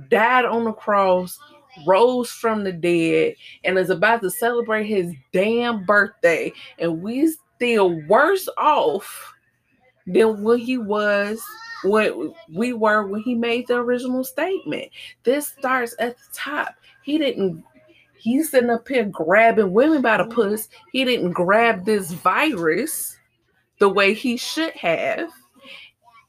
died 0.10 0.44
on 0.44 0.66
the 0.66 0.74
cross, 0.74 1.40
rose 1.86 2.30
from 2.30 2.66
the 2.66 2.74
dead 2.74 3.36
and 3.64 3.78
is 3.78 3.90
about 3.90 4.22
to 4.24 4.32
celebrate 4.32 4.86
his 4.86 5.14
damn 5.32 5.86
birthday, 5.86 6.52
and 6.80 7.02
we 7.02 7.34
still 7.56 8.02
worse 8.08 8.50
off 8.58 9.34
than 10.08 10.44
what 10.44 10.60
he 10.60 10.78
was 10.78 11.42
what 11.84 12.16
we 12.52 12.74
were 12.74 13.06
when 13.06 13.22
he 13.22 13.36
made 13.36 13.68
the 13.68 13.76
original 13.76 14.24
statement. 14.24 14.90
This 15.24 15.48
starts 15.48 15.96
at 16.00 16.18
the 16.18 16.24
top. 16.34 16.76
He 17.04 17.20
didn't 17.20 17.64
he's 18.28 18.52
sitting 18.52 18.70
up 18.70 18.88
here 18.88 19.06
grabbing 19.06 19.72
women 19.72 20.02
by 20.02 20.18
the 20.18 20.24
mm-hmm. 20.24 20.34
puss. 20.34 20.68
He 20.92 21.06
didn't 21.06 21.32
grab 21.32 21.86
this 21.86 22.12
virus 22.12 23.18
the 23.80 23.90
way 23.90 24.14
he 24.14 24.38
should 24.38 24.74
have 24.74 25.30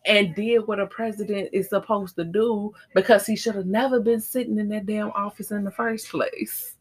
and 0.07 0.35
did 0.35 0.67
what 0.67 0.81
a 0.81 0.87
president 0.87 1.51
is 1.53 1.69
supposed 1.69 2.17
to 2.17 2.25
do 2.25 2.73
because 2.95 3.27
he 3.27 3.37
should 3.37 3.55
have 3.55 3.67
never 3.67 4.01
been 4.01 4.21
sitting 4.21 4.59
in 4.59 4.69
that 4.69 4.87
damn 4.87 5.11
office 5.11 5.51
in 5.51 5.65
the 5.65 5.71
first 5.71 6.09
place. 6.09 6.77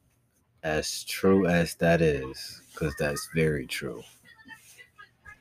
As 0.63 1.03
true 1.03 1.45
as 1.45 1.75
that 1.75 2.01
is, 2.01 2.61
because 2.71 2.93
that's 2.99 3.29
very 3.33 3.65
true. 3.65 4.03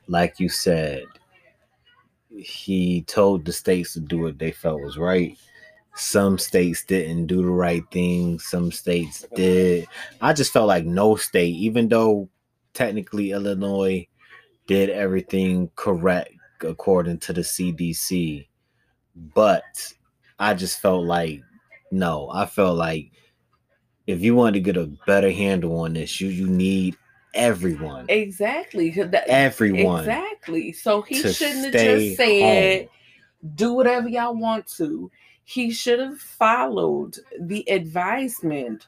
Like 0.07 0.39
you 0.39 0.49
said, 0.49 1.03
he 2.35 3.01
told 3.03 3.45
the 3.45 3.53
states 3.53 3.93
to 3.93 3.99
do 3.99 4.19
what 4.19 4.39
they 4.39 4.51
felt 4.51 4.81
was 4.81 4.97
right. 4.97 5.37
Some 5.97 6.37
states 6.37 6.85
didn't 6.85 7.25
do 7.25 7.41
the 7.41 7.49
right 7.49 7.83
thing, 7.91 8.39
some 8.39 8.71
states 8.71 9.25
did. 9.35 9.87
I 10.21 10.33
just 10.33 10.53
felt 10.53 10.67
like 10.67 10.85
no 10.85 11.15
state, 11.15 11.55
even 11.55 11.89
though 11.89 12.29
technically 12.73 13.31
Illinois 13.31 14.07
did 14.67 14.89
everything 14.89 15.71
correct 15.75 16.33
according 16.61 17.17
to 17.19 17.33
the 17.33 17.41
CDC, 17.41 18.47
but 19.15 19.93
I 20.37 20.53
just 20.53 20.79
felt 20.79 21.05
like 21.05 21.41
no, 21.91 22.29
I 22.31 22.45
felt 22.45 22.77
like 22.77 23.11
if 24.05 24.21
you 24.21 24.35
want 24.35 24.53
to 24.53 24.59
get 24.59 24.77
a 24.77 24.91
better 25.05 25.31
handle 25.31 25.79
on 25.79 25.93
this, 25.93 26.21
you 26.21 26.27
you 26.27 26.47
need 26.47 26.95
everyone. 27.33 28.05
Exactly. 28.09 28.91
That, 28.91 29.27
everyone. 29.27 30.01
Exactly. 30.01 30.71
So 30.73 31.01
he 31.01 31.21
shouldn't 31.21 31.73
have 31.73 31.73
just 31.73 32.17
said, 32.17 32.81
home. 32.81 32.89
do 33.55 33.73
whatever 33.73 34.09
y'all 34.09 34.35
want 34.35 34.67
to. 34.77 35.11
He 35.47 35.71
should 35.71 35.99
have 35.99 36.19
followed 36.19 37.19
the 37.39 37.63
advisement 37.71 38.85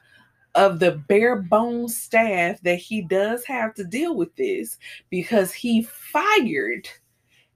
of 0.54 0.78
the 0.78 0.92
bare 0.92 1.36
bones 1.36 1.96
staff 1.96 2.60
that 2.60 2.76
he 2.76 3.00
does 3.00 3.46
have 3.46 3.72
to 3.76 3.84
deal 3.84 4.14
with 4.14 4.36
this 4.36 4.76
because 5.08 5.54
he 5.54 5.84
fired 5.84 6.86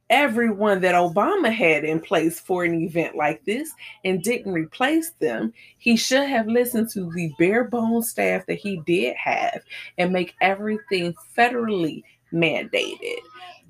everyone 0.08 0.80
that 0.80 0.94
Obama 0.94 1.52
had 1.52 1.84
in 1.84 2.00
place 2.00 2.40
for 2.40 2.64
an 2.64 2.72
event 2.74 3.14
like 3.14 3.44
this 3.44 3.70
and 4.06 4.22
didn't 4.22 4.54
replace 4.54 5.10
them, 5.20 5.52
he 5.76 5.98
should 5.98 6.26
have 6.26 6.46
listened 6.46 6.88
to 6.92 7.12
the 7.12 7.30
bare 7.38 7.64
bones 7.64 8.08
staff 8.08 8.46
that 8.46 8.54
he 8.54 8.80
did 8.86 9.14
have 9.16 9.60
and 9.98 10.14
make 10.14 10.34
everything 10.40 11.14
federally 11.36 12.02
mandated. 12.32 13.20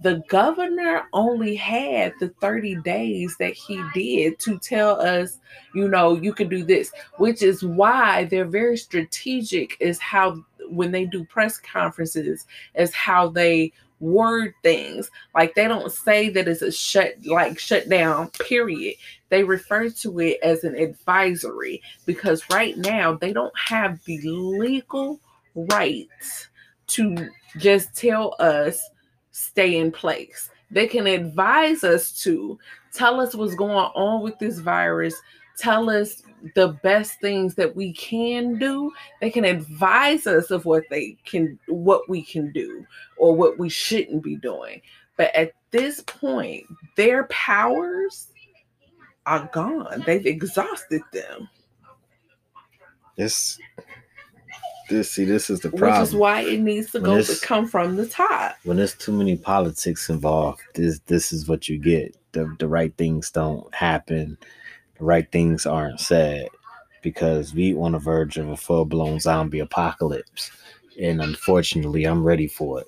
The 0.03 0.22
governor 0.28 1.05
only 1.12 1.55
had 1.55 2.12
the 2.20 2.28
30 2.40 2.76
days 2.82 3.36
that 3.38 3.55
he 3.55 3.82
did 3.95 4.38
to 4.40 4.59
tell 4.59 5.01
us, 5.01 5.38
you 5.74 5.88
know, 5.88 6.14
you 6.14 6.34
can 6.34 6.49
do 6.49 6.62
this, 6.62 6.92
which 7.16 7.42
is 7.42 7.64
why 7.64 8.24
they're 8.24 8.45
very 8.45 8.76
strategic, 8.76 9.76
is 9.80 9.99
how 9.99 10.45
when 10.68 10.90
they 10.90 11.07
do 11.07 11.24
press 11.24 11.59
conferences, 11.59 12.47
is 12.74 12.95
how 12.95 13.28
they 13.28 13.72
word 14.01 14.55
things. 14.62 15.11
Like 15.34 15.55
they 15.55 15.66
don't 15.66 15.90
say 15.90 16.28
that 16.30 16.49
it's 16.49 16.62
a 16.62 16.72
shut 16.72 17.14
like 17.24 17.59
shutdown 17.59 18.30
period. 18.30 18.95
They 19.30 19.42
refer 19.42 19.88
to 19.88 20.20
it 20.20 20.38
as 20.42 20.64
an 20.64 20.74
advisory 20.76 21.82
because 22.05 22.49
right 22.51 22.76
now 22.76 23.14
they 23.14 23.32
don't 23.32 23.57
have 23.59 24.05
the 24.05 24.20
legal 24.22 25.20
rights 25.55 26.49
to 26.88 27.28
just 27.57 27.97
tell 27.97 28.34
us 28.38 28.90
stay 29.35 29.78
in 29.78 29.91
place. 29.91 30.49
They 30.70 30.87
can 30.87 31.09
advise 31.09 31.82
us 31.82 32.12
to 32.22 32.59
tell 32.93 33.20
us 33.20 33.35
what's 33.35 33.57
going 33.57 33.72
on 33.72 34.22
with 34.22 34.39
this 34.39 34.61
virus, 34.61 35.14
tell 35.59 35.91
us 35.91 36.22
the 36.55 36.68
best 36.85 37.20
things 37.20 37.57
that 37.57 37.74
we 37.74 37.93
can 37.95 38.59
do. 38.59 38.93
They 39.20 39.30
can 39.30 39.45
advise 39.45 40.28
us 40.28 40.53
of 40.53 40.64
what 40.64 40.85
they 40.89 41.16
can 41.24 41.59
what 41.66 42.09
we 42.09 42.22
can 42.22 42.53
do 42.53 42.87
or 43.16 43.35
what 43.35 43.59
we 43.59 43.68
shouldn't 43.68 44.22
be 44.22 44.37
doing. 44.37 44.80
But 45.16 45.35
at 45.35 45.53
this 45.72 46.01
point 46.03 46.66
their 46.97 47.24
powers 47.24 48.28
are 49.26 49.51
gone. 49.53 50.05
They've 50.07 50.26
exhausted 50.26 51.03
them. 51.12 51.49
This 53.16 53.59
this 54.89 55.12
see 55.12 55.24
this 55.24 55.51
is 55.51 55.61
the 55.61 55.70
problem 55.70 56.01
which 56.01 56.09
is 56.09 56.14
why 56.14 56.41
it 56.43 56.61
needs 56.61 56.91
to 56.91 57.01
when 57.01 57.11
go 57.11 57.22
to 57.22 57.41
come 57.41 57.66
from 57.66 57.97
the 57.97 58.07
top 58.07 58.57
when 58.64 58.76
there's 58.76 58.95
too 58.95 59.12
many 59.12 59.37
politics 59.37 60.09
involved 60.09 60.61
this 60.74 61.01
this 61.07 61.32
is 61.32 61.49
what 61.49 61.68
you 61.68 61.78
get 61.78 62.16
the, 62.32 62.55
the 62.59 62.68
right 62.68 62.97
things 62.97 63.30
don't 63.30 63.72
happen 63.74 64.37
the 64.99 65.05
right 65.05 65.30
things 65.32 65.66
aren't 65.66 66.01
said 66.01 66.49
because 67.05 67.55
we 67.55 67.76
on 67.76 67.93
the 67.93 67.99
verge 67.99 68.39
of 68.39 68.49
a 68.49 68.57
full 68.57 68.87
blown 68.87 69.20
zombie 69.20 69.61
apocalypse. 69.61 70.51
And 71.01 71.20
unfortunately, 71.20 72.05
I'm 72.05 72.24
ready 72.24 72.49
for 72.49 72.80
it. 72.80 72.87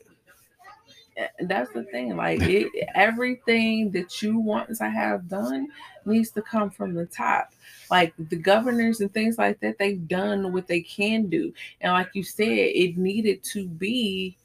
That's 1.41 1.73
the 1.73 1.85
thing. 1.85 2.17
Like 2.17 2.43
it, 2.49 2.73
everything 2.95 3.91
that 3.93 4.23
you 4.23 4.39
want 4.39 4.77
to 4.77 4.89
have 4.89 5.29
done 5.29 5.69
needs 6.05 6.31
to 6.33 6.43
come 6.43 6.71
from 6.71 6.95
the 6.95 7.07
top. 7.07 7.53
Like 7.91 8.15
the 8.19 8.37
governors 8.37 9.01
and 9.01 9.13
things 9.13 9.39
like 9.39 9.61
that, 9.61 9.79
they've 9.79 10.07
done 10.09 10.53
what 10.53 10.67
they 10.67 10.81
can 10.81 11.29
do. 11.29 11.53
And 11.81 11.93
like 11.93 12.11
you 12.15 12.23
said, 12.23 12.49
it 12.49 12.97
needed 12.97 13.43
to 13.45 13.67
be 13.67 14.37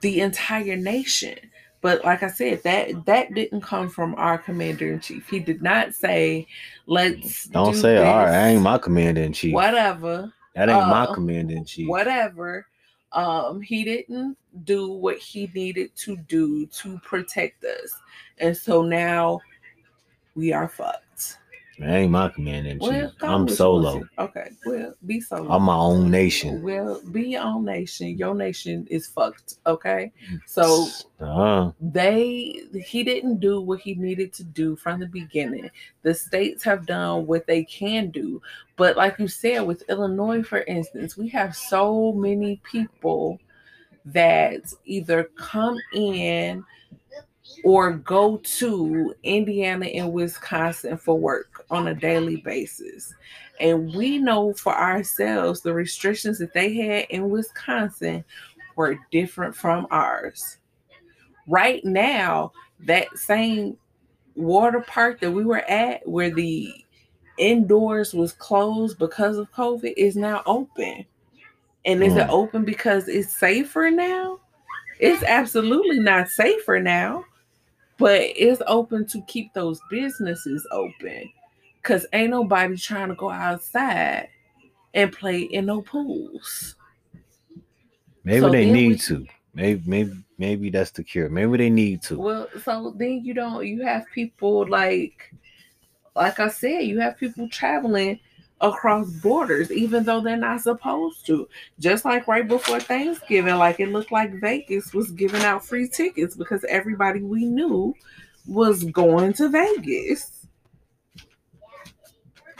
the 0.00 0.20
entire 0.20 0.76
nation. 0.76 1.38
But 1.82 2.04
like 2.04 2.22
I 2.22 2.28
said, 2.28 2.62
that 2.64 3.06
that 3.06 3.34
didn't 3.34 3.60
come 3.60 3.88
from 3.88 4.14
our 4.16 4.38
commander 4.38 4.92
in 4.92 5.00
chief. 5.00 5.28
He 5.28 5.38
did 5.38 5.62
not 5.62 5.94
say, 5.94 6.46
"Let's 6.86 7.44
don't 7.44 7.72
do 7.72 7.80
say 7.80 7.94
this. 7.94 8.04
all 8.04 8.24
right." 8.24 8.34
I 8.34 8.48
ain't 8.48 8.62
my 8.62 8.78
commander 8.78 9.22
in 9.22 9.32
chief. 9.32 9.54
Whatever. 9.54 10.32
That 10.54 10.68
ain't 10.68 10.82
uh, 10.82 10.88
my 10.88 11.06
commander 11.14 11.54
in 11.54 11.64
chief. 11.64 11.88
Whatever. 11.88 12.66
Um, 13.12 13.60
he 13.60 13.84
didn't 13.84 14.36
do 14.64 14.88
what 14.90 15.18
he 15.18 15.50
needed 15.54 15.94
to 15.96 16.16
do 16.16 16.66
to 16.66 16.98
protect 16.98 17.64
us, 17.64 17.92
and 18.38 18.56
so 18.56 18.82
now 18.82 19.40
we 20.34 20.52
are 20.52 20.68
fucked. 20.68 21.05
I 21.82 21.96
ain't 21.96 22.10
my 22.10 22.30
commander 22.30 22.70
in 22.70 22.80
chief. 22.80 23.10
I'm 23.20 23.48
solo. 23.48 24.02
Okay, 24.18 24.50
well, 24.64 24.94
be 25.04 25.20
solo. 25.20 25.50
I'm 25.50 25.64
my 25.64 25.76
own 25.76 26.10
nation. 26.10 26.62
Well, 26.62 27.02
be 27.12 27.30
your 27.30 27.42
own 27.42 27.66
nation. 27.66 28.16
Your 28.16 28.34
nation 28.34 28.86
is 28.90 29.06
fucked. 29.06 29.56
Okay, 29.66 30.10
so 30.46 30.88
uh-huh. 31.20 31.72
they 31.80 32.62
he 32.82 33.04
didn't 33.04 33.40
do 33.40 33.60
what 33.60 33.80
he 33.80 33.94
needed 33.94 34.32
to 34.34 34.44
do 34.44 34.74
from 34.76 35.00
the 35.00 35.06
beginning. 35.06 35.70
The 36.02 36.14
states 36.14 36.64
have 36.64 36.86
done 36.86 37.26
what 37.26 37.46
they 37.46 37.64
can 37.64 38.10
do, 38.10 38.40
but 38.76 38.96
like 38.96 39.18
you 39.18 39.28
said, 39.28 39.60
with 39.60 39.82
Illinois, 39.90 40.42
for 40.42 40.62
instance, 40.62 41.16
we 41.16 41.28
have 41.28 41.54
so 41.54 42.12
many 42.12 42.60
people 42.64 43.38
that 44.06 44.62
either 44.86 45.24
come 45.36 45.76
in 45.92 46.64
or 47.64 47.92
go 47.92 48.38
to 48.38 49.14
Indiana 49.22 49.86
and 49.86 50.12
Wisconsin 50.12 50.96
for 50.96 51.18
work 51.18 51.55
on 51.70 51.88
a 51.88 51.94
daily 51.94 52.36
basis. 52.36 53.14
And 53.60 53.94
we 53.94 54.18
know 54.18 54.52
for 54.52 54.74
ourselves 54.74 55.60
the 55.60 55.72
restrictions 55.72 56.38
that 56.38 56.52
they 56.52 56.74
had 56.74 57.06
in 57.10 57.30
Wisconsin 57.30 58.24
were 58.76 58.98
different 59.10 59.54
from 59.54 59.86
ours. 59.90 60.58
Right 61.46 61.84
now, 61.84 62.52
that 62.80 63.16
same 63.16 63.76
water 64.34 64.80
park 64.80 65.20
that 65.20 65.30
we 65.30 65.44
were 65.44 65.64
at 65.70 66.06
where 66.06 66.30
the 66.30 66.72
indoors 67.38 68.12
was 68.12 68.32
closed 68.32 68.98
because 68.98 69.38
of 69.38 69.50
COVID 69.52 69.94
is 69.96 70.16
now 70.16 70.42
open. 70.46 71.06
And 71.84 72.02
is 72.02 72.14
mm. 72.14 72.24
it 72.24 72.28
open 72.28 72.64
because 72.64 73.08
it's 73.08 73.32
safer 73.32 73.90
now? 73.90 74.40
It's 74.98 75.22
absolutely 75.22 76.00
not 76.00 76.28
safer 76.28 76.80
now 76.80 77.24
but 77.98 78.20
it's 78.20 78.62
open 78.66 79.06
to 79.06 79.22
keep 79.22 79.52
those 79.54 79.80
businesses 79.90 80.66
open 80.70 81.30
because 81.86 82.04
ain't 82.12 82.30
nobody 82.30 82.76
trying 82.76 83.10
to 83.10 83.14
go 83.14 83.30
outside 83.30 84.28
and 84.92 85.12
play 85.12 85.42
in 85.42 85.66
no 85.66 85.82
pools. 85.82 86.74
Maybe 88.24 88.40
so 88.40 88.50
they 88.50 88.68
need 88.68 88.88
we, 88.88 88.98
to. 88.98 89.26
Maybe 89.54 89.82
maybe 89.86 90.12
maybe 90.36 90.70
that's 90.70 90.90
the 90.90 91.04
cure. 91.04 91.28
Maybe 91.28 91.56
they 91.56 91.70
need 91.70 92.02
to. 92.02 92.18
Well, 92.18 92.48
so 92.64 92.92
then 92.96 93.24
you 93.24 93.34
don't 93.34 93.64
you 93.64 93.84
have 93.84 94.04
people 94.12 94.68
like 94.68 95.32
like 96.16 96.40
I 96.40 96.48
said, 96.48 96.80
you 96.80 96.98
have 96.98 97.18
people 97.18 97.48
traveling 97.48 98.18
across 98.60 99.08
borders, 99.20 99.70
even 99.70 100.02
though 100.02 100.20
they're 100.20 100.36
not 100.36 100.62
supposed 100.62 101.24
to. 101.26 101.48
Just 101.78 102.04
like 102.04 102.26
right 102.26 102.48
before 102.48 102.80
Thanksgiving, 102.80 103.56
like 103.56 103.78
it 103.78 103.92
looked 103.92 104.10
like 104.10 104.40
Vegas 104.40 104.92
was 104.92 105.12
giving 105.12 105.42
out 105.42 105.64
free 105.64 105.88
tickets 105.88 106.34
because 106.34 106.64
everybody 106.64 107.22
we 107.22 107.44
knew 107.44 107.94
was 108.46 108.84
going 108.84 109.34
to 109.34 109.48
Vegas. 109.48 110.35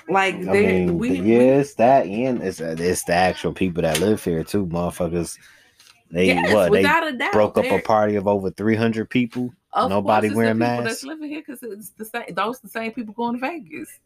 Like 0.09 0.35
I 0.37 0.39
mean, 0.39 0.99
we, 0.99 1.11
the- 1.11 1.21
we- 1.21 1.33
yeah, 1.33 1.59
it's 1.59 1.75
that, 1.75 2.07
and 2.07 2.43
it's 2.43 2.61
it's 2.61 3.05
the 3.05 3.15
actual 3.15 3.53
people 3.53 3.83
that 3.83 4.01
live 4.01 4.23
here 4.23 4.45
too, 4.45 4.67
motherfuckers. 4.67 5.37
They 6.11 6.27
yes, 6.27 6.55
what 6.55 6.71
they 6.71 6.83
doubt, 6.83 7.33
broke 7.33 7.59
up 7.59 7.65
a 7.65 7.81
party 7.83 8.15
of 8.15 8.29
over 8.29 8.51
three 8.51 8.77
hundred 8.77 9.11
people. 9.11 9.53
Nobody 9.77 10.31
wearing 10.31 10.59
masks? 10.59 10.85
That's 10.85 11.05
living 11.05 11.29
here 11.29 11.43
because 11.45 11.63
it's 11.63 11.91
the 11.91 12.05
same. 12.05 12.33
Those 12.35 12.61
the 12.61 12.69
same 12.69 12.93
people 12.93 13.13
going 13.15 13.35
to 13.35 13.41
Vegas. 13.41 13.99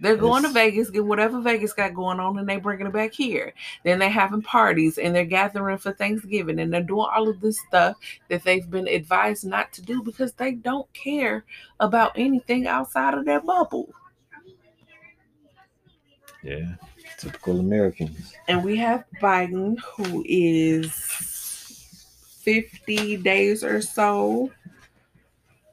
They're 0.00 0.16
going 0.16 0.44
It's- 0.44 0.52
to 0.52 0.58
Vegas, 0.58 0.90
get 0.90 1.04
whatever 1.04 1.40
Vegas 1.40 1.72
got 1.72 1.94
going 1.94 2.18
on, 2.18 2.38
and 2.38 2.48
they 2.48 2.56
bringing 2.56 2.86
it 2.86 2.92
back 2.92 3.12
here. 3.12 3.52
Then 3.84 3.98
they're 4.00 4.08
having 4.10 4.42
parties 4.42 4.98
and 4.98 5.14
they're 5.14 5.24
gathering 5.24 5.78
for 5.78 5.92
Thanksgiving, 5.92 6.58
and 6.58 6.72
they're 6.72 6.82
doing 6.82 7.08
all 7.14 7.28
of 7.28 7.40
this 7.40 7.60
stuff 7.68 7.96
that 8.28 8.42
they've 8.42 8.68
been 8.68 8.88
advised 8.88 9.44
not 9.44 9.72
to 9.74 9.82
do 9.82 10.02
because 10.02 10.32
they 10.32 10.52
don't 10.52 10.92
care 10.92 11.44
about 11.78 12.12
anything 12.16 12.66
outside 12.66 13.14
of 13.14 13.24
their 13.24 13.40
bubble. 13.40 13.92
Yeah, 16.42 16.74
typical 17.18 17.60
Americans. 17.60 18.34
And 18.48 18.64
we 18.64 18.76
have 18.78 19.04
Biden, 19.20 19.78
who 19.80 20.24
is 20.26 20.92
50 22.42 23.18
days 23.18 23.62
or 23.62 23.80
so 23.80 24.50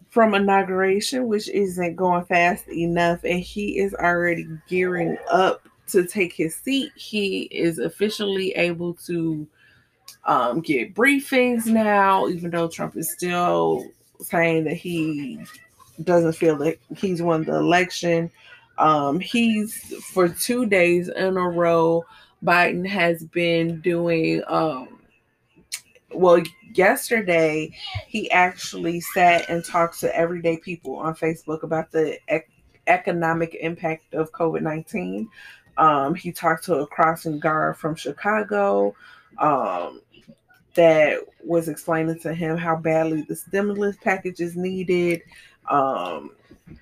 from 0.10 0.36
inauguration, 0.36 1.28
which 1.28 1.50
isn't 1.50 1.96
going 1.96 2.26
fast 2.26 2.68
enough. 2.70 3.24
And 3.24 3.40
he 3.40 3.80
is 3.80 3.94
already 3.94 4.48
gearing 4.68 5.18
up 5.32 5.68
to 5.88 6.06
take 6.06 6.34
his 6.34 6.56
seat. 6.56 6.92
He 6.96 7.44
is 7.44 7.80
officially 7.80 8.52
able 8.52 8.94
to 9.06 9.48
um, 10.26 10.62
get 10.62 10.94
briefings 10.94 11.66
now, 11.66 12.28
even 12.28 12.52
though 12.52 12.68
Trump 12.68 12.96
is 12.96 13.12
still 13.12 13.86
saying 14.22 14.66
that 14.66 14.76
he 14.76 15.40
doesn't 16.04 16.34
feel 16.34 16.56
that 16.58 16.78
he's 16.96 17.22
won 17.22 17.44
the 17.44 17.56
election. 17.56 18.30
Um, 18.80 19.20
he's 19.20 19.76
for 20.12 20.30
two 20.30 20.66
days 20.66 21.10
in 21.10 21.38
a 21.38 21.50
row. 21.50 22.06
Biden 22.44 22.88
has 22.88 23.24
been 23.26 23.82
doing. 23.82 24.42
Um, 24.48 25.02
well, 26.12 26.42
yesterday 26.74 27.76
he 28.08 28.32
actually 28.32 29.02
sat 29.02 29.50
and 29.50 29.64
talked 29.64 30.00
to 30.00 30.16
everyday 30.16 30.58
people 30.58 30.96
on 30.96 31.14
Facebook 31.14 31.64
about 31.64 31.92
the 31.92 32.18
ec- 32.30 32.50
economic 32.88 33.56
impact 33.60 34.14
of 34.14 34.32
COVID 34.32 34.62
nineteen. 34.62 35.30
Um, 35.78 36.16
he 36.16 36.32
talked 36.32 36.64
to 36.66 36.76
a 36.76 36.88
crossing 36.88 37.40
guard 37.40 37.78
from 37.78 37.96
Chicago 37.96 38.96
um, 39.38 40.02
that 40.74 41.20
was 41.44 41.68
explaining 41.68 42.20
to 42.20 42.34
him 42.34 42.58
how 42.58 42.76
badly 42.76 43.24
the 43.28 43.36
stimulus 43.36 43.96
package 44.02 44.40
is 44.40 44.56
needed. 44.56 45.22
Um, 45.70 46.32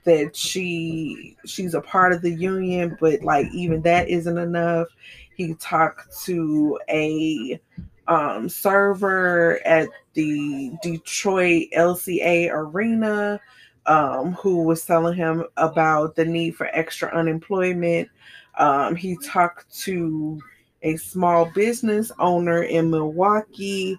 that 0.04 0.36
she 0.36 1.38
she's 1.46 1.74
a 1.74 1.82
part 1.82 2.14
of 2.14 2.22
the 2.22 2.34
union, 2.34 2.98
but 3.00 3.22
like 3.22 3.48
even 3.54 3.82
that 3.84 4.10
isn't 4.10 4.38
enough. 4.38 4.88
He 5.36 5.54
talked 5.56 6.20
to 6.26 6.80
a 6.90 7.60
um, 8.08 8.50
server 8.50 9.60
at 9.66 9.90
the 10.14 10.72
Detroit 10.82 11.68
LCA 11.76 12.50
Arena 12.52 13.40
um, 13.86 14.34
who 14.34 14.64
was 14.64 14.86
telling 14.86 15.16
him 15.16 15.46
about 15.58 16.16
the 16.16 16.26
need 16.26 16.56
for 16.56 16.68
extra 16.74 17.10
unemployment. 17.10 18.10
Um, 18.58 18.96
he 18.96 19.18
talked 19.24 19.74
to 19.82 20.40
a 20.84 20.98
small 20.98 21.46
business 21.46 22.12
owner 22.20 22.64
in 22.64 22.90
Milwaukee 22.90 23.98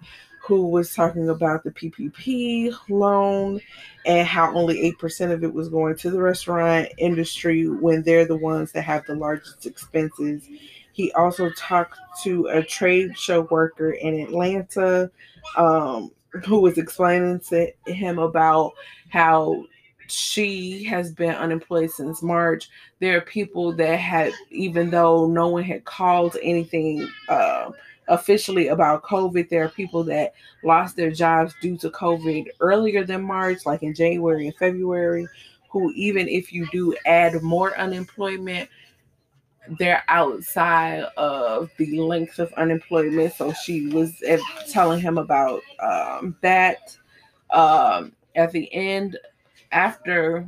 who 0.49 0.65
was 0.65 0.95
talking 0.95 1.29
about 1.29 1.63
the 1.63 1.69
PPP 1.69 2.73
loan 2.89 3.61
and 4.07 4.27
how 4.27 4.51
only 4.55 4.91
8% 4.99 5.31
of 5.31 5.43
it 5.43 5.53
was 5.53 5.69
going 5.69 5.95
to 5.97 6.09
the 6.09 6.19
restaurant 6.19 6.89
industry 6.97 7.69
when 7.69 8.01
they're 8.01 8.25
the 8.25 8.35
ones 8.35 8.71
that 8.71 8.81
have 8.81 9.05
the 9.05 9.13
largest 9.13 9.67
expenses. 9.67 10.49
He 10.91 11.11
also 11.11 11.51
talked 11.51 11.99
to 12.23 12.47
a 12.47 12.63
trade 12.63 13.15
show 13.15 13.41
worker 13.51 13.91
in 13.91 14.21
Atlanta 14.21 15.11
um, 15.55 16.09
who 16.47 16.61
was 16.61 16.79
explaining 16.79 17.41
to 17.49 17.71
him 17.85 18.17
about 18.17 18.71
how 19.09 19.65
she 20.07 20.83
has 20.85 21.11
been 21.11 21.35
unemployed 21.35 21.91
since 21.91 22.23
March. 22.23 22.71
There 23.01 23.17
are 23.17 23.21
people 23.21 23.71
that 23.73 23.99
had, 23.99 24.33
even 24.49 24.89
though 24.89 25.27
no 25.27 25.47
one 25.49 25.61
had 25.61 25.85
called 25.85 26.37
anything 26.41 27.07
uh, 27.27 27.69
officially 28.09 28.67
about 28.67 29.03
COVID, 29.03 29.49
there 29.49 29.63
are 29.63 29.69
people 29.69 30.03
that 30.05 30.33
lost 30.63 30.95
their 30.95 31.11
jobs 31.11 31.53
due 31.61 31.77
to 31.77 31.89
COVID 31.89 32.47
earlier 32.59 33.03
than 33.05 33.23
March, 33.23 33.65
like 33.65 33.83
in 33.83 33.93
January 33.93 34.47
and 34.47 34.55
February, 34.57 35.27
who, 35.69 35.91
even 35.93 36.27
if 36.27 36.51
you 36.51 36.67
do 36.71 36.95
add 37.05 37.41
more 37.41 37.77
unemployment, 37.77 38.69
they're 39.77 40.03
outside 40.07 41.03
of 41.15 41.69
the 41.77 41.99
length 41.99 42.39
of 42.39 42.51
unemployment. 42.53 43.33
So 43.33 43.53
she 43.53 43.87
was 43.87 44.21
telling 44.69 44.99
him 44.99 45.17
about 45.17 45.61
um, 45.79 46.35
that. 46.41 46.97
Um, 47.51 48.13
at 48.35 48.51
the 48.51 48.71
end, 48.73 49.17
after 49.71 50.47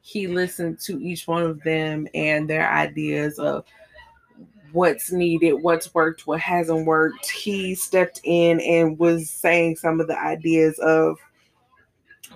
he 0.00 0.26
listened 0.26 0.80
to 0.80 1.00
each 1.00 1.26
one 1.26 1.42
of 1.42 1.62
them 1.62 2.08
and 2.14 2.50
their 2.50 2.68
ideas 2.68 3.38
of 3.38 3.64
what's 4.72 5.12
needed, 5.12 5.54
what's 5.54 5.92
worked, 5.94 6.26
what 6.26 6.40
hasn't 6.40 6.86
worked, 6.86 7.30
he 7.30 7.74
stepped 7.74 8.20
in 8.24 8.60
and 8.60 8.98
was 8.98 9.30
saying 9.30 9.76
some 9.76 10.00
of 10.00 10.06
the 10.06 10.18
ideas 10.18 10.78
of 10.78 11.16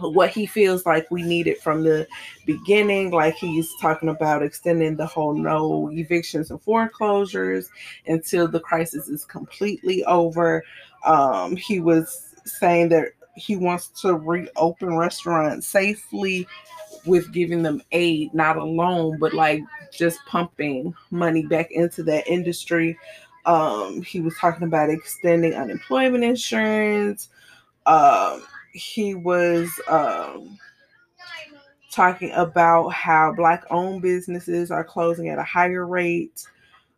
what 0.01 0.31
he 0.31 0.47
feels 0.47 0.85
like 0.85 1.11
we 1.11 1.23
needed 1.23 1.59
from 1.59 1.83
the 1.83 2.07
beginning. 2.45 3.11
Like 3.11 3.35
he's 3.35 3.71
talking 3.81 4.09
about 4.09 4.43
extending 4.43 4.97
the 4.97 5.07
whole 5.07 5.35
no 5.35 5.91
evictions 5.91 6.51
and 6.51 6.61
foreclosures 6.63 7.69
until 8.07 8.49
the 8.49 8.61
crisis 8.61 9.09
is 9.09 9.25
completely 9.25 10.05
over. 10.05 10.63
Um, 11.05 11.57
he 11.57 11.81
was 11.81 12.35
saying 12.45 12.91
that 12.91 13.13
he 13.37 13.57
wants 13.57 13.89
to 14.03 14.15
reopen 14.15 14.97
restaurants 14.97 15.67
safely 15.67 16.47
with 17.05 17.33
giving 17.33 17.63
them 17.63 17.83
aid, 17.93 18.33
not 18.35 18.57
a 18.57 18.65
loan, 18.65 19.19
but 19.19 19.35
like 19.35 19.63
just 19.93 20.19
pumping 20.27 20.95
money 21.11 21.47
back 21.47 21.71
into 21.71 22.03
that 22.03 22.27
industry. 22.27 22.99
Um, 23.45 24.03
he 24.03 24.21
was 24.21 24.37
talking 24.39 24.67
about 24.67 24.91
extending 24.91 25.55
unemployment 25.55 26.25
insurance. 26.25 27.29
Um, 27.87 28.45
he 28.73 29.15
was 29.15 29.71
um, 29.89 30.59
talking 31.93 32.33
about 32.33 32.89
how 32.89 33.33
black 33.33 33.65
owned 33.71 34.03
businesses 34.03 34.71
are 34.71 34.85
closing 34.85 35.29
at 35.29 35.39
a 35.39 35.45
higher 35.45 35.87
rate. 35.87 36.47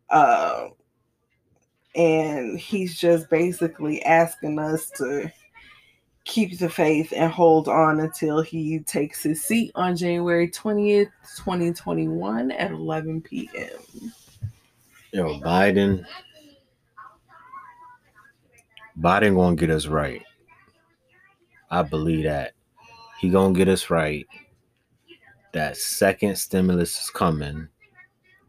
Uh, 0.08 0.68
and 1.94 2.58
he's 2.58 2.98
just 2.98 3.28
basically 3.28 4.02
asking 4.04 4.58
us 4.58 4.90
to 4.90 5.30
keep 6.28 6.58
the 6.58 6.68
faith 6.68 7.12
and 7.16 7.32
hold 7.32 7.68
on 7.68 8.00
until 8.00 8.42
he 8.42 8.78
takes 8.80 9.22
his 9.22 9.42
seat 9.42 9.72
on 9.74 9.96
January 9.96 10.46
20th, 10.48 11.10
2021 11.38 12.52
at 12.52 12.70
11 12.70 13.22
p.m. 13.22 14.12
Yo, 15.12 15.40
Biden. 15.40 16.04
Biden 19.00 19.36
gonna 19.36 19.56
get 19.56 19.70
us 19.70 19.86
right. 19.86 20.22
I 21.70 21.82
believe 21.82 22.24
that. 22.24 22.52
He 23.20 23.30
gonna 23.30 23.54
get 23.54 23.68
us 23.68 23.88
right. 23.88 24.26
That 25.54 25.78
second 25.78 26.36
stimulus 26.36 27.00
is 27.00 27.10
coming. 27.10 27.68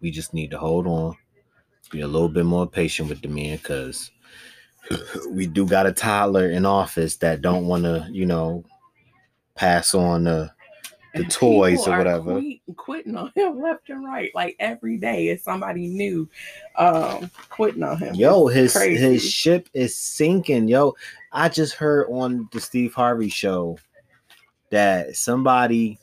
We 0.02 0.12
just 0.12 0.34
need 0.34 0.52
to 0.52 0.58
hold 0.58 0.86
on. 0.86 1.16
Be 1.92 2.02
a 2.02 2.08
little 2.08 2.30
bit 2.30 2.46
more 2.46 2.68
patient 2.68 3.08
with 3.10 3.22
the 3.22 3.30
man 3.30 3.56
because 3.58 4.12
we 5.30 5.46
do 5.48 5.66
got 5.66 5.86
a 5.86 5.92
toddler 5.92 6.50
in 6.50 6.66
office 6.66 7.16
that 7.18 7.42
don't 7.42 7.68
want 7.68 7.84
to, 7.84 8.08
you 8.12 8.26
know, 8.26 8.64
pass 9.56 9.94
on 9.94 10.24
the 10.24 10.52
the 11.16 11.22
And 11.24 11.32
toys 11.32 11.88
or 11.88 11.98
whatever. 11.98 12.34
quit- 12.34 12.78
quitting 12.78 13.16
on 13.16 13.32
him 13.36 13.60
left 13.62 13.90
and 13.90 14.06
right. 14.06 14.32
Like 14.36 14.56
every 14.60 14.98
day 14.98 15.30
is 15.30 15.44
somebody 15.44 15.88
new 15.88 16.30
um, 16.76 17.30
quitting 17.50 17.84
on 17.84 17.98
him. 17.98 18.14
Yo, 18.16 18.48
It's 18.48 18.56
his 18.56 18.74
crazy. 18.74 19.02
his 19.02 19.24
ship 19.30 19.70
is 19.74 19.96
sinking. 19.96 20.68
Yo, 20.68 20.96
I 21.32 21.50
just 21.50 21.74
heard 21.74 22.08
on 22.12 22.48
the 22.52 22.60
Steve 22.60 22.94
Harvey 22.94 23.30
show 23.30 23.78
that 24.70 25.16
somebody, 25.16 25.98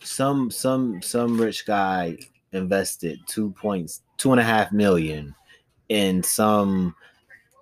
some 0.00 0.50
some 0.50 1.02
some 1.02 1.38
rich 1.38 1.66
guy 1.66 2.16
invested 2.52 3.20
two 3.26 3.50
points 3.50 4.02
two 4.16 4.30
and 4.32 4.40
a 4.40 4.44
half 4.44 4.72
million 4.72 5.34
in 5.88 6.22
some 6.22 6.94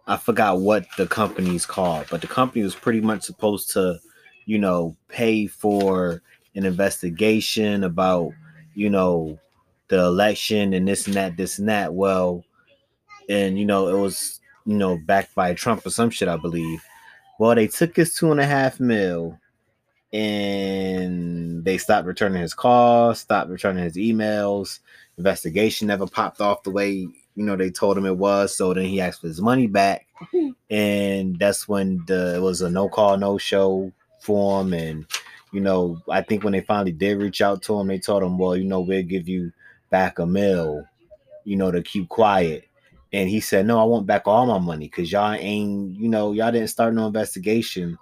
I 0.07 0.17
forgot 0.17 0.61
what 0.61 0.87
the 0.97 1.07
company's 1.07 1.65
called, 1.65 2.07
but 2.11 2.21
the 2.21 2.27
company 2.27 2.65
was 2.65 2.75
pretty 2.75 3.01
much 3.01 3.23
supposed 3.23 3.71
to, 3.73 4.01
you 4.47 4.59
know, 4.59 4.97
pay 5.09 5.47
for 5.47 6.23
an 6.55 6.67
investigation 6.67 7.85
about, 7.85 8.33
you 8.75 8.91
know, 8.91 9.39
the 9.89 9.99
election 9.99 10.73
and 10.75 10.89
this 10.89 11.07
and 11.07 11.15
that, 11.15 11.37
this 11.37 11.59
and 11.59 11.69
that. 11.69 11.95
Well, 11.95 12.45
and 13.29 13.59
you 13.59 13.65
know, 13.65 13.89
it 13.89 13.99
was, 13.99 14.41
you 14.67 14.77
know, 14.77 14.99
backed 15.07 15.35
by 15.35 15.55
Trump 15.55 15.87
or 15.87 15.91
some 15.91 16.11
shit, 16.11 16.29
I 16.29 16.37
believe. 16.37 16.83
Well, 17.39 17.55
they 17.55 17.69
took 17.69 17.97
his 17.97 18.15
two 18.15 18.31
and 18.31 18.41
a 18.41 18.47
half 18.47 18.81
mil 18.81 19.39
and 20.13 21.65
they 21.65 21.79
stopped 21.79 22.07
returning 22.07 22.43
his 22.43 22.55
calls, 22.55 23.21
stopped 23.21 23.51
returning 23.51 23.85
his 23.85 23.97
emails. 23.97 24.81
investigation 25.17 25.89
never 25.89 26.07
popped 26.07 26.41
off 26.41 26.63
the 26.63 26.71
way 26.71 27.07
you 27.35 27.45
know 27.45 27.57
they 27.57 27.71
told 27.71 27.99
him 27.99 28.07
it 28.07 28.17
was. 28.17 28.57
So 28.57 28.75
then 28.75 28.87
he 28.87 29.01
asked 29.01 29.21
for 29.21 29.29
his 29.29 29.41
money 29.41 29.67
back, 29.67 30.07
and 30.71 31.39
that's 31.39 31.69
when 31.69 32.05
the 32.07 32.37
it 32.37 32.41
was 32.41 32.61
a 32.61 32.71
no 32.71 32.89
call 32.89 33.17
no 33.17 33.39
show 33.39 33.93
for 34.21 34.61
him. 34.61 34.73
And 34.73 35.07
you 35.53 35.61
know, 35.61 36.01
I 36.09 36.23
think 36.23 36.45
when 36.45 36.53
they 36.53 36.61
finally 36.61 36.93
did 36.93 37.21
reach 37.21 37.41
out 37.43 37.63
to 37.63 37.79
him, 37.79 37.89
they 37.89 37.99
told 37.99 38.23
him, 38.23 38.39
well, 38.39 38.57
you 38.57 38.65
know, 38.65 38.81
we'll 38.81 39.03
give 39.03 39.29
you 39.29 39.53
back 39.91 40.19
a 40.19 40.27
mill, 40.27 40.85
you 41.45 41.57
know, 41.57 41.71
to 41.71 41.83
keep 41.83 42.09
quiet. 42.09 42.65
And 43.13 43.29
he 43.29 43.41
said, 43.41 43.67
no, 43.67 43.79
I 43.79 43.85
want 43.85 44.07
back 44.07 44.23
all 44.27 44.47
my 44.47 44.59
money 44.59 44.87
because 44.87 45.13
y'all 45.13 45.35
ain't, 45.35 45.95
you 45.99 46.09
know, 46.09 46.33
y'all 46.33 46.51
didn't 46.51 46.69
start 46.69 46.95
no 46.95 47.07
investigation 47.07 47.99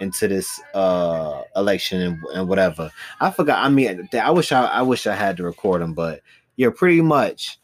into 0.00 0.28
this 0.28 0.60
uh 0.74 1.42
election 1.56 2.00
and, 2.00 2.18
and 2.34 2.48
whatever. 2.48 2.90
I 3.20 3.30
forgot. 3.30 3.64
I 3.64 3.68
mean, 3.68 4.08
I 4.12 4.30
wish 4.30 4.52
I 4.52 4.64
I 4.64 4.82
wish 4.82 5.06
I 5.06 5.14
had 5.14 5.36
to 5.38 5.44
record 5.44 5.82
him, 5.82 5.94
but 5.94 6.20
you're 6.56 6.70
pretty 6.70 7.00
much 7.00 7.58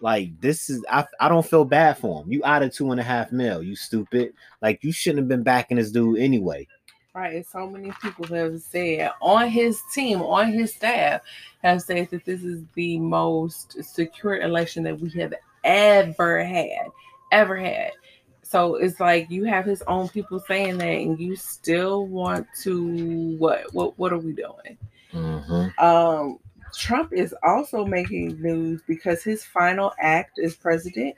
like 0.00 0.38
this 0.40 0.68
is 0.68 0.84
I, 0.90 1.04
I 1.20 1.28
don't 1.28 1.46
feel 1.46 1.64
bad 1.64 1.98
for 1.98 2.22
him. 2.22 2.30
You 2.30 2.42
out 2.44 2.62
of 2.62 2.74
two 2.74 2.90
and 2.90 3.00
a 3.00 3.04
half 3.04 3.32
mil, 3.32 3.62
you 3.62 3.76
stupid. 3.76 4.34
Like 4.60 4.82
you 4.84 4.92
shouldn't 4.92 5.20
have 5.20 5.28
been 5.28 5.42
backing 5.42 5.78
this 5.78 5.90
dude 5.90 6.18
anyway. 6.18 6.66
Right. 7.14 7.46
So 7.46 7.66
many 7.66 7.92
people 8.02 8.26
have 8.26 8.60
said 8.60 9.10
on 9.22 9.48
his 9.48 9.80
team, 9.94 10.20
on 10.20 10.52
his 10.52 10.74
staff, 10.74 11.22
have 11.62 11.80
said 11.80 12.10
that 12.10 12.26
this 12.26 12.44
is 12.44 12.62
the 12.74 12.98
most 12.98 13.82
secure 13.82 14.40
election 14.40 14.82
that 14.82 15.00
we 15.00 15.08
have 15.20 15.32
ever 15.64 16.44
had. 16.44 16.88
Ever 17.32 17.56
had. 17.56 17.92
So 18.42 18.76
it's 18.76 19.00
like 19.00 19.30
you 19.30 19.44
have 19.44 19.64
his 19.64 19.82
own 19.88 20.08
people 20.08 20.38
saying 20.40 20.78
that, 20.78 20.84
and 20.84 21.18
you 21.18 21.36
still 21.36 22.06
want 22.06 22.46
to 22.62 23.36
what? 23.38 23.72
What? 23.72 23.98
What 23.98 24.12
are 24.12 24.18
we 24.18 24.32
doing? 24.32 24.78
Mm-hmm. 25.12 25.84
Um, 25.84 26.38
Trump 26.76 27.12
is 27.12 27.34
also 27.42 27.84
making 27.84 28.40
news 28.40 28.82
because 28.86 29.22
his 29.22 29.44
final 29.44 29.92
act 30.00 30.38
as 30.38 30.54
president 30.54 31.14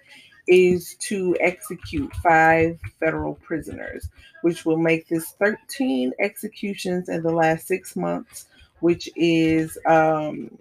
is 0.47 0.95
to 1.01 1.37
execute 1.41 2.15
five 2.17 2.79
federal 2.99 3.35
prisoners, 3.35 4.09
which 4.43 4.65
will 4.65 4.79
make 4.79 5.09
this 5.09 5.33
13 5.33 6.13
executions 6.21 7.09
in 7.09 7.23
the 7.23 7.33
last 7.33 7.67
six 7.67 7.97
months, 7.97 8.47
which 8.81 9.11
is 9.17 9.77
um, 9.87 10.57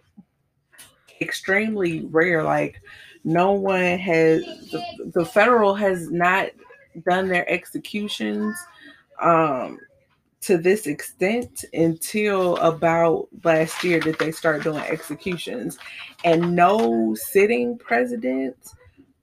extremely 1.21 2.05
rare. 2.05 2.43
Like, 2.43 2.81
no 3.23 3.51
one 3.51 3.97
has, 3.97 4.43
the, 4.71 5.11
the 5.13 5.25
federal 5.25 5.73
has 5.75 6.09
not 6.11 6.49
done 7.07 7.27
their 7.27 7.49
executions 7.49 8.57
um, 9.21 9.79
to 10.41 10.57
this 10.57 10.87
extent 10.87 11.65
until 11.73 12.57
about 12.57 13.27
last 13.43 13.83
year 13.83 13.99
that 14.01 14.19
they 14.19 14.31
started 14.31 14.63
doing 14.63 14.83
executions. 14.83 15.77
And 16.23 16.55
no 16.55 17.15
sitting 17.15 17.77
president 17.77 18.55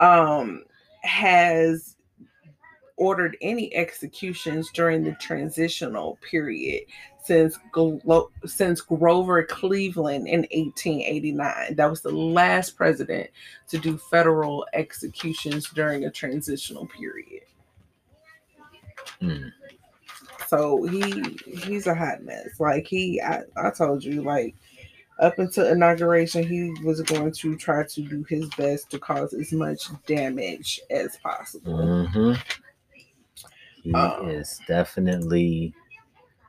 um, 0.01 0.65
has 1.03 1.97
ordered 2.97 3.37
any 3.41 3.75
executions 3.75 4.71
during 4.73 5.03
the 5.03 5.13
transitional 5.13 6.19
period 6.29 6.85
since 7.23 7.59
Glo- 7.73 8.31
since 8.45 8.81
Grover 8.81 9.43
Cleveland 9.45 10.29
in 10.29 10.41
1889. 10.41 11.75
That 11.77 11.91
was 11.91 12.03
the 12.03 12.11
last 12.11 12.77
president 12.77 13.31
to 13.69 13.79
do 13.79 13.97
federal 13.97 14.67
executions 14.75 15.71
during 15.71 16.05
a 16.05 16.11
transitional 16.11 16.87
period. 16.87 17.45
Mm. 19.23 19.53
So 20.55 20.85
he 20.85 21.37
he's 21.47 21.87
a 21.87 21.95
hot 21.95 22.23
mess. 22.23 22.49
Like 22.61 22.87
he 22.87 23.21
I, 23.21 23.43
I 23.57 23.71
told 23.71 24.05
you, 24.05 24.23
like 24.23 24.55
up 25.21 25.39
until 25.39 25.67
inauguration, 25.67 26.47
he 26.47 26.73
was 26.85 27.01
going 27.03 27.33
to 27.33 27.57
try 27.57 27.85
to 27.87 28.03
do 28.03 28.25
his 28.29 28.49
best 28.57 28.91
to 28.91 28.99
cause 28.99 29.33
as 29.35 29.53
much 29.53 29.89
damage 30.07 30.81
as 30.91 31.17
possible. 31.23 31.79
Mm-hmm. 31.79 32.33
He 33.83 33.93
Um, 33.95 34.29
is 34.29 34.61
definitely 34.67 35.75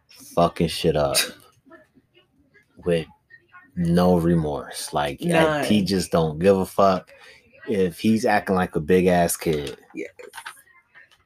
fucking 0.07 0.67
shit 0.67 0.95
up 0.95 1.17
with 2.85 3.07
no 3.75 4.17
remorse. 4.17 4.93
Like 4.93 5.19
I- 5.25 5.65
he 5.65 5.83
just 5.83 6.11
don't 6.11 6.39
give 6.39 6.57
a 6.57 6.65
fuck 6.65 7.11
if 7.67 7.99
he's 7.99 8.25
acting 8.25 8.55
like 8.55 8.75
a 8.75 8.79
big 8.79 9.07
ass 9.07 9.35
kid. 9.35 9.77
Yes. 9.95 10.11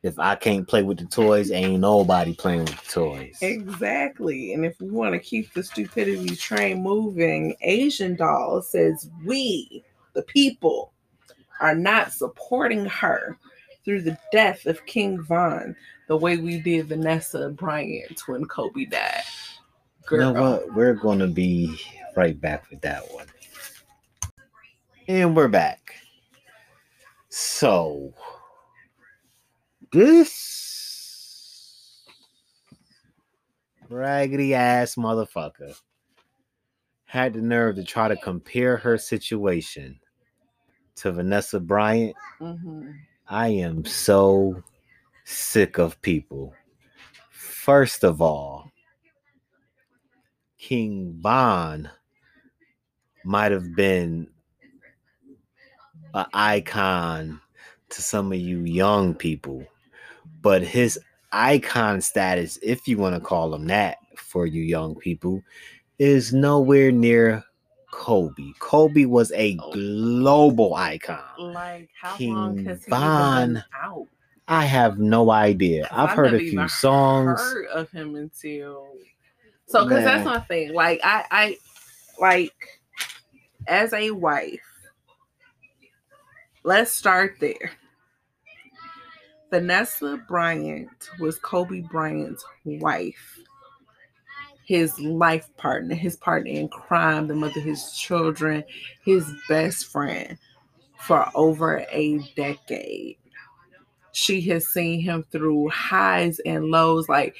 If 0.01 0.17
I 0.17 0.35
can't 0.35 0.67
play 0.67 0.83
with 0.83 0.97
the 0.97 1.05
toys, 1.05 1.51
ain't 1.51 1.81
nobody 1.81 2.33
playing 2.33 2.61
with 2.61 2.83
the 2.83 2.89
toys. 2.89 3.37
Exactly. 3.41 4.53
And 4.53 4.65
if 4.65 4.79
we 4.79 4.89
want 4.89 5.13
to 5.13 5.19
keep 5.19 5.53
the 5.53 5.61
stupidity 5.61 6.35
train 6.37 6.81
moving, 6.81 7.55
Asian 7.61 8.15
Doll 8.15 8.61
says 8.61 9.09
we, 9.25 9.83
the 10.13 10.21
people, 10.23 10.93
are 11.59 11.75
not 11.75 12.13
supporting 12.13 12.85
her 12.85 13.37
through 13.83 14.01
the 14.01 14.17
death 14.31 14.65
of 14.65 14.85
King 14.85 15.21
Von 15.21 15.75
the 16.07 16.15
way 16.15 16.37
we 16.37 16.61
did 16.61 16.87
Vanessa 16.87 17.49
Bryant 17.49 18.21
when 18.27 18.45
Kobe 18.45 18.85
died. 18.85 19.23
You 20.09 20.17
know 20.17 20.33
Girl. 20.33 20.51
what? 20.51 20.73
We're 20.73 20.93
gonna 20.93 21.27
be 21.27 21.77
right 22.15 22.39
back 22.39 22.69
with 22.69 22.81
that 22.81 23.03
one. 23.11 23.27
And 25.07 25.35
we're 25.35 25.47
back. 25.47 25.95
So 27.29 28.13
this 29.91 31.69
raggedy 33.89 34.53
ass 34.53 34.95
motherfucker 34.95 35.75
had 37.05 37.33
the 37.33 37.41
nerve 37.41 37.75
to 37.75 37.83
try 37.83 38.07
to 38.07 38.15
compare 38.17 38.77
her 38.77 38.97
situation 38.97 39.99
to 40.95 41.11
Vanessa 41.11 41.59
Bryant. 41.59 42.15
Mhm. 42.39 42.99
I 43.27 43.47
am 43.47 43.83
so 43.85 44.63
sick 45.23 45.77
of 45.79 46.01
people. 46.01 46.53
First 47.31 48.03
of 48.03 48.21
all, 48.21 48.71
King 50.57 51.17
Von 51.21 51.89
might 53.23 53.51
have 53.51 53.75
been 53.75 54.27
an 56.13 56.25
icon 56.33 57.39
to 57.89 58.01
some 58.01 58.31
of 58.31 58.39
you 58.39 58.59
young 58.61 59.15
people, 59.15 59.65
but 60.41 60.61
his 60.61 60.99
icon 61.31 62.01
status, 62.01 62.57
if 62.61 62.87
you 62.87 62.97
want 62.97 63.15
to 63.15 63.21
call 63.21 63.53
him 63.53 63.67
that 63.67 63.97
for 64.15 64.45
you 64.45 64.61
young 64.61 64.95
people, 64.95 65.41
is 65.97 66.33
nowhere 66.33 66.91
near 66.91 67.43
Kobe. 67.91 68.53
Kobe 68.59 69.05
was 69.05 69.31
a 69.33 69.57
oh. 69.61 69.71
global 69.71 70.75
icon. 70.75 71.23
Like, 71.37 71.89
how 71.99 72.15
King 72.15 72.33
long 72.33 72.65
has 72.65 72.83
he 72.83 72.89
Von 72.89 73.53
been 73.53 73.63
out? 73.81 74.07
I 74.47 74.65
have 74.65 74.97
no 74.97 75.29
idea. 75.29 75.87
I've 75.91 76.09
heard 76.09 76.33
a 76.33 76.39
few 76.39 76.67
songs. 76.67 77.39
Heard 77.39 77.67
of 77.67 77.91
him 77.91 78.15
until 78.15 78.87
so 79.67 79.83
because 79.83 80.03
that's 80.03 80.25
my 80.25 80.39
thing. 80.39 80.73
Like 80.73 80.99
I, 81.03 81.23
I 81.29 81.57
like 82.19 82.79
as 83.67 83.93
a 83.93 84.09
wife. 84.09 84.59
Let's 86.63 86.91
start 86.91 87.35
there. 87.39 87.71
Vanessa 89.49 90.23
Bryant 90.27 91.09
was 91.19 91.39
Kobe 91.39 91.81
Bryant's 91.81 92.45
wife, 92.65 93.39
his 94.65 94.99
life 94.99 95.49
partner, 95.57 95.95
his 95.95 96.15
partner 96.17 96.51
in 96.51 96.67
crime, 96.69 97.27
the 97.27 97.35
mother 97.35 97.59
of 97.59 97.65
his 97.65 97.91
children, 97.93 98.63
his 99.03 99.25
best 99.47 99.87
friend 99.87 100.37
for 100.97 101.27
over 101.35 101.85
a 101.91 102.19
decade 102.35 103.17
she 104.11 104.41
has 104.41 104.67
seen 104.67 105.01
him 105.01 105.25
through 105.31 105.69
highs 105.69 106.39
and 106.39 106.65
lows. 106.65 107.07
Like 107.07 107.35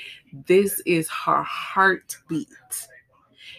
this 0.48 0.82
is 0.86 1.10
her 1.10 1.44
heartbeat. 1.44 2.48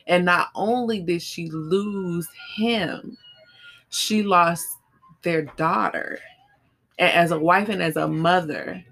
And 0.06 0.24
not 0.24 0.48
only 0.54 1.00
did 1.00 1.22
she 1.22 1.50
lose 1.50 2.28
him, 2.56 3.16
she 3.90 4.22
lost 4.22 4.66
their 5.22 5.42
daughter. 5.42 6.18
As 7.00 7.30
a 7.30 7.38
wife 7.38 7.68
and 7.70 7.82
as 7.82 7.96
a 7.96 8.06
mother, 8.06 8.84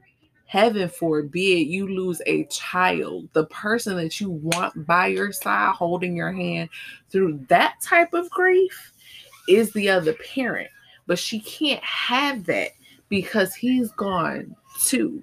heaven 0.46 0.88
forbid 0.88 1.68
you 1.68 1.86
lose 1.86 2.22
a 2.26 2.44
child, 2.46 3.28
the 3.34 3.44
person 3.46 3.96
that 3.96 4.18
you 4.18 4.30
want 4.30 4.86
by 4.86 5.08
your 5.08 5.30
side, 5.30 5.74
holding 5.74 6.16
your 6.16 6.32
hand 6.32 6.70
through 7.10 7.44
that 7.48 7.74
type 7.82 8.14
of 8.14 8.30
grief 8.30 8.92
is 9.46 9.72
the 9.72 9.90
other 9.90 10.14
parent. 10.14 10.70
But 11.06 11.18
she 11.18 11.40
can't 11.40 11.84
have 11.84 12.44
that 12.46 12.70
because 13.10 13.54
he's 13.54 13.90
gone 13.92 14.56
too. 14.80 15.22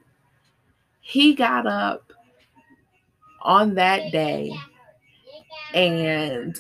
He 1.02 1.34
got 1.34 1.66
up 1.66 2.14
on 3.42 3.76
that 3.76 4.12
day 4.12 4.52
and 5.74 6.56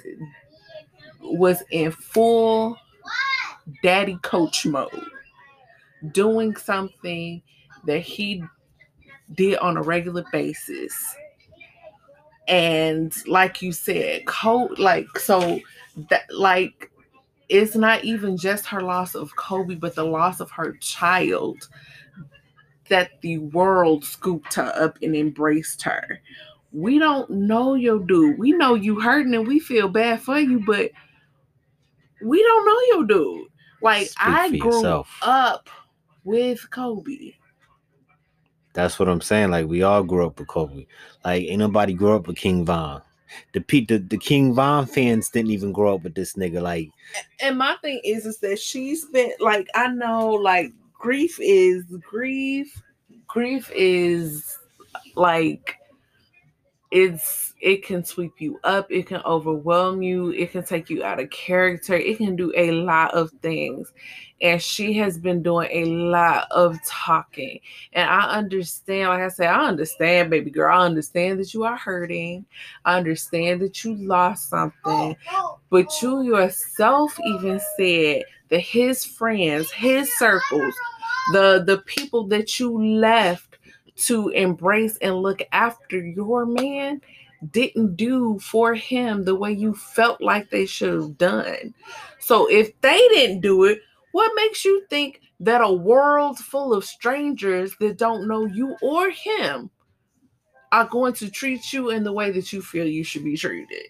was 1.21 1.63
in 1.71 1.91
full 1.91 2.77
daddy 3.81 4.19
coach 4.21 4.65
mode, 4.65 4.89
doing 6.11 6.55
something 6.55 7.41
that 7.85 7.99
he 7.99 8.43
did 9.33 9.57
on 9.59 9.77
a 9.77 9.81
regular 9.81 10.25
basis. 10.31 11.15
And 12.47 13.15
like 13.27 13.61
you 13.61 13.71
said, 13.71 14.25
coach 14.25 14.77
like 14.77 15.07
so 15.17 15.59
that 16.09 16.23
like 16.31 16.91
it's 17.49 17.75
not 17.75 18.03
even 18.03 18.37
just 18.37 18.65
her 18.67 18.81
loss 18.81 19.15
of 19.15 19.35
Kobe, 19.35 19.75
but 19.75 19.95
the 19.95 20.03
loss 20.03 20.39
of 20.39 20.51
her 20.51 20.73
child 20.73 21.67
that 22.89 23.09
the 23.21 23.39
world 23.39 24.03
scooped 24.03 24.53
her 24.55 24.71
up 24.75 24.97
and 25.01 25.15
embraced 25.15 25.81
her. 25.83 26.21
We 26.71 26.99
don't 26.99 27.29
know 27.29 27.73
your 27.75 27.99
dude. 27.99 28.37
We 28.37 28.51
know 28.51 28.75
you 28.75 28.99
hurting 28.99 29.33
and 29.33 29.47
we 29.47 29.59
feel 29.59 29.87
bad 29.87 30.21
for 30.21 30.39
you, 30.39 30.63
but 30.65 30.91
we 32.21 32.43
don't 32.43 32.65
know 32.65 32.97
your 32.97 33.05
dude. 33.05 33.47
Like 33.81 34.07
Speak 34.07 34.19
I 34.19 34.49
grew 34.57 34.71
yourself. 34.71 35.19
up 35.21 35.69
with 36.25 36.69
Kobe. 36.71 37.33
That's 38.73 38.99
what 38.99 39.07
I'm 39.07 39.21
saying. 39.21 39.51
Like 39.51 39.67
we 39.67 39.83
all 39.83 40.03
grew 40.03 40.25
up 40.27 40.37
with 40.37 40.49
Kobe. 40.49 40.85
Like 41.23 41.43
ain't 41.43 41.59
nobody 41.59 41.93
grew 41.93 42.15
up 42.15 42.27
with 42.27 42.35
King 42.35 42.65
Von. 42.65 43.01
The 43.53 43.61
pe- 43.61 43.85
the, 43.85 43.97
the 43.97 44.17
King 44.17 44.53
Von 44.53 44.85
fans 44.85 45.29
didn't 45.29 45.51
even 45.51 45.71
grow 45.71 45.95
up 45.95 46.03
with 46.03 46.15
this 46.15 46.33
nigga. 46.33 46.61
Like 46.61 46.91
And 47.39 47.57
my 47.57 47.77
thing 47.81 48.01
is, 48.03 48.25
is 48.25 48.39
that 48.39 48.59
she's 48.59 49.05
been 49.05 49.31
like, 49.39 49.67
I 49.75 49.87
know, 49.87 50.29
like 50.29 50.73
grief 50.93 51.37
is 51.39 51.85
grief. 52.01 52.81
Grief 53.27 53.71
is 53.73 54.57
like 55.15 55.77
it's 56.91 57.53
it 57.61 57.83
can 57.83 58.03
sweep 58.03 58.39
you 58.39 58.59
up, 58.63 58.91
it 58.91 59.07
can 59.07 59.21
overwhelm 59.25 60.01
you, 60.01 60.29
it 60.31 60.51
can 60.51 60.63
take 60.63 60.89
you 60.89 61.03
out 61.03 61.19
of 61.19 61.29
character, 61.29 61.95
it 61.95 62.17
can 62.17 62.35
do 62.35 62.53
a 62.55 62.71
lot 62.71 63.13
of 63.13 63.31
things. 63.41 63.91
And 64.41 64.61
she 64.61 64.93
has 64.95 65.17
been 65.17 65.41
doing 65.41 65.69
a 65.71 65.85
lot 65.85 66.47
of 66.51 66.77
talking. 66.85 67.59
And 67.93 68.09
I 68.09 68.37
understand, 68.37 69.09
like 69.09 69.21
I 69.21 69.29
said, 69.29 69.47
I 69.47 69.65
understand, 69.65 70.29
baby 70.29 70.51
girl. 70.51 70.77
I 70.77 70.85
understand 70.85 71.39
that 71.39 71.53
you 71.53 71.63
are 71.63 71.77
hurting. 71.77 72.45
I 72.83 72.97
understand 72.97 73.61
that 73.61 73.83
you 73.83 73.95
lost 73.95 74.49
something. 74.49 75.15
But 75.69 76.01
you 76.01 76.21
yourself 76.21 77.17
even 77.25 77.61
said 77.77 78.23
that 78.49 78.59
his 78.59 79.05
friends, 79.05 79.71
his 79.71 80.13
circles, 80.17 80.75
the 81.31 81.63
the 81.65 81.79
people 81.85 82.27
that 82.27 82.59
you 82.59 82.99
left 82.99 83.54
to 83.95 84.29
embrace 84.29 84.97
and 84.97 85.15
look 85.15 85.41
after 85.51 85.97
your 85.97 86.45
man 86.45 87.01
didn't 87.51 87.95
do 87.95 88.39
for 88.39 88.73
him 88.73 89.23
the 89.23 89.35
way 89.35 89.51
you 89.51 89.73
felt 89.73 90.21
like 90.21 90.49
they 90.49 90.65
should 90.65 90.93
have 90.93 91.17
done. 91.17 91.73
So 92.19 92.49
if 92.49 92.79
they 92.81 92.97
didn't 93.09 93.41
do 93.41 93.65
it, 93.65 93.81
what 94.11 94.31
makes 94.35 94.65
you 94.65 94.85
think 94.89 95.21
that 95.41 95.61
a 95.61 95.71
world 95.71 96.39
full 96.39 96.73
of 96.73 96.85
strangers 96.85 97.75
that 97.79 97.97
don't 97.97 98.27
know 98.27 98.45
you 98.45 98.75
or 98.81 99.09
him 99.09 99.69
are 100.71 100.85
going 100.85 101.13
to 101.13 101.29
treat 101.29 101.71
you 101.73 101.89
in 101.89 102.03
the 102.03 102.13
way 102.13 102.31
that 102.31 102.51
you 102.51 102.61
feel 102.61 102.85
you 102.85 103.03
should 103.03 103.23
be 103.23 103.37
treated? 103.37 103.87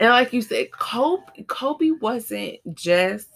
And 0.00 0.10
like 0.10 0.32
you 0.32 0.42
said, 0.42 0.70
Kobe, 0.72 1.44
Kobe 1.46 1.90
wasn't 1.92 2.58
just 2.74 3.30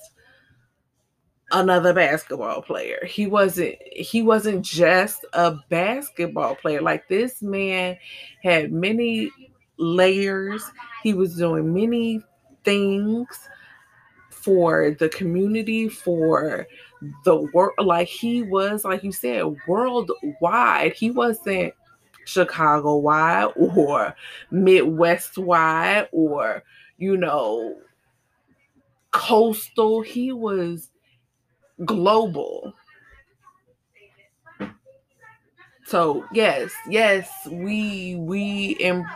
another 1.50 1.92
basketball 1.92 2.62
player. 2.62 3.04
He 3.06 3.26
wasn't 3.26 3.76
he 3.92 4.22
wasn't 4.22 4.64
just 4.64 5.24
a 5.32 5.56
basketball 5.68 6.54
player. 6.56 6.80
Like 6.80 7.08
this 7.08 7.42
man 7.42 7.96
had 8.42 8.72
many 8.72 9.30
layers. 9.78 10.62
He 11.02 11.14
was 11.14 11.36
doing 11.36 11.72
many 11.72 12.22
things 12.64 13.48
for 14.30 14.96
the 14.98 15.08
community, 15.08 15.88
for 15.88 16.66
the 17.24 17.36
world. 17.52 17.74
Like 17.78 18.08
he 18.08 18.42
was, 18.42 18.84
like 18.84 19.02
you 19.02 19.12
said, 19.12 19.44
worldwide. 19.66 20.94
He 20.94 21.10
wasn't 21.10 21.74
Chicago 22.24 22.96
wide 22.96 23.52
or 23.56 24.14
Midwest 24.50 25.38
wide 25.38 26.08
or, 26.12 26.62
you 26.98 27.16
know, 27.16 27.76
coastal. 29.12 30.02
He 30.02 30.32
was 30.32 30.90
global. 31.84 32.74
So 35.86 36.26
yes, 36.32 36.70
yes, 36.88 37.28
we 37.50 38.16
we 38.16 38.76
em- 38.80 39.06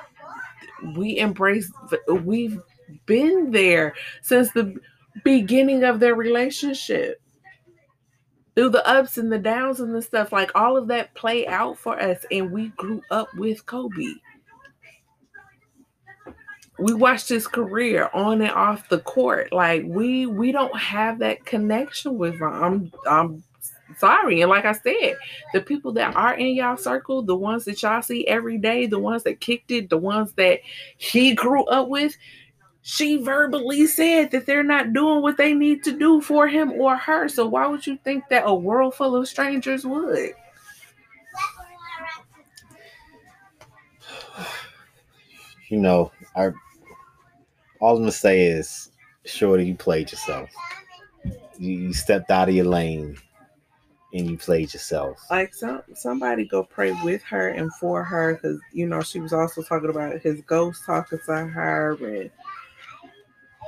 we 0.96 1.18
embrace. 1.18 1.70
We've 2.08 2.60
been 3.06 3.50
there 3.50 3.94
since 4.22 4.50
the 4.52 4.74
beginning 5.24 5.84
of 5.84 6.00
their 6.00 6.14
relationship. 6.14 7.20
Through 8.54 8.70
the 8.70 8.86
ups 8.86 9.16
and 9.16 9.32
the 9.32 9.38
downs 9.38 9.80
and 9.80 9.94
the 9.94 10.02
stuff, 10.02 10.30
like 10.32 10.50
all 10.54 10.76
of 10.76 10.88
that 10.88 11.14
play 11.14 11.46
out 11.46 11.78
for 11.78 11.98
us, 11.98 12.24
and 12.30 12.50
we 12.50 12.68
grew 12.68 13.00
up 13.10 13.28
with 13.36 13.64
Kobe. 13.64 14.14
We 16.82 16.94
watched 16.94 17.28
his 17.28 17.46
career 17.46 18.10
on 18.12 18.42
and 18.42 18.50
off 18.50 18.88
the 18.88 18.98
court. 18.98 19.52
Like 19.52 19.84
we 19.86 20.26
we 20.26 20.50
don't 20.50 20.76
have 20.76 21.20
that 21.20 21.44
connection 21.44 22.18
with 22.18 22.34
him. 22.34 22.42
I'm 22.42 22.92
I'm 23.08 23.44
sorry. 23.98 24.40
And 24.40 24.50
like 24.50 24.64
I 24.64 24.72
said, 24.72 25.16
the 25.52 25.60
people 25.60 25.92
that 25.92 26.16
are 26.16 26.34
in 26.34 26.56
y'all 26.56 26.76
circle, 26.76 27.22
the 27.22 27.36
ones 27.36 27.64
that 27.66 27.80
y'all 27.82 28.02
see 28.02 28.26
every 28.26 28.58
day, 28.58 28.86
the 28.86 28.98
ones 28.98 29.22
that 29.22 29.40
kicked 29.40 29.70
it, 29.70 29.90
the 29.90 29.98
ones 29.98 30.32
that 30.32 30.58
he 30.96 31.34
grew 31.34 31.64
up 31.66 31.86
with, 31.86 32.16
she 32.82 33.16
verbally 33.18 33.86
said 33.86 34.32
that 34.32 34.46
they're 34.46 34.64
not 34.64 34.92
doing 34.92 35.22
what 35.22 35.36
they 35.36 35.54
need 35.54 35.84
to 35.84 35.96
do 35.96 36.20
for 36.20 36.48
him 36.48 36.72
or 36.72 36.96
her. 36.96 37.28
So 37.28 37.46
why 37.46 37.68
would 37.68 37.86
you 37.86 37.96
think 38.02 38.24
that 38.30 38.42
a 38.44 38.54
world 38.54 38.96
full 38.96 39.14
of 39.14 39.28
strangers 39.28 39.86
would? 39.86 40.32
you 45.72 45.78
know, 45.78 46.12
I 46.36 46.50
all 47.82 47.96
I'm 47.96 48.02
gonna 48.02 48.12
say 48.12 48.44
is, 48.44 48.90
Shorty, 49.24 49.66
you 49.66 49.74
played 49.74 50.12
yourself. 50.12 50.48
You, 51.58 51.72
you 51.72 51.92
stepped 51.92 52.30
out 52.30 52.48
of 52.48 52.54
your 52.54 52.64
lane 52.64 53.16
and 54.14 54.30
you 54.30 54.38
played 54.38 54.72
yourself. 54.72 55.18
Like 55.28 55.52
some 55.52 55.82
somebody 55.92 56.46
go 56.46 56.62
pray 56.62 56.92
with 57.02 57.24
her 57.24 57.48
and 57.48 57.74
for 57.74 58.04
her 58.04 58.34
because 58.34 58.60
you 58.72 58.86
know 58.86 59.02
she 59.02 59.18
was 59.18 59.32
also 59.32 59.62
talking 59.62 59.90
about 59.90 60.20
his 60.20 60.40
ghost 60.42 60.84
talking 60.86 61.18
to 61.26 61.46
her 61.46 61.98
and 62.00 62.30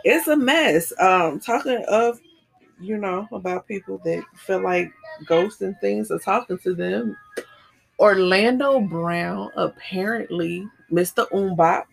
it's 0.04 0.28
a 0.28 0.36
mess. 0.36 0.92
Um 1.00 1.40
talking 1.40 1.84
of 1.88 2.20
you 2.80 2.96
know 2.98 3.26
about 3.32 3.66
people 3.66 4.00
that 4.04 4.22
feel 4.36 4.60
like 4.60 4.92
ghosts 5.26 5.60
and 5.60 5.76
things 5.80 6.12
are 6.12 6.20
talking 6.20 6.58
to 6.58 6.72
them. 6.72 7.16
Orlando 7.98 8.78
Brown 8.78 9.50
apparently 9.56 10.68
Mr. 10.92 11.28
Umbop 11.30 11.86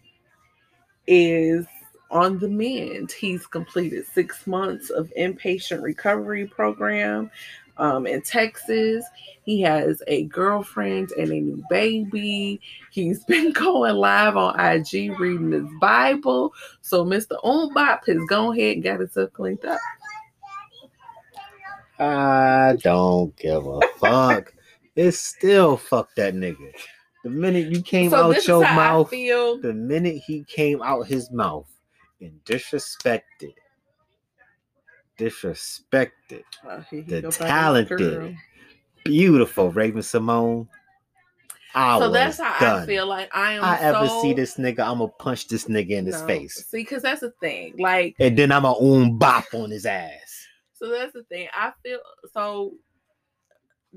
is 1.07 1.65
on 2.11 2.37
the 2.39 2.49
mend. 2.49 3.11
He's 3.11 3.47
completed 3.47 4.05
six 4.05 4.45
months 4.45 4.89
of 4.89 5.11
inpatient 5.17 5.81
recovery 5.81 6.45
program 6.45 7.31
um, 7.77 8.05
in 8.05 8.21
Texas. 8.21 9.05
He 9.43 9.61
has 9.61 10.03
a 10.07 10.25
girlfriend 10.25 11.11
and 11.11 11.31
a 11.31 11.39
new 11.39 11.63
baby. 11.69 12.61
He's 12.91 13.23
been 13.25 13.51
going 13.53 13.95
live 13.95 14.37
on 14.37 14.59
IG 14.59 15.19
reading 15.19 15.51
his 15.51 15.67
Bible. 15.79 16.53
So 16.81 17.05
Mr. 17.05 17.41
Umbop 17.43 18.05
has 18.07 18.19
gone 18.27 18.57
ahead 18.57 18.75
and 18.75 18.83
got 18.83 18.99
himself 18.99 19.33
cleaned 19.33 19.65
up. 19.65 19.79
I 21.99 22.77
don't 22.81 23.35
give 23.37 23.65
a 23.65 23.79
fuck. 23.99 24.53
It's 24.95 25.19
still 25.19 25.77
fuck 25.77 26.09
that 26.15 26.33
nigga. 26.33 26.73
The 27.23 27.29
minute 27.29 27.71
you 27.71 27.83
came 27.83 28.09
So 28.09 28.31
out 28.31 28.47
your 28.47 28.61
mouth, 28.61 29.11
the 29.11 29.73
minute 29.75 30.23
he 30.25 30.43
came 30.43 30.81
out 30.81 31.05
his 31.05 31.29
mouth 31.31 31.70
and 32.21 32.39
disrespected, 32.45 33.53
disrespected, 35.17 36.43
Uh, 36.67 36.81
he 36.89 37.01
the 37.01 37.21
go 37.21 37.29
back 37.29 37.37
to 37.37 37.43
his 37.43 37.51
talented, 37.51 38.37
beautiful 39.03 39.71
Raven 39.71 40.01
Simone. 40.01 40.67
I 41.73 41.99
So 41.99 42.09
that's 42.09 42.37
how 42.37 42.59
done. 42.59 42.83
I 42.83 42.85
feel 42.85 43.05
like 43.05 43.29
I 43.33 43.53
am. 43.53 43.63
I 43.63 43.79
ever 43.79 44.07
so- 44.07 44.21
see 44.21 44.33
this 44.33 44.57
nigga, 44.57 44.79
I'm 44.79 44.97
gonna 44.99 45.07
punch 45.07 45.47
this 45.47 45.65
nigga 45.65 45.91
in 45.91 46.05
his 46.05 46.19
No. 46.21 46.27
face, 46.27 46.65
See, 46.67 46.77
because 46.77 47.01
that's 47.01 47.21
the 47.21 47.31
thing. 47.39 47.75
Like, 47.77 48.15
and 48.19 48.37
then 48.37 48.51
I'm 48.51 48.63
gonna 48.63 48.77
own 48.77 49.17
bop 49.17 49.45
on 49.53 49.71
his 49.71 49.85
ass. 49.85 50.47
so 50.73 50.89
that's 50.89 51.13
the 51.13 51.23
thing. 51.23 51.47
I 51.53 51.71
feel 51.83 51.99
so. 52.33 52.73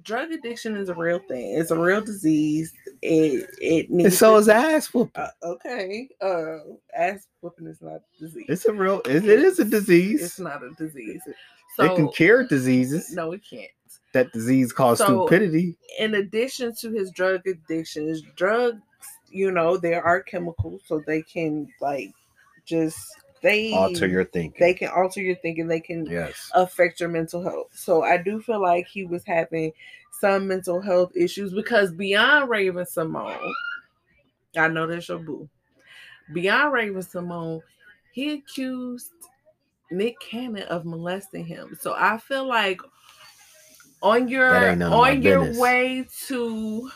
Drug 0.02 0.32
addiction 0.32 0.76
is 0.76 0.88
a 0.88 0.94
real 0.94 1.20
thing. 1.20 1.56
It's 1.56 1.70
a 1.70 1.78
real 1.78 2.00
disease. 2.00 2.72
It 3.00 3.48
it 3.60 3.88
And 3.88 4.12
so 4.12 4.36
is 4.36 4.48
ass 4.48 4.92
whooping. 4.92 5.22
Uh, 5.22 5.28
okay. 5.44 6.08
Uh, 6.20 6.58
ass 6.96 7.28
whooping 7.40 7.68
is 7.68 7.80
not 7.80 7.96
a 7.96 8.02
disease. 8.18 8.46
It's 8.48 8.64
a 8.64 8.72
real. 8.72 9.00
It, 9.04 9.24
it 9.24 9.40
is 9.40 9.60
a 9.60 9.64
disease. 9.64 10.22
It's 10.22 10.40
not 10.40 10.64
a 10.64 10.70
disease. 10.70 11.22
it 11.26 11.94
can 11.96 12.08
cure 12.08 12.44
diseases. 12.46 13.12
no, 13.12 13.32
it 13.32 13.42
can't. 13.48 13.70
That 14.12 14.32
disease 14.32 14.72
called 14.72 14.98
So- 14.98 15.26
stupidity. 15.26 15.76
in 15.98 16.14
addition 16.16 16.74
to 16.76 16.90
his 16.90 17.10
drug 17.12 17.46
addiction, 17.46 18.08
his 18.08 18.22
drugs, 18.36 18.80
you 19.30 19.50
know, 19.52 19.76
there 19.76 20.02
are 20.04 20.22
chemicals, 20.22 20.82
so 20.86 21.02
they 21.06 21.22
can 21.22 21.68
like 21.80 22.10
just 22.64 22.98
they 23.44 23.74
Alter 23.74 24.06
your 24.06 24.24
thinking. 24.24 24.58
they 24.58 24.72
can 24.72 24.88
alter 24.88 25.20
your 25.20 25.36
thinking. 25.36 25.68
They 25.68 25.78
can 25.78 26.06
yes. 26.06 26.50
affect 26.54 26.98
your 26.98 27.10
mental 27.10 27.42
health. 27.42 27.68
So 27.74 28.02
I 28.02 28.16
do 28.16 28.40
feel 28.40 28.60
like 28.60 28.86
he 28.86 29.04
was 29.04 29.22
having 29.26 29.70
some 30.18 30.48
mental 30.48 30.80
health 30.80 31.12
issues 31.14 31.52
because 31.52 31.92
beyond 31.92 32.48
Raven 32.48 32.86
Simone, 32.86 33.36
I 34.56 34.68
know 34.68 34.86
that's 34.86 35.10
your 35.10 35.18
boo. 35.18 35.46
Beyond 36.32 36.72
Raven 36.72 37.02
Simone, 37.02 37.60
he 38.12 38.32
accused 38.32 39.10
Nick 39.90 40.18
Cannon 40.20 40.62
of 40.68 40.86
molesting 40.86 41.44
him. 41.44 41.76
So 41.78 41.94
I 41.94 42.16
feel 42.16 42.48
like 42.48 42.80
on 44.02 44.26
your 44.26 44.82
on 44.84 45.20
your 45.20 45.40
business. 45.40 45.58
way 45.58 46.06
to 46.28 46.90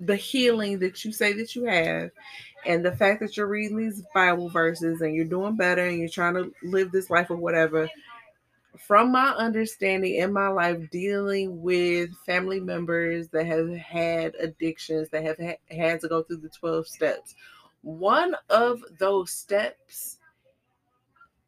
the 0.00 0.16
healing 0.16 0.80
that 0.80 1.04
you 1.04 1.12
say 1.12 1.32
that 1.34 1.54
you 1.54 1.64
have 1.66 2.10
and 2.66 2.84
the 2.84 2.96
fact 2.96 3.20
that 3.20 3.36
you're 3.36 3.46
reading 3.46 3.76
these 3.76 4.02
bible 4.14 4.48
verses 4.48 5.00
and 5.00 5.14
you're 5.14 5.24
doing 5.24 5.56
better 5.56 5.84
and 5.86 5.98
you're 5.98 6.08
trying 6.08 6.34
to 6.34 6.52
live 6.62 6.92
this 6.92 7.10
life 7.10 7.30
or 7.30 7.36
whatever 7.36 7.88
from 8.78 9.12
my 9.12 9.28
understanding 9.30 10.16
in 10.16 10.32
my 10.32 10.48
life 10.48 10.90
dealing 10.90 11.62
with 11.62 12.10
family 12.26 12.60
members 12.60 13.28
that 13.28 13.46
have 13.46 13.70
had 13.76 14.34
addictions 14.36 15.08
that 15.10 15.22
have 15.24 15.38
ha- 15.38 15.74
had 15.76 16.00
to 16.00 16.08
go 16.08 16.22
through 16.22 16.38
the 16.38 16.48
12 16.48 16.86
steps 16.86 17.34
one 17.82 18.34
of 18.50 18.82
those 18.98 19.30
steps 19.30 20.18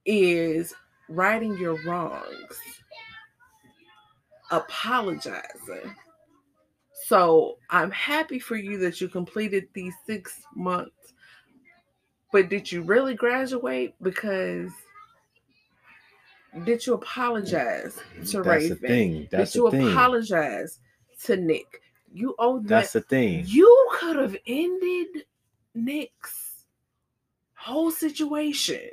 is 0.04 0.74
righting 1.08 1.56
your 1.58 1.82
wrongs 1.84 2.60
apologizing 4.50 5.94
so 7.06 7.58
I'm 7.70 7.90
happy 7.92 8.40
for 8.40 8.56
you 8.56 8.78
that 8.78 9.00
you 9.00 9.08
completed 9.08 9.68
these 9.74 9.94
six 10.06 10.42
months. 10.56 10.95
But 12.33 12.49
did 12.49 12.70
you 12.70 12.83
really 12.83 13.14
graduate? 13.14 13.95
Because 14.03 14.70
did 16.64 16.87
you 16.87 16.95
apologize 16.95 17.99
to 18.27 18.43
That's 18.43 18.47
Raven? 18.47 18.68
The 18.68 18.89
thing. 18.89 19.29
That's 19.31 19.53
did 19.53 19.59
you 19.59 19.70
thing. 19.70 19.89
apologize 19.89 20.81
to 21.24 21.37
Nick? 21.37 21.83
You 22.12 22.35
owe 22.39 22.59
that. 22.61 22.68
That's 22.68 22.93
the 22.93 23.03
thing. 23.03 23.45
You 23.47 23.89
could 23.93 24.16
have 24.16 24.37
ended 24.47 25.24
Nick's 25.74 26.47
whole 27.55 27.91
situation. 27.91 28.89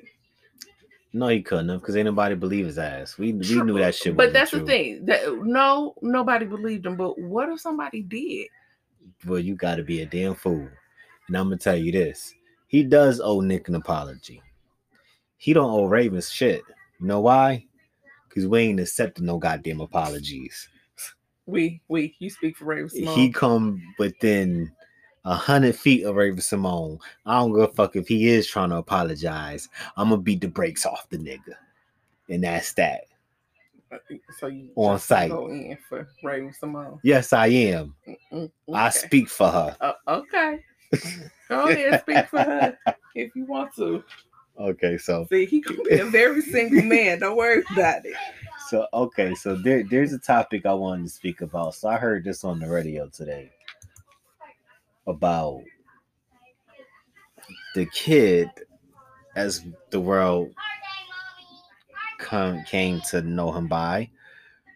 No, 1.15 1.27
he 1.27 1.43
couldn't 1.43 1.69
have 1.69 1.79
because 1.79 1.95
ain't 1.95 2.05
nobody 2.05 2.33
believe 2.33 2.65
his 2.65 2.79
ass. 2.79 3.19
We 3.19 3.33
we 3.33 3.61
knew 3.61 3.77
that 3.77 3.93
shit. 3.93 4.17
But 4.17 4.33
that's 4.33 4.49
true. 4.49 4.61
the 4.61 4.65
thing. 4.65 5.05
That 5.05 5.43
no, 5.43 5.93
nobody 6.01 6.45
believed 6.45 6.87
him. 6.87 6.97
But 6.97 7.19
what 7.19 7.49
if 7.49 7.61
somebody 7.61 8.01
did? 8.01 8.47
Well, 9.27 9.39
you 9.39 9.55
got 9.55 9.75
to 9.75 9.83
be 9.83 10.01
a 10.01 10.07
damn 10.07 10.33
fool. 10.33 10.67
And 11.27 11.37
I'm 11.37 11.45
gonna 11.45 11.57
tell 11.57 11.75
you 11.75 11.91
this: 11.91 12.33
he 12.73 12.83
does 12.83 13.21
owe 13.21 13.39
Nick 13.39 13.67
an 13.67 13.75
apology. 13.75 14.41
He 15.37 15.53
don't 15.53 15.69
owe 15.69 15.85
Ravens 15.85 16.31
shit. 16.31 16.63
You 16.99 17.05
know 17.05 17.19
why? 17.19 17.67
Because 18.27 18.47
we 18.47 18.61
ain't 18.61 18.79
accepting 18.79 19.27
no 19.27 19.37
goddamn 19.37 19.79
apologies. 19.79 20.69
We 21.45 21.81
we 21.87 22.15
you 22.17 22.31
speak 22.31 22.57
for 22.57 22.65
Ravens. 22.65 22.93
He 22.95 23.29
come 23.29 23.79
within 23.99 24.71
a 25.23 25.35
hundred 25.35 25.75
feet 25.75 26.03
of 26.03 26.15
Raven-Symoné. 26.15 26.99
I 27.27 27.37
don't 27.37 27.53
give 27.53 27.61
a 27.61 27.73
fuck 27.73 27.95
if 27.95 28.07
he 28.07 28.29
is 28.29 28.47
trying 28.47 28.69
to 28.71 28.77
apologize. 28.77 29.69
I'm 29.95 30.09
gonna 30.09 30.23
beat 30.23 30.41
the 30.41 30.47
brakes 30.47 30.83
off 30.83 31.07
the 31.09 31.17
nigga, 31.19 31.53
and 32.27 32.43
that's 32.43 32.73
that. 32.73 33.03
Uh, 33.91 33.97
so 34.39 34.47
you 34.47 34.71
on 34.75 34.97
site 34.97 35.29
go 35.29 35.49
in 35.49 35.77
for 35.87 36.07
Raven-Symoné? 36.23 36.99
Yes, 37.03 37.33
I 37.33 37.47
am. 37.49 37.93
Okay. 38.31 38.51
I 38.73 38.89
speak 38.89 39.29
for 39.29 39.51
her. 39.51 39.77
Uh, 39.79 39.93
okay, 40.07 40.59
go 41.53 41.67
ahead, 41.67 42.01
speak 42.01 42.27
for 42.27 42.39
her 42.39 42.77
if 43.15 43.35
you 43.35 43.45
want 43.45 43.75
to. 43.75 44.03
Okay, 44.59 44.97
so 44.97 45.25
see, 45.29 45.45
he 45.45 45.61
could 45.61 45.83
be 45.83 45.97
a 45.97 46.05
very 46.05 46.41
single 46.41 46.83
man. 46.83 47.19
Don't 47.19 47.37
worry 47.37 47.63
about 47.71 48.05
it. 48.05 48.15
So 48.69 48.87
okay, 48.93 49.35
so 49.35 49.55
there, 49.55 49.83
there's 49.83 50.13
a 50.13 50.17
topic 50.17 50.65
I 50.65 50.73
wanted 50.73 51.03
to 51.03 51.09
speak 51.09 51.41
about. 51.41 51.75
So 51.75 51.89
I 51.89 51.97
heard 51.97 52.23
this 52.23 52.43
on 52.43 52.59
the 52.59 52.67
radio 52.67 53.07
today 53.07 53.51
about 55.05 55.61
the 57.75 57.85
kid 57.87 58.49
as 59.35 59.63
the 59.91 59.99
world 59.99 60.53
come, 62.17 62.63
came 62.63 63.01
to 63.09 63.21
know 63.21 63.51
him 63.51 63.67
by 63.67 64.09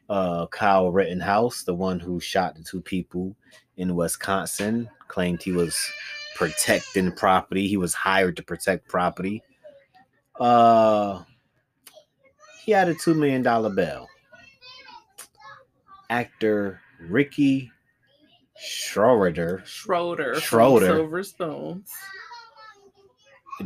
uh, 0.09 0.47
Kyle 0.47 0.91
Rittenhouse, 0.91 1.63
the 1.63 1.73
one 1.73 1.99
who 1.99 2.19
shot 2.19 2.55
the 2.55 2.63
two 2.63 2.82
people 2.82 3.36
in 3.78 3.95
Wisconsin, 3.95 4.89
claimed 5.07 5.41
he 5.41 5.51
was 5.51 5.78
protecting 6.38 7.11
property. 7.11 7.67
He 7.67 7.77
was 7.77 7.95
hired 7.95 8.38
to 8.38 8.43
protect 8.43 8.88
property. 8.88 9.41
Uh, 10.39 11.23
he 12.63 12.71
had 12.71 12.88
a 12.88 12.93
two 12.93 13.15
million 13.15 13.41
dollar 13.41 13.71
bill. 13.71 14.07
Actor 16.09 16.79
Ricky 17.01 17.71
Schroder. 18.55 19.63
Schroder. 19.65 20.39
Schroder. 20.39 20.85
Silver 20.85 21.23
Spoons. 21.23 21.91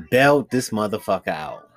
Bailed 0.09 0.49
this 0.49 0.69
motherfucker 0.69 1.28
out. 1.28 1.69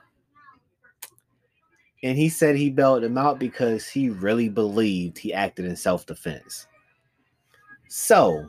And 2.04 2.16
he 2.16 2.28
said 2.28 2.54
he 2.54 2.70
bailed 2.70 3.02
him 3.02 3.18
out 3.18 3.40
because 3.40 3.88
he 3.88 4.10
really 4.10 4.48
believed 4.48 5.18
he 5.18 5.32
acted 5.34 5.64
in 5.64 5.74
self 5.74 6.06
defense. 6.06 6.68
So, 7.88 8.46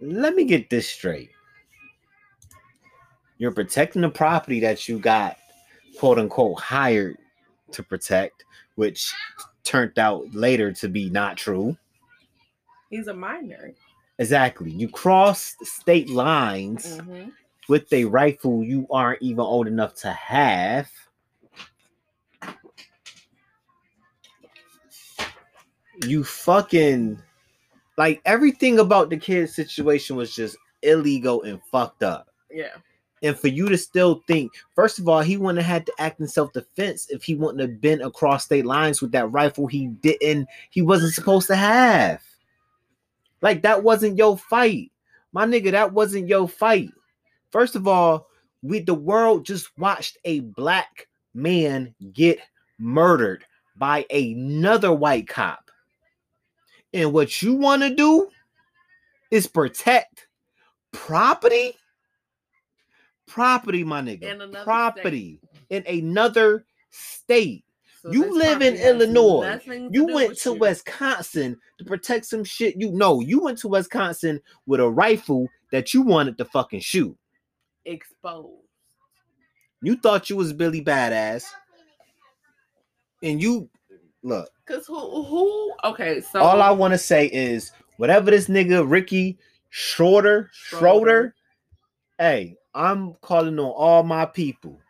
let 0.00 0.34
me 0.34 0.44
get 0.44 0.70
this 0.70 0.88
straight. 0.88 1.30
You're 3.38 3.52
protecting 3.52 4.02
the 4.02 4.10
property 4.10 4.60
that 4.60 4.88
you 4.88 4.98
got, 4.98 5.36
quote 5.98 6.18
unquote, 6.18 6.60
hired 6.60 7.16
to 7.72 7.82
protect, 7.82 8.44
which 8.74 9.12
turned 9.64 9.98
out 9.98 10.32
later 10.34 10.72
to 10.72 10.88
be 10.88 11.08
not 11.10 11.36
true. 11.36 11.76
He's 12.90 13.06
a 13.06 13.14
minor. 13.14 13.72
Exactly. 14.18 14.70
You 14.70 14.88
cross 14.88 15.56
state 15.62 16.10
lines 16.10 16.98
mm-hmm. 16.98 17.30
with 17.68 17.90
a 17.92 18.04
rifle 18.04 18.62
you 18.62 18.86
aren't 18.90 19.22
even 19.22 19.40
old 19.40 19.66
enough 19.66 19.94
to 19.96 20.12
have. 20.12 20.90
You 26.06 26.24
fucking 26.24 27.22
like 28.00 28.22
everything 28.24 28.78
about 28.78 29.10
the 29.10 29.16
kid's 29.18 29.54
situation 29.54 30.16
was 30.16 30.34
just 30.34 30.56
illegal 30.80 31.42
and 31.42 31.60
fucked 31.70 32.02
up. 32.02 32.30
Yeah. 32.50 32.72
And 33.22 33.38
for 33.38 33.48
you 33.48 33.68
to 33.68 33.76
still 33.76 34.22
think, 34.26 34.52
first 34.74 34.98
of 34.98 35.06
all, 35.06 35.20
he 35.20 35.36
wouldn't 35.36 35.62
have 35.62 35.70
had 35.70 35.84
to 35.84 35.92
act 35.98 36.18
in 36.18 36.26
self-defense 36.26 37.10
if 37.10 37.22
he 37.22 37.34
wouldn't 37.34 37.60
have 37.60 37.78
been 37.78 38.00
across 38.00 38.46
state 38.46 38.64
lines 38.64 39.02
with 39.02 39.12
that 39.12 39.30
rifle 39.30 39.66
he 39.66 39.88
didn't, 39.88 40.48
he 40.70 40.80
wasn't 40.80 41.12
supposed 41.12 41.46
to 41.48 41.56
have. 41.56 42.22
Like 43.42 43.60
that 43.60 43.82
wasn't 43.82 44.16
your 44.16 44.38
fight. 44.38 44.90
My 45.32 45.44
nigga, 45.44 45.70
that 45.72 45.92
wasn't 45.92 46.26
your 46.26 46.48
fight. 46.48 46.88
First 47.50 47.76
of 47.76 47.86
all, 47.86 48.28
we 48.62 48.80
the 48.80 48.94
world 48.94 49.44
just 49.44 49.76
watched 49.76 50.16
a 50.24 50.40
black 50.40 51.06
man 51.34 51.94
get 52.14 52.38
murdered 52.78 53.44
by 53.76 54.06
another 54.10 54.90
white 54.90 55.28
cop. 55.28 55.69
And 56.92 57.12
what 57.12 57.42
you 57.42 57.54
want 57.54 57.82
to 57.82 57.94
do 57.94 58.28
is 59.30 59.46
protect 59.46 60.26
property. 60.92 61.74
Property, 63.26 63.84
my 63.84 64.02
nigga. 64.02 64.64
Property 64.64 65.40
state. 65.68 65.86
in 65.86 65.98
another 65.98 66.64
state. 66.90 67.64
So 68.02 68.10
you 68.10 68.36
live 68.36 68.62
in 68.62 68.74
Illinois. 68.76 69.60
You 69.90 70.06
went 70.06 70.36
to 70.38 70.54
you. 70.54 70.58
Wisconsin 70.58 71.58
to 71.78 71.84
protect 71.84 72.26
some 72.26 72.44
shit. 72.44 72.74
You 72.76 72.90
know, 72.92 73.20
you 73.20 73.40
went 73.40 73.58
to 73.58 73.68
Wisconsin 73.68 74.40
with 74.66 74.80
a 74.80 74.88
rifle 74.88 75.48
that 75.70 75.92
you 75.92 76.02
wanted 76.02 76.38
to 76.38 76.46
fucking 76.46 76.80
shoot. 76.80 77.16
Exposed. 77.84 78.62
You 79.82 79.96
thought 79.96 80.30
you 80.30 80.36
was 80.36 80.52
Billy 80.52 80.82
Badass. 80.82 81.44
And 83.22 83.40
you 83.40 83.68
look. 84.22 84.50
Cause 84.70 84.86
who 84.86 85.24
who 85.24 85.72
okay, 85.84 86.20
so 86.20 86.40
all 86.40 86.62
I 86.62 86.70
want 86.70 86.92
to 86.92 86.98
say 86.98 87.26
is 87.26 87.72
whatever 87.96 88.30
this 88.30 88.46
nigga 88.46 88.88
Ricky 88.88 89.36
Schroder, 89.70 90.50
Schroder, 90.52 91.34
hey, 92.18 92.56
I'm 92.74 93.14
calling 93.20 93.58
on 93.58 93.64
all 93.64 94.04
my 94.04 94.26
people 94.26 94.80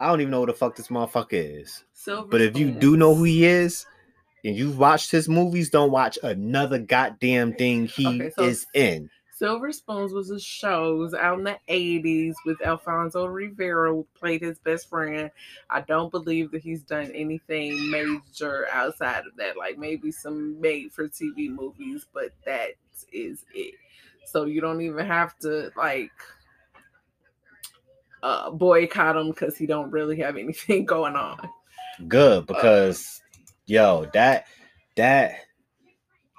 I 0.00 0.08
don't 0.08 0.20
even 0.20 0.30
know 0.30 0.40
what 0.40 0.46
the 0.46 0.54
fuck 0.54 0.76
this 0.76 0.88
motherfucker 0.88 1.60
is. 1.62 1.84
Silver 1.92 2.28
but 2.28 2.40
if 2.40 2.56
you 2.56 2.70
do 2.70 2.96
know 2.96 3.14
who 3.14 3.24
he 3.24 3.44
is 3.44 3.84
and 4.44 4.54
you've 4.54 4.78
watched 4.78 5.10
his 5.10 5.28
movies, 5.28 5.70
don't 5.70 5.90
watch 5.90 6.18
another 6.22 6.78
goddamn 6.78 7.54
thing 7.54 7.86
he 7.86 8.06
okay, 8.06 8.30
so 8.36 8.44
is 8.44 8.66
in. 8.74 9.10
Silver 9.38 9.70
Spoons 9.70 10.12
was 10.12 10.30
a 10.30 10.40
show. 10.40 10.96
It 10.96 10.98
was 10.98 11.14
out 11.14 11.38
in 11.38 11.44
the 11.44 11.58
80s 11.68 12.34
with 12.44 12.60
Alfonso 12.60 13.26
Ribeiro 13.26 14.04
played 14.18 14.42
his 14.42 14.58
best 14.58 14.88
friend. 14.88 15.30
I 15.70 15.82
don't 15.82 16.10
believe 16.10 16.50
that 16.50 16.62
he's 16.62 16.82
done 16.82 17.12
anything 17.14 17.88
major 17.88 18.66
outside 18.72 19.26
of 19.26 19.36
that, 19.36 19.56
like 19.56 19.78
maybe 19.78 20.10
some 20.10 20.60
made 20.60 20.92
for 20.92 21.08
TV 21.08 21.48
movies, 21.48 22.04
but 22.12 22.32
that 22.46 22.70
is 23.12 23.44
it. 23.54 23.74
So 24.24 24.44
you 24.44 24.60
don't 24.60 24.80
even 24.80 25.06
have 25.06 25.38
to 25.38 25.70
like 25.76 26.10
uh, 28.24 28.50
boycott 28.50 29.16
him 29.16 29.28
because 29.28 29.56
he 29.56 29.66
don't 29.66 29.92
really 29.92 30.18
have 30.18 30.36
anything 30.36 30.84
going 30.84 31.14
on. 31.14 31.38
Good 32.08 32.38
uh, 32.38 32.40
because 32.40 33.22
uh, 33.24 33.38
yo, 33.66 34.10
that 34.14 34.46
that 34.96 35.36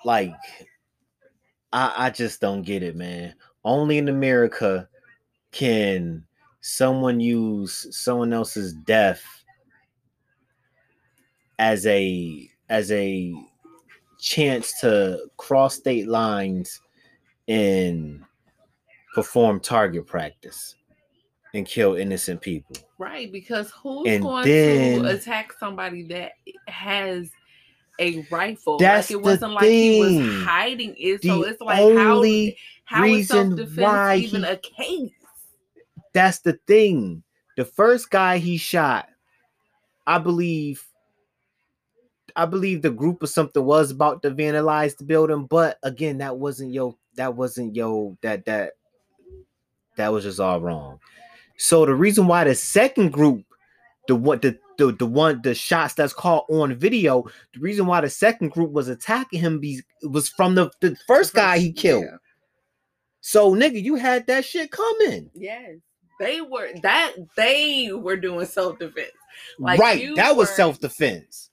like 0.03 0.33
I 1.73 1.93
I 2.07 2.09
just 2.09 2.41
don't 2.41 2.63
get 2.63 2.83
it, 2.83 2.95
man. 2.95 3.35
Only 3.63 3.97
in 3.97 4.07
America 4.09 4.87
can 5.51 6.25
someone 6.61 7.19
use 7.19 7.87
someone 7.95 8.33
else's 8.33 8.73
death 8.73 9.23
as 11.57 11.85
a 11.85 12.49
as 12.69 12.91
a 12.91 13.33
chance 14.19 14.79
to 14.81 15.19
cross 15.37 15.75
state 15.75 16.07
lines 16.07 16.81
and 17.47 18.23
perform 19.13 19.59
target 19.59 20.05
practice 20.05 20.75
and 21.53 21.65
kill 21.65 21.95
innocent 21.95 22.41
people. 22.41 22.75
Right, 22.99 23.31
because 23.31 23.71
who's 23.71 24.07
And 24.07 24.23
going 24.23 24.45
then- 24.45 25.01
to 25.03 25.09
attack 25.09 25.53
somebody 25.53 26.03
that 26.07 26.33
has 26.67 27.31
a 27.99 28.25
rifle? 28.29 28.77
That's 28.79 29.09
like 29.09 29.19
it 29.19 29.21
the 29.23 29.23
wasn't 29.23 29.53
like 29.53 29.69
he 29.71 29.99
was 29.99 30.17
hiding 30.45 30.95
it. 30.97 31.23
So 31.23 31.43
The 31.43 31.49
it's 31.49 31.61
like 31.61 31.79
only 31.79 32.57
how 32.85 33.01
how 33.01 33.05
is 33.05 33.29
reason 33.29 33.57
self 33.67 33.77
why 33.77 34.15
even 34.17 34.43
he- 34.43 34.49
a 34.49 34.57
case? 34.57 35.11
that's 36.13 36.39
the 36.39 36.53
thing. 36.67 37.23
The 37.57 37.65
first 37.65 38.09
guy 38.09 38.37
he 38.37 38.57
shot, 38.57 39.09
I 40.07 40.17
believe, 40.17 40.87
I 42.35 42.45
believe 42.45 42.81
the 42.81 42.89
group 42.91 43.21
or 43.23 43.27
something 43.27 43.63
was 43.63 43.91
about 43.91 44.21
to 44.23 44.31
vandalize 44.31 44.95
the 44.97 45.03
building, 45.03 45.45
but 45.45 45.77
again, 45.83 46.19
that 46.19 46.37
wasn't 46.37 46.73
yo, 46.73 46.97
that 47.15 47.35
wasn't 47.35 47.75
yo, 47.75 48.17
that 48.21 48.45
that 48.45 48.73
that 49.97 50.09
was 50.13 50.23
just 50.23 50.39
all 50.39 50.61
wrong. 50.61 50.99
So 51.57 51.85
the 51.85 51.93
reason 51.93 52.27
why 52.27 52.45
the 52.45 52.55
second 52.55 53.11
group, 53.11 53.43
the 54.07 54.15
what 54.15 54.41
the 54.41 54.57
the, 54.79 54.91
the 54.91 55.05
one 55.05 55.41
the 55.43 55.53
shots 55.53 55.93
that's 55.93 56.13
caught 56.13 56.45
on 56.49 56.73
video, 56.73 57.25
the 57.53 57.59
reason 57.59 57.85
why 57.85 58.01
the 58.01 58.09
second 58.09 58.49
group 58.49 58.71
was 58.71 58.87
attacking 58.87 59.39
him 59.39 59.59
be, 59.59 59.81
was 60.01 60.27
from 60.27 60.55
the, 60.55 60.71
the 60.81 60.95
first 61.05 61.35
guy 61.35 61.59
he 61.59 61.71
killed. 61.71 62.05
Yeah. 62.05 62.17
So 63.21 63.53
nigga, 63.53 63.83
you 63.83 63.95
had 63.95 64.25
that 64.25 64.45
shit 64.45 64.71
coming. 64.71 65.29
Yes. 65.35 65.75
They 66.19 66.41
were 66.41 66.69
that 66.81 67.13
they 67.37 67.91
were 67.93 68.17
doing 68.17 68.45
self 68.47 68.79
defense. 68.79 69.11
Like, 69.59 69.79
right. 69.79 70.15
That 70.15 70.35
was 70.35 70.49
self-defense. 70.49 71.49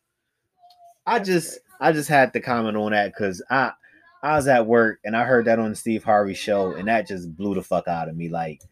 I 1.06 1.18
just. 1.18 1.58
I 1.80 1.92
just 1.92 2.08
had 2.08 2.32
to 2.32 2.40
comment 2.40 2.76
on 2.76 2.92
that 2.92 3.12
because 3.12 3.42
I 3.50 3.72
I 4.22 4.36
was 4.36 4.48
at 4.48 4.66
work 4.66 4.98
and 5.04 5.16
I 5.16 5.24
heard 5.24 5.44
that 5.44 5.58
on 5.58 5.70
the 5.70 5.76
Steve 5.76 6.04
Harvey 6.04 6.34
show 6.34 6.72
and 6.72 6.88
that 6.88 7.06
just 7.06 7.36
blew 7.36 7.54
the 7.54 7.62
fuck 7.62 7.86
out 7.86 8.08
of 8.08 8.16
me. 8.16 8.28
Like, 8.28 8.62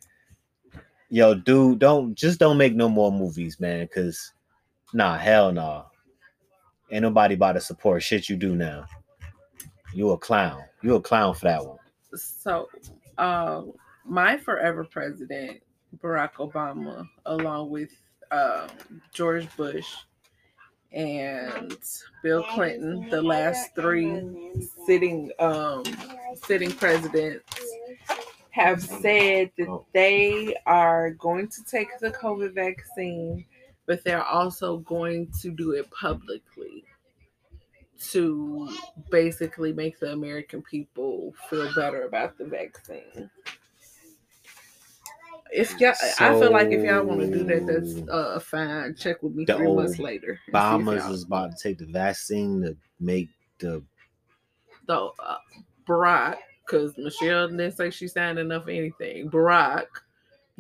yo, 1.11 1.35
dude, 1.35 1.79
don't 1.81 2.15
just 2.15 2.39
don't 2.39 2.57
make 2.57 2.75
no 2.75 2.89
more 2.89 3.13
movies, 3.13 3.61
man. 3.61 3.87
Cause 3.95 4.33
nah, 4.95 5.19
hell 5.19 5.53
no. 5.53 5.87
Ain't 6.91 7.03
nobody 7.03 7.35
about 7.35 7.53
to 7.53 7.61
support 7.61 8.03
shit 8.03 8.29
you 8.29 8.37
do 8.37 8.55
now. 8.57 8.87
You 9.93 10.11
a 10.11 10.19
clown. 10.19 10.63
You 10.83 10.95
a 10.95 11.01
clown 11.01 11.35
for 11.35 11.45
that 11.45 11.65
one. 11.67 11.79
so 12.17 12.69
um 13.19 13.73
my 14.05 14.37
forever 14.37 14.85
president 14.85 15.61
barack 16.03 16.35
obama 16.35 17.07
along 17.27 17.71
with 17.71 17.91
um 18.31 18.69
george 19.13 19.49
bush 19.57 19.87
and 20.93 21.77
bill 22.23 22.45
clinton 22.55 23.09
the 23.11 23.23
last 23.23 23.75
three 23.75 24.53
sitting 24.87 25.31
um 25.39 25.83
sitting 26.45 26.71
presidents 26.73 27.45
have 28.51 28.83
said 28.83 29.51
that 29.59 29.83
they 29.93 30.55
are 30.67 31.11
going 31.11 31.49
to 31.49 31.65
take 31.65 31.89
the 32.01 32.11
covid 32.11 32.53
vaccine 32.55 33.45
but 33.87 34.03
they're 34.05 34.25
also 34.25 34.79
going 34.79 35.31
to 35.43 35.51
do 35.51 35.73
it 35.73 35.91
publicly 35.91 36.85
to 38.11 38.69
basically 39.11 39.73
make 39.73 39.99
the 39.99 40.13
American 40.13 40.63
people 40.63 41.33
feel 41.49 41.71
better 41.75 42.03
about 42.03 42.37
the 42.39 42.45
vaccine. 42.45 43.31
If 45.53 45.79
y'all, 45.79 45.95
I 46.19 46.31
feel 46.41 46.51
like 46.51 46.69
if 46.69 46.83
y'all 46.85 47.05
want 47.05 47.21
to 47.21 47.27
do 47.31 47.45
that, 47.45 47.67
that's 47.67 47.95
So- 47.95 48.07
uh 48.13 48.39
fine. 48.41 48.95
Check 48.97 49.23
with 49.23 49.35
me 49.35 49.45
three 49.47 49.73
months 49.73 49.99
later. 50.01 50.31
and 50.31 50.39
see 50.41 50.49
if 50.49 50.55
Obama's 50.55 51.05
y'all- 51.05 51.13
is 51.15 51.25
about 51.25 51.57
to 51.57 51.63
take 51.63 51.79
the 51.79 51.87
vaccine 51.87 52.63
to 52.63 52.77
make 52.99 53.29
the 53.59 53.83
the 54.87 54.97
uh, 55.19 55.39
Barack, 55.87 56.39
because 56.67 56.97
Michelle 56.99 57.49
didn't 57.49 57.73
say 57.73 57.91
she 57.91 58.09
signed 58.09 58.39
enough 58.39 58.65
for 58.65 58.71
anything. 58.71 59.31
Barack, 59.31 59.87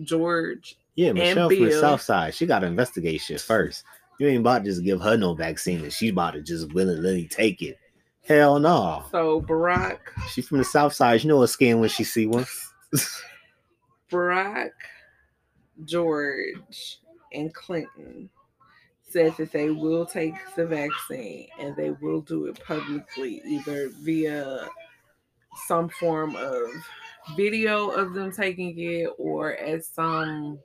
George, 0.00 0.78
Yeah, 0.96 1.12
Michelle 1.12 1.48
from 1.48 1.64
the 1.64 1.72
South 1.72 2.02
Side. 2.02 2.34
She 2.34 2.46
got 2.46 2.60
to 2.60 2.66
investigate 2.66 3.20
shit 3.20 3.40
first. 3.40 3.84
You 4.18 4.28
ain't 4.28 4.40
about 4.40 4.58
to 4.60 4.70
just 4.70 4.84
give 4.84 5.00
her 5.00 5.16
no 5.16 5.34
vaccine 5.34 5.82
and 5.82 5.92
she's 5.92 6.12
about 6.12 6.34
to 6.34 6.42
just 6.42 6.72
willingly 6.72 7.26
take 7.26 7.62
it. 7.62 7.78
Hell 8.26 8.58
no. 8.58 9.04
so 9.10 9.42
Barack, 9.42 9.98
She 10.30 10.40
from 10.40 10.58
the 10.58 10.64
South 10.64 10.94
Side. 10.94 11.22
You 11.22 11.28
know 11.28 11.38
what 11.38 11.48
skin 11.48 11.80
when 11.80 11.88
she 11.88 12.04
see 12.04 12.26
one. 12.26 12.46
Barack, 14.10 14.70
George, 15.84 17.00
and 17.32 17.52
Clinton 17.52 18.30
said 19.02 19.36
that 19.36 19.52
they 19.52 19.70
will 19.70 20.06
take 20.06 20.34
the 20.56 20.66
vaccine 20.66 21.48
and 21.58 21.76
they 21.76 21.90
will 21.90 22.20
do 22.20 22.46
it 22.46 22.58
publicly, 22.64 23.42
either 23.44 23.90
via 24.02 24.68
some 25.66 25.88
form 25.88 26.34
of 26.36 26.62
video 27.36 27.90
of 27.90 28.14
them 28.14 28.32
taking 28.32 28.78
it 28.78 29.08
or 29.18 29.56
at 29.56 29.84
some 29.84 30.58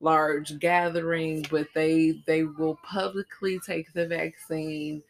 large 0.00 0.58
gathering 0.58 1.44
but 1.50 1.68
they 1.74 2.22
they 2.26 2.44
will 2.44 2.78
publicly 2.82 3.60
take 3.66 3.92
the 3.92 4.06
vaccine 4.06 5.02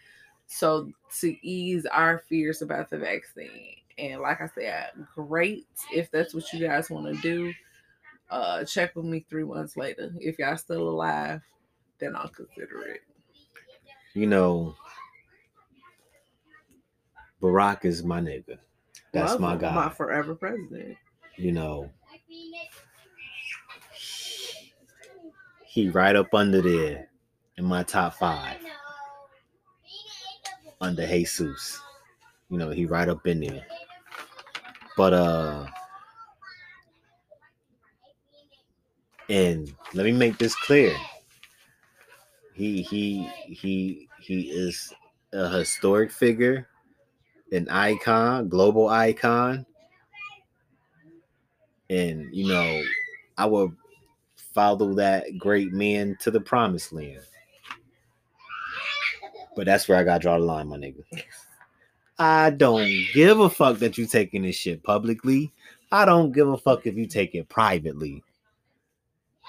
so 0.46 0.90
to 1.20 1.36
ease 1.46 1.86
our 1.86 2.18
fears 2.28 2.60
about 2.60 2.90
the 2.90 2.98
vaccine. 2.98 3.76
And 3.98 4.20
like 4.20 4.40
i 4.40 4.48
said 4.54 4.90
great 5.14 5.66
if 5.92 6.10
that's 6.10 6.34
what 6.34 6.52
you 6.52 6.66
guys 6.66 6.90
want 6.90 7.06
to 7.14 7.20
do. 7.22 7.52
Uh 8.30 8.64
check 8.64 8.96
with 8.96 9.04
me 9.04 9.24
three 9.30 9.44
months 9.44 9.76
later. 9.76 10.12
If 10.18 10.38
y'all 10.38 10.56
still 10.56 10.88
alive 10.88 11.40
then 11.98 12.16
i'll 12.16 12.28
consider 12.28 12.82
it. 12.82 13.02
You 14.14 14.26
know, 14.26 14.74
Barack 17.40 17.84
is 17.84 18.02
my 18.02 18.20
nigga. 18.20 18.58
That's 19.12 19.32
Love 19.32 19.40
my 19.40 19.56
guy. 19.56 19.74
my 19.74 19.88
forever 19.88 20.34
president. 20.34 20.96
You 21.36 21.52
know, 21.52 21.90
he 25.70 25.88
right 25.88 26.16
up 26.16 26.34
under 26.34 26.60
there 26.60 27.08
in 27.56 27.64
my 27.64 27.84
top 27.84 28.14
five 28.14 28.56
under 30.80 31.06
Jesus. 31.06 31.80
You 32.48 32.58
know, 32.58 32.70
he 32.70 32.86
right 32.86 33.08
up 33.08 33.24
in 33.28 33.38
there. 33.38 33.64
But 34.96 35.14
uh 35.14 35.66
and 39.28 39.72
let 39.94 40.06
me 40.06 40.10
make 40.12 40.38
this 40.38 40.56
clear. 40.56 40.92
He 42.52 42.82
he 42.82 43.30
he 43.46 44.08
he 44.18 44.50
is 44.50 44.92
a 45.32 45.48
historic 45.50 46.10
figure, 46.10 46.66
an 47.52 47.68
icon, 47.68 48.48
global 48.48 48.88
icon. 48.88 49.64
And 51.88 52.26
you 52.34 52.48
know, 52.48 52.82
I 53.38 53.46
will 53.46 53.72
follow 54.52 54.94
that 54.94 55.38
great 55.38 55.72
man 55.72 56.16
to 56.20 56.30
the 56.30 56.40
promised 56.40 56.92
land. 56.92 57.20
But 59.56 59.66
that's 59.66 59.88
where 59.88 59.98
I 59.98 60.04
gotta 60.04 60.20
draw 60.20 60.38
the 60.38 60.44
line, 60.44 60.68
my 60.68 60.76
nigga. 60.76 61.02
I 62.18 62.50
don't 62.50 62.88
give 63.14 63.40
a 63.40 63.48
fuck 63.48 63.78
that 63.78 63.96
you 63.98 64.06
taking 64.06 64.42
this 64.42 64.56
shit 64.56 64.82
publicly. 64.82 65.52
I 65.90 66.04
don't 66.04 66.32
give 66.32 66.48
a 66.48 66.56
fuck 66.56 66.86
if 66.86 66.94
you 66.94 67.06
take 67.06 67.34
it 67.34 67.48
privately. 67.48 68.22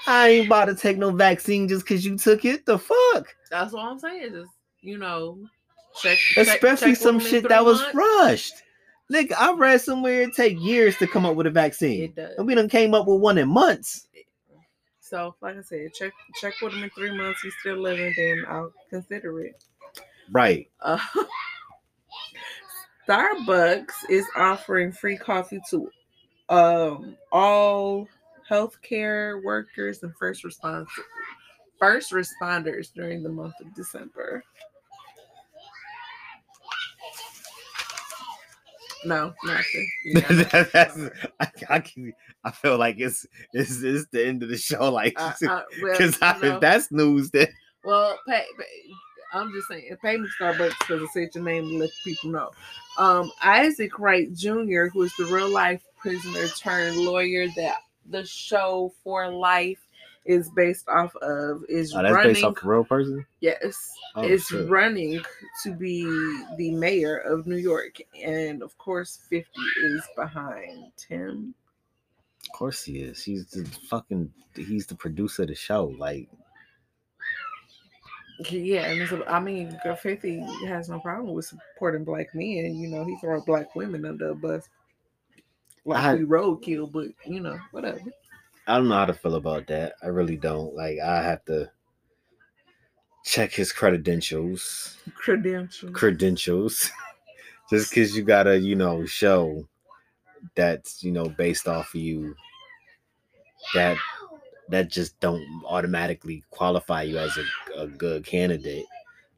I 0.07 0.29
ain't 0.29 0.47
about 0.47 0.65
to 0.65 0.75
take 0.75 0.97
no 0.97 1.11
vaccine 1.11 1.67
just 1.67 1.85
cause 1.85 2.03
you 2.03 2.17
took 2.17 2.45
it. 2.45 2.65
The 2.65 2.79
fuck? 2.79 3.27
that's 3.51 3.73
what 3.73 3.83
i'm 3.83 3.99
saying 3.99 4.31
just 4.31 4.49
you 4.79 4.97
know 4.97 5.37
check 6.01 6.17
check- 6.17 6.47
Especially 6.47 6.93
check 6.93 7.01
some 7.01 7.15
with 7.15 7.25
me 7.25 7.29
in 7.29 7.35
shit 7.43 7.49
that 7.49 7.63
was 7.65 7.83
rushed. 7.93 8.53
Nigga, 9.11 9.33
I 9.37 9.51
read 9.53 9.81
somewhere 9.81 10.21
it 10.21 10.33
take 10.33 10.57
years 10.61 10.95
to 10.97 11.05
come 11.05 11.25
up 11.25 11.35
with 11.35 11.45
a 11.45 11.51
vaccine. 11.51 12.03
It 12.03 12.15
does. 12.15 12.33
And 12.37 12.47
we 12.47 12.55
done 12.55 12.69
came 12.69 12.93
up 12.93 13.07
with 13.07 13.19
one 13.19 13.37
in 13.37 13.49
months. 13.49 14.07
So, 15.11 15.35
like 15.41 15.57
I 15.57 15.61
said, 15.61 15.93
check 15.93 16.13
check 16.39 16.53
with 16.61 16.71
him 16.71 16.83
in 16.83 16.89
three 16.91 17.15
months. 17.15 17.41
He's 17.41 17.53
still 17.59 17.75
living, 17.75 18.13
then 18.15 18.45
I'll 18.47 18.71
consider 18.89 19.41
it. 19.41 19.61
Right. 20.31 20.69
Uh, 20.79 20.97
Starbucks 23.09 24.09
is 24.09 24.25
offering 24.37 24.93
free 24.93 25.17
coffee 25.17 25.59
to 25.69 25.91
um, 26.47 27.17
all 27.29 28.07
healthcare 28.49 29.43
workers 29.43 30.01
and 30.01 30.13
first 30.17 30.45
responders 30.45 30.87
first 31.77 32.13
responders 32.13 32.93
during 32.93 33.21
the 33.21 33.29
month 33.29 33.55
of 33.59 33.75
December. 33.75 34.41
No, 39.05 39.33
nothing. 39.43 39.91
Yeah. 40.05 40.65
That's, 40.73 40.97
I, 41.39 41.47
I, 41.69 41.79
can- 41.79 42.13
I 42.43 42.51
feel 42.51 42.77
like 42.77 42.99
it's, 42.99 43.25
it's 43.53 43.81
it's 43.81 44.07
the 44.11 44.25
end 44.25 44.43
of 44.43 44.49
the 44.49 44.57
show. 44.57 44.91
Like, 44.91 45.13
Uh, 45.19 45.33
uh, 45.49 45.61
well, 45.81 45.91
because 45.91 46.17
if 46.21 46.59
that's 46.59 46.91
news, 46.91 47.31
then 47.31 47.47
Well, 47.83 48.17
pay, 48.27 48.43
pay, 48.57 48.65
I'm 49.33 49.51
just 49.53 49.67
saying, 49.69 49.95
pay 50.01 50.17
me 50.17 50.27
Starbucks 50.39 50.73
because 50.79 51.01
I 51.01 51.07
said 51.13 51.29
your 51.33 51.43
name 51.43 51.69
to 51.69 51.77
let 51.77 51.89
people 52.03 52.31
know. 52.31 52.51
Um, 52.97 53.31
Isaac 53.43 53.97
Wright 53.97 54.31
Jr., 54.33 54.85
who 54.91 55.03
is 55.03 55.13
the 55.17 55.25
real 55.25 55.49
life 55.49 55.83
prisoner 55.97 56.47
turned 56.49 56.97
lawyer 56.97 57.47
that 57.55 57.77
the 58.09 58.25
show 58.25 58.91
for 59.03 59.29
life 59.31 59.79
is 60.25 60.49
based 60.51 60.87
off 60.87 61.15
of 61.17 61.63
is 61.67 61.93
Oh, 61.95 62.01
that's 62.03 62.13
running 62.13 62.33
based 62.33 62.43
off 62.45 62.63
a 62.63 62.67
real 62.67 62.83
person. 62.83 63.25
yes 63.39 63.91
Oh, 64.15 64.23
is 64.23 64.45
shit. 64.45 64.69
running 64.69 65.21
to 65.63 65.73
be 65.73 66.03
the 66.57 66.71
mayor 66.71 67.17
of 67.17 67.47
New 67.47 67.55
York 67.57 67.97
and 68.23 68.61
of 68.61 68.77
course 68.77 69.21
50 69.29 69.49
is 69.83 70.01
behind 70.15 70.91
him 71.09 71.55
Of 72.45 72.51
course 72.57 72.83
he 72.83 72.99
is. 72.99 73.23
He's 73.23 73.45
the 73.47 73.65
fucking. 73.89 74.31
He's 74.55 74.85
the 74.85 74.95
producer 74.95 75.43
of 75.43 75.47
the 75.49 75.55
show. 75.55 75.85
Like, 75.97 76.27
yeah 78.49 78.85
and 78.87 79.01
it's, 79.01 79.13
I 79.27 79.39
mean 79.39 79.77
50 80.01 80.39
has 80.65 80.89
no 80.89 80.99
problem 80.99 81.33
with 81.35 81.45
supporting 81.45 82.03
black 82.03 82.33
men 82.33 82.75
you 82.75 82.87
know 82.87 83.05
he 83.05 83.15
throw 83.17 83.39
black 83.41 83.75
women 83.75 84.03
under 84.05 84.29
a 84.31 84.35
bus 84.35 84.67
like 85.85 86.03
I- 86.03 86.15
we 86.15 86.25
roadkill 86.25 86.91
but 86.91 87.07
you 87.25 87.39
know 87.39 87.59
whatever 87.71 87.99
I 88.67 88.77
don't 88.77 88.87
know 88.87 88.95
how 88.95 89.05
to 89.05 89.13
feel 89.13 89.35
about 89.35 89.67
that. 89.67 89.93
I 90.03 90.07
really 90.07 90.37
don't. 90.37 90.75
Like, 90.75 90.99
I 90.99 91.23
have 91.23 91.43
to 91.45 91.71
check 93.25 93.51
his 93.51 93.71
credentials. 93.71 94.97
credentials 95.15 95.91
Credentials. 95.93 96.91
Just 97.69 97.89
because 97.89 98.15
you 98.15 98.23
gotta, 98.23 98.59
you 98.59 98.75
know, 98.75 99.05
show 99.05 99.67
that's, 100.55 101.03
you 101.03 101.11
know, 101.11 101.29
based 101.29 101.67
off 101.67 101.95
of 101.95 102.01
you, 102.01 102.35
that 103.73 103.97
that 104.69 104.89
just 104.89 105.19
don't 105.19 105.45
automatically 105.65 106.43
qualify 106.49 107.03
you 107.03 107.17
as 107.17 107.37
a, 107.37 107.81
a 107.81 107.87
good 107.87 108.25
candidate. 108.25 108.85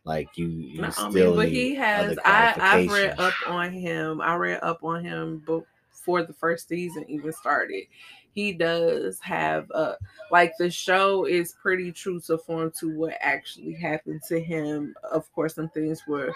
Like 0.06 0.38
you, 0.38 0.48
you 0.48 0.82
No, 0.82 0.88
I 0.88 0.92
still 0.92 1.12
mean, 1.12 1.36
but 1.36 1.50
he 1.50 1.76
has. 1.76 2.18
I 2.26 2.56
I've 2.60 2.92
read 2.92 3.20
up 3.20 3.34
on 3.48 3.72
him. 3.72 4.22
I 4.22 4.36
read 4.36 4.60
up 4.62 4.84
on 4.84 5.04
him 5.04 5.44
before 5.46 6.24
the 6.24 6.34
first 6.34 6.68
season 6.68 7.06
even 7.08 7.32
started. 7.32 7.86
He 8.34 8.54
does 8.54 9.20
have 9.22 9.70
a 9.72 9.96
like 10.32 10.54
the 10.58 10.70
show 10.70 11.26
is 11.26 11.56
pretty 11.62 11.92
true 11.92 12.20
to 12.22 12.38
form 12.38 12.72
to 12.80 12.98
what 12.98 13.16
actually 13.20 13.74
happened 13.74 14.22
to 14.28 14.40
him. 14.40 14.96
Of 15.12 15.32
course, 15.34 15.56
some 15.56 15.70
things 15.70 16.02
were 16.08 16.34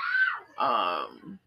um 0.60 1.40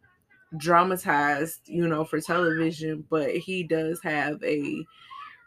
dramatized, 0.56 1.60
you 1.66 1.86
know, 1.86 2.04
for 2.04 2.20
television, 2.20 3.04
but 3.08 3.36
he 3.36 3.62
does 3.62 4.00
have 4.02 4.42
a 4.42 4.84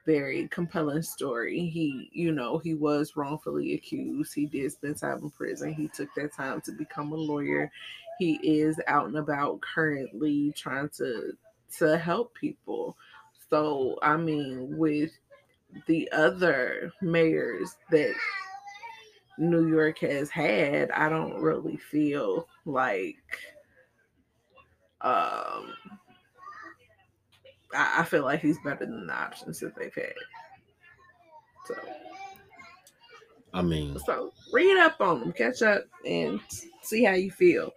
very 0.06 0.48
compelling 0.50 1.02
story. 1.02 1.66
He, 1.68 2.10
you 2.12 2.32
know, 2.32 2.58
he 2.58 2.74
was 2.74 3.16
wrongfully 3.16 3.74
accused. 3.74 4.34
He 4.34 4.46
did 4.46 4.72
spend 4.72 4.98
time 4.98 5.20
in 5.20 5.30
prison. 5.32 5.74
He 5.74 5.88
took 5.88 6.14
that 6.16 6.34
time 6.34 6.62
to 6.62 6.72
become 6.72 7.12
a 7.12 7.16
lawyer. 7.16 7.72
He 8.20 8.36
is 8.44 8.80
out 8.88 9.08
and 9.08 9.18
about 9.18 9.62
currently 9.62 10.54
trying 10.56 10.90
to 10.98 11.34
to 11.80 11.98
help 11.98 12.34
people. 12.36 12.96
So, 13.50 14.00
I 14.02 14.18
mean, 14.18 14.78
with 14.78 15.12
the 15.88 16.12
other 16.12 16.92
mayors 17.02 17.76
that 17.92 18.16
New 19.38 19.68
York 19.68 20.00
has 20.00 20.30
had, 20.30 20.92
I 20.92 21.10
don't 21.10 21.42
really 21.42 21.78
feel 21.78 22.48
like 22.66 23.18
um 25.02 25.74
I, 27.74 28.00
I 28.00 28.04
feel 28.04 28.24
like 28.24 28.40
he's 28.40 28.58
better 28.64 28.86
than 28.86 29.08
the 29.08 29.14
options 29.14 29.60
that 29.60 29.76
they've 29.76 29.94
had. 29.94 30.14
So 31.66 31.76
I 33.54 33.62
mean, 33.62 33.98
so 34.06 34.32
read 34.52 34.78
up 34.78 35.00
on 35.00 35.20
them, 35.20 35.34
catch 35.34 35.62
up, 35.62 35.84
and 36.06 36.40
see 36.82 37.04
how 37.04 37.14
you 37.14 37.32
feel. 37.32 37.72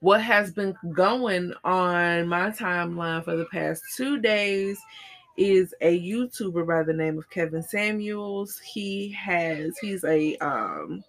What 0.00 0.22
has 0.22 0.50
been 0.50 0.74
going 0.92 1.52
on 1.62 2.26
my 2.26 2.50
timeline 2.50 3.22
for 3.22 3.36
the 3.36 3.44
past 3.46 3.82
two 3.96 4.18
days 4.18 4.78
is 5.36 5.74
a 5.82 6.00
YouTuber 6.00 6.66
by 6.66 6.82
the 6.82 6.92
name 6.92 7.18
of 7.18 7.28
Kevin 7.28 7.62
Samuels. 7.62 8.58
He 8.58 9.10
has 9.12 9.76
he's 9.78 10.02
a 10.04 10.36
um 10.38 11.04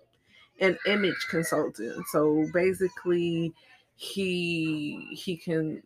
an 0.59 0.77
image 0.85 1.27
consultant. 1.29 2.05
So 2.11 2.45
basically 2.53 3.53
he 3.95 5.07
he 5.11 5.37
can 5.37 5.81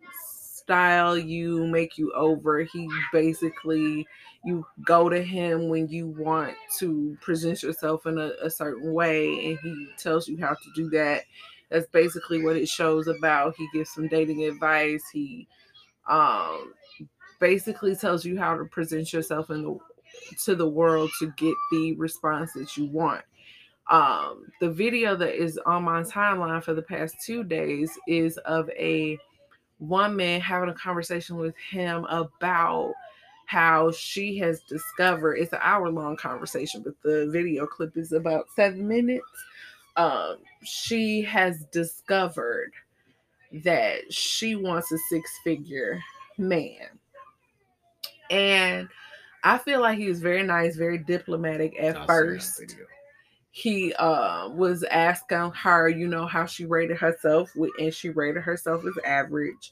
style 0.64 1.15
you, 1.15 1.68
make 1.68 1.99
you 1.99 2.11
over. 2.14 2.64
He 2.64 2.90
basically 3.14 4.07
you 4.44 4.65
go 4.84 5.10
to 5.10 5.22
him 5.23 5.69
when 5.69 5.88
you 5.88 6.07
want 6.07 6.56
to 6.80 7.15
present 7.22 7.61
yourself 7.61 8.07
in 8.07 8.18
a, 8.18 8.32
a 8.41 8.49
certain 8.49 8.94
way 8.94 9.49
and 9.49 9.60
he 9.60 9.90
tells 9.98 10.27
you 10.27 10.40
how 10.40 10.56
to 10.56 10.72
do 10.76 10.90
that 10.90 11.23
that's 11.70 11.88
basically 11.88 12.44
what 12.44 12.56
it 12.56 12.68
shows 12.68 13.08
about. 13.08 13.56
He 13.58 13.68
gives 13.74 13.92
some 13.92 14.08
dating 14.08 14.44
advice. 14.44 15.04
He 15.12 15.48
um 16.08 16.74
basically 17.40 17.96
tells 17.96 18.26
you 18.26 18.38
how 18.38 18.56
to 18.56 18.66
present 18.66 19.12
yourself 19.12 19.50
in 19.50 19.64
the 19.64 19.78
to 20.44 20.56
the 20.56 20.68
world 20.68 21.12
to 21.20 21.32
get 21.38 21.54
the 21.72 21.94
response 21.96 22.54
that 22.54 22.78
you 22.78 22.86
want. 22.86 23.24
Um 23.90 24.48
the 24.62 24.70
video 24.70 25.16
that 25.16 25.36
is 25.36 25.60
on 25.66 25.84
my 25.84 26.02
timeline 26.04 26.64
for 26.64 26.74
the 26.74 26.82
past 26.82 27.16
two 27.26 27.44
days 27.44 27.92
is 28.08 28.38
of 28.40 28.70
a 28.72 29.18
woman 29.80 30.40
having 30.42 30.70
a 30.70 30.74
conversation 30.74 31.38
with 31.38 31.56
him 31.70 32.06
about 32.06 32.94
how 33.48 33.92
she 33.92 34.38
has 34.38 34.62
discovered 34.62 35.36
it's 35.36 35.54
an 35.54 35.60
hour 35.62 35.90
long 35.90 36.18
conversation, 36.18 36.82
but 36.82 36.96
the 37.04 37.30
video 37.32 37.66
clip 37.68 37.96
is 37.98 38.12
about 38.12 38.46
seven 38.56 38.88
minutes. 38.88 39.26
Um, 39.98 40.38
she 40.64 41.22
has 41.24 41.66
discovered 41.72 42.72
that 43.64 44.12
she 44.12 44.56
wants 44.56 44.92
a 44.92 44.98
six 45.10 45.32
figure 45.44 46.00
man. 46.38 46.88
And 48.30 48.90
I 49.44 49.58
feel 49.58 49.82
like 49.82 49.98
he 49.98 50.10
was 50.10 50.20
very 50.20 50.44
nice, 50.44 50.76
very 50.76 50.98
diplomatic 50.98 51.76
at 51.80 52.06
first 52.08 52.76
he 53.56 53.94
uh, 53.94 54.50
was 54.50 54.84
asking 54.84 55.50
her, 55.52 55.88
you 55.88 56.10
know, 56.10 56.26
how 56.26 56.46
she 56.46 56.66
rated 56.66 56.98
herself, 56.98 57.50
and 57.80 57.94
she 57.94 58.10
rated 58.10 58.44
herself 58.44 58.84
as 58.86 59.02
average. 59.06 59.72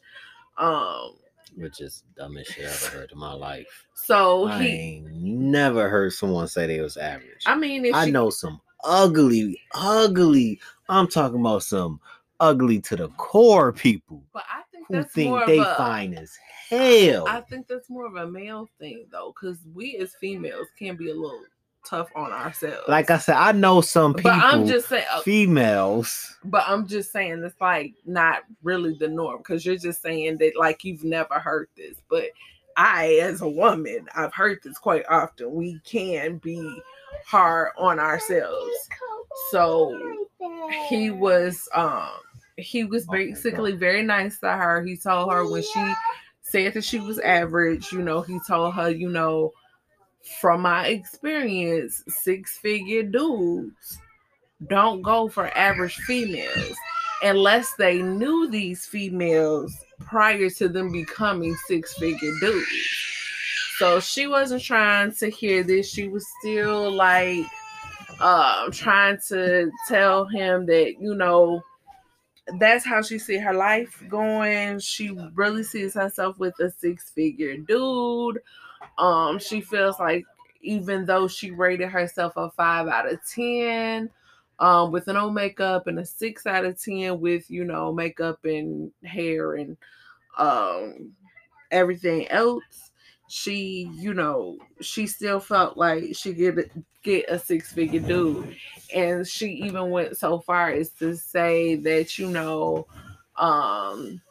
Um, 0.57 1.15
which 1.57 1.81
is 1.81 2.05
the 2.15 2.21
dumbest 2.21 2.53
shit 2.53 2.63
I've 2.63 2.81
ever 2.85 2.99
heard 2.99 3.11
in 3.11 3.17
my 3.17 3.33
life. 3.33 3.85
so 3.93 4.47
I 4.47 4.63
he, 4.63 4.69
ain't 4.69 5.11
never 5.11 5.89
heard 5.89 6.13
someone 6.13 6.47
say 6.47 6.65
they 6.65 6.79
was 6.79 6.95
average. 6.95 7.43
I 7.45 7.57
mean, 7.57 7.83
if 7.83 7.93
I 7.93 8.05
she, 8.05 8.11
know 8.11 8.29
some 8.29 8.61
ugly, 8.83 9.59
ugly. 9.73 10.59
I'm 10.89 11.07
talking 11.07 11.39
about 11.39 11.63
some 11.63 11.99
ugly 12.39 12.79
to 12.81 12.95
the 12.95 13.07
core 13.09 13.71
people 13.71 14.21
but 14.33 14.43
I 14.51 14.63
think 14.71 14.87
who 14.87 14.93
that's 14.95 15.13
think 15.13 15.29
more 15.29 15.45
they 15.45 15.59
of 15.59 15.67
a, 15.67 15.75
fine 15.75 16.13
as 16.13 16.35
hell. 16.69 17.27
I 17.27 17.41
think 17.41 17.67
that's 17.67 17.89
more 17.89 18.05
of 18.05 18.15
a 18.15 18.27
male 18.27 18.69
thing 18.79 19.05
though, 19.11 19.33
because 19.33 19.59
we 19.73 19.97
as 19.97 20.13
females 20.15 20.67
can 20.77 20.95
be 20.97 21.09
a 21.09 21.15
little 21.15 21.43
tough 21.85 22.09
on 22.15 22.31
ourselves. 22.31 22.83
like 22.87 23.09
I 23.09 23.17
said, 23.17 23.35
I 23.35 23.51
know 23.51 23.81
some 23.81 24.13
people, 24.13 24.31
but 24.31 24.39
I'm 24.39 24.65
just 24.65 24.89
saying, 24.89 25.05
uh, 25.11 25.21
females. 25.21 26.37
but 26.45 26.63
I'm 26.67 26.87
just 26.87 27.11
saying 27.11 27.43
it's 27.43 27.59
like 27.59 27.93
not 28.05 28.43
really 28.61 28.95
the 28.99 29.07
norm 29.07 29.37
because 29.37 29.65
you're 29.65 29.77
just 29.77 30.01
saying 30.01 30.37
that 30.39 30.53
like 30.57 30.83
you've 30.83 31.03
never 31.03 31.35
heard 31.35 31.67
this, 31.77 31.97
but 32.09 32.25
I, 32.77 33.19
as 33.21 33.41
a 33.41 33.47
woman, 33.49 34.07
I've 34.15 34.33
heard 34.33 34.59
this 34.63 34.77
quite 34.77 35.05
often. 35.09 35.53
We 35.53 35.79
can 35.85 36.37
be 36.37 36.81
hard 37.25 37.71
on 37.77 37.99
ourselves. 37.99 38.89
So 39.51 39.97
he 40.89 41.09
was 41.09 41.67
um 41.73 42.09
he 42.57 42.83
was 42.83 43.05
basically 43.07 43.73
very 43.73 44.03
nice 44.03 44.39
to 44.39 44.51
her. 44.51 44.83
He 44.83 44.97
told 44.97 45.31
her 45.31 45.49
when 45.49 45.63
she 45.63 45.93
said 46.41 46.73
that 46.73 46.83
she 46.83 46.99
was 46.99 47.19
average, 47.19 47.91
you 47.91 48.01
know, 48.01 48.21
he 48.21 48.39
told 48.47 48.75
her, 48.75 48.89
you 48.89 49.09
know, 49.09 49.51
from 50.39 50.61
my 50.61 50.87
experience, 50.87 52.03
six 52.07 52.57
figure 52.57 53.03
dudes 53.03 53.97
don't 54.69 55.01
go 55.01 55.27
for 55.27 55.55
average 55.57 55.95
females 55.95 56.75
unless 57.23 57.73
they 57.75 58.01
knew 58.01 58.49
these 58.49 58.85
females 58.85 59.75
prior 60.05 60.49
to 60.49 60.69
them 60.69 60.91
becoming 60.91 61.55
six 61.67 61.93
figure 61.95 62.31
dudes. 62.39 62.67
So 63.77 63.99
she 63.99 64.27
wasn't 64.27 64.63
trying 64.63 65.13
to 65.15 65.29
hear 65.29 65.63
this. 65.63 65.89
She 65.89 66.07
was 66.07 66.25
still 66.39 66.91
like 66.91 67.45
um 68.19 68.71
trying 68.71 69.17
to 69.29 69.71
tell 69.87 70.25
him 70.25 70.65
that, 70.67 70.95
you 70.99 71.15
know, 71.15 71.61
that's 72.59 72.85
how 72.85 73.01
she 73.01 73.17
see 73.17 73.37
her 73.37 73.53
life 73.53 74.03
going. 74.09 74.79
She 74.79 75.17
really 75.33 75.63
sees 75.63 75.93
herself 75.93 76.37
with 76.39 76.59
a 76.59 76.69
six 76.69 77.09
figure 77.09 77.57
dude. 77.57 78.39
Um, 78.97 79.39
she 79.39 79.61
feels 79.61 79.99
like 79.99 80.25
even 80.61 81.05
though 81.05 81.27
she 81.27 81.51
rated 81.51 81.89
herself 81.89 82.33
a 82.35 82.49
five 82.51 82.87
out 82.87 83.11
of 83.11 83.19
ten, 83.29 84.09
um, 84.59 84.91
with 84.91 85.07
no 85.07 85.29
makeup 85.29 85.87
and 85.87 85.99
a 85.99 86.05
six 86.05 86.45
out 86.45 86.65
of 86.65 86.81
ten 86.81 87.19
with 87.19 87.49
you 87.49 87.63
know 87.65 87.91
makeup 87.91 88.43
and 88.45 88.91
hair 89.03 89.53
and 89.55 89.77
um 90.37 91.11
everything 91.71 92.27
else, 92.29 92.91
she 93.27 93.89
you 93.93 94.13
know 94.13 94.57
she 94.81 95.07
still 95.07 95.39
felt 95.39 95.77
like 95.77 96.15
she 96.15 96.33
get 96.33 96.71
get 97.03 97.29
a 97.29 97.37
six 97.39 97.73
figure 97.73 97.99
dude, 97.99 98.55
and 98.93 99.27
she 99.27 99.47
even 99.47 99.89
went 99.89 100.17
so 100.17 100.39
far 100.39 100.69
as 100.69 100.89
to 100.91 101.15
say 101.15 101.75
that 101.75 102.17
you 102.17 102.29
know 102.29 102.87
um 103.37 104.21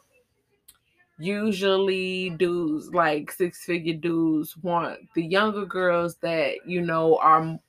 usually 1.19 2.31
dudes 2.31 2.91
like 2.93 3.31
six 3.31 3.63
figure 3.65 3.93
dudes 3.93 4.57
want 4.57 4.99
the 5.13 5.23
younger 5.23 5.65
girls 5.65 6.15
that 6.17 6.65
you 6.65 6.81
know 6.81 7.17
are 7.17 7.59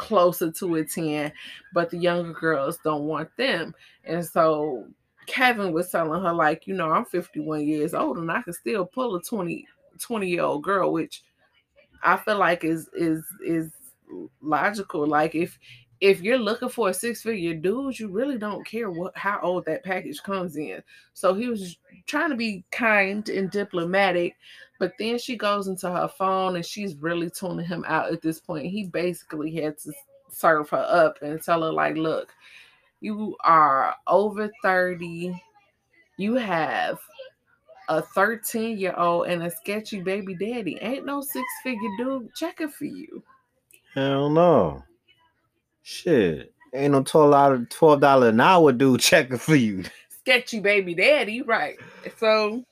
closer 0.00 0.50
to 0.50 0.76
a 0.76 0.84
10 0.84 1.30
but 1.74 1.90
the 1.90 1.98
younger 1.98 2.32
girls 2.32 2.78
don't 2.82 3.04
want 3.04 3.28
them 3.36 3.74
and 4.04 4.24
so 4.24 4.86
kevin 5.26 5.72
was 5.72 5.90
telling 5.90 6.22
her 6.22 6.32
like 6.32 6.66
you 6.66 6.72
know 6.72 6.90
i'm 6.90 7.04
51 7.04 7.66
years 7.66 7.92
old 7.92 8.16
and 8.16 8.32
i 8.32 8.40
can 8.40 8.54
still 8.54 8.86
pull 8.86 9.14
a 9.14 9.22
20 9.22 9.66
20 9.98 10.26
year 10.26 10.42
old 10.42 10.62
girl 10.62 10.90
which 10.90 11.22
i 12.02 12.16
feel 12.16 12.38
like 12.38 12.64
is 12.64 12.88
is 12.94 13.22
is 13.44 13.70
logical 14.40 15.06
like 15.06 15.34
if 15.34 15.58
if 16.00 16.22
you're 16.22 16.38
looking 16.38 16.70
for 16.70 16.88
a 16.88 16.94
six 16.94 17.22
figure 17.22 17.52
dude, 17.54 17.98
you 17.98 18.08
really 18.08 18.38
don't 18.38 18.66
care 18.66 18.90
what 18.90 19.16
how 19.16 19.38
old 19.42 19.66
that 19.66 19.84
package 19.84 20.22
comes 20.22 20.56
in. 20.56 20.82
So 21.12 21.34
he 21.34 21.46
was 21.46 21.76
trying 22.06 22.30
to 22.30 22.36
be 22.36 22.64
kind 22.70 23.28
and 23.28 23.50
diplomatic, 23.50 24.34
but 24.80 24.94
then 24.98 25.18
she 25.18 25.36
goes 25.36 25.68
into 25.68 25.90
her 25.90 26.08
phone 26.08 26.56
and 26.56 26.64
she's 26.64 26.96
really 26.96 27.28
tuning 27.28 27.66
him 27.66 27.84
out 27.86 28.10
at 28.10 28.22
this 28.22 28.40
point. 28.40 28.66
He 28.66 28.84
basically 28.84 29.54
had 29.54 29.76
to 29.80 29.92
serve 30.30 30.70
her 30.70 30.86
up 30.88 31.18
and 31.20 31.40
tell 31.40 31.62
her, 31.62 31.70
like, 31.70 31.96
look, 31.96 32.32
you 33.02 33.36
are 33.44 33.94
over 34.06 34.50
30, 34.62 35.38
you 36.16 36.34
have 36.34 36.98
a 37.90 38.00
13 38.00 38.78
year 38.78 38.94
old 38.96 39.26
and 39.26 39.42
a 39.42 39.50
sketchy 39.50 40.00
baby 40.00 40.34
daddy. 40.34 40.78
Ain't 40.80 41.04
no 41.04 41.20
six 41.20 41.44
figure 41.62 41.90
dude 41.98 42.34
checking 42.34 42.70
for 42.70 42.86
you. 42.86 43.22
Hell 43.94 44.30
no. 44.30 44.82
Shit. 45.82 46.54
Ain't 46.72 46.92
no 46.92 47.02
twelve 47.02 47.32
dollar 47.32 47.66
twelve 47.68 48.00
dollar 48.00 48.28
an 48.28 48.40
hour 48.40 48.72
dude 48.72 49.00
checking 49.00 49.38
for 49.38 49.56
you. 49.56 49.84
Sketchy 50.08 50.60
baby 50.60 50.94
daddy, 50.94 51.42
right? 51.42 51.76
So 52.16 52.64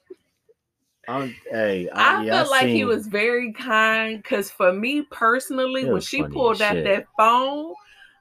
I'm, 1.08 1.34
hey, 1.50 1.88
I, 1.88 2.20
I, 2.20 2.24
yeah, 2.24 2.42
felt 2.42 2.50
like 2.50 2.68
he 2.68 2.84
was 2.84 3.06
very 3.06 3.52
kind 3.52 4.22
because 4.22 4.50
for 4.50 4.72
me 4.72 5.02
personally, 5.02 5.86
when 5.86 6.02
she 6.02 6.22
pulled 6.22 6.60
out 6.60 6.74
shit. 6.74 6.84
that 6.84 7.06
phone, 7.16 7.74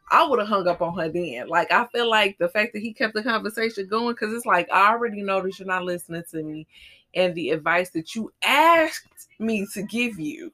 I 0.09 0.25
would 0.25 0.39
have 0.39 0.47
hung 0.47 0.67
up 0.67 0.81
on 0.81 0.97
her 0.97 1.09
then. 1.09 1.49
Like 1.49 1.71
I 1.71 1.85
feel 1.87 2.09
like 2.09 2.37
the 2.37 2.47
fact 2.47 2.73
that 2.73 2.81
he 2.81 2.93
kept 2.93 3.13
the 3.13 3.23
conversation 3.23 3.87
going 3.87 4.13
because 4.13 4.33
it's 4.33 4.45
like 4.45 4.71
I 4.71 4.91
already 4.91 5.21
know 5.21 5.41
that 5.41 5.59
you're 5.59 5.67
not 5.67 5.83
listening 5.83 6.23
to 6.31 6.43
me 6.43 6.65
and 7.13 7.35
the 7.35 7.49
advice 7.49 7.89
that 7.91 8.15
you 8.15 8.31
asked 8.41 9.27
me 9.39 9.67
to 9.73 9.81
give 9.83 10.17
you. 10.17 10.51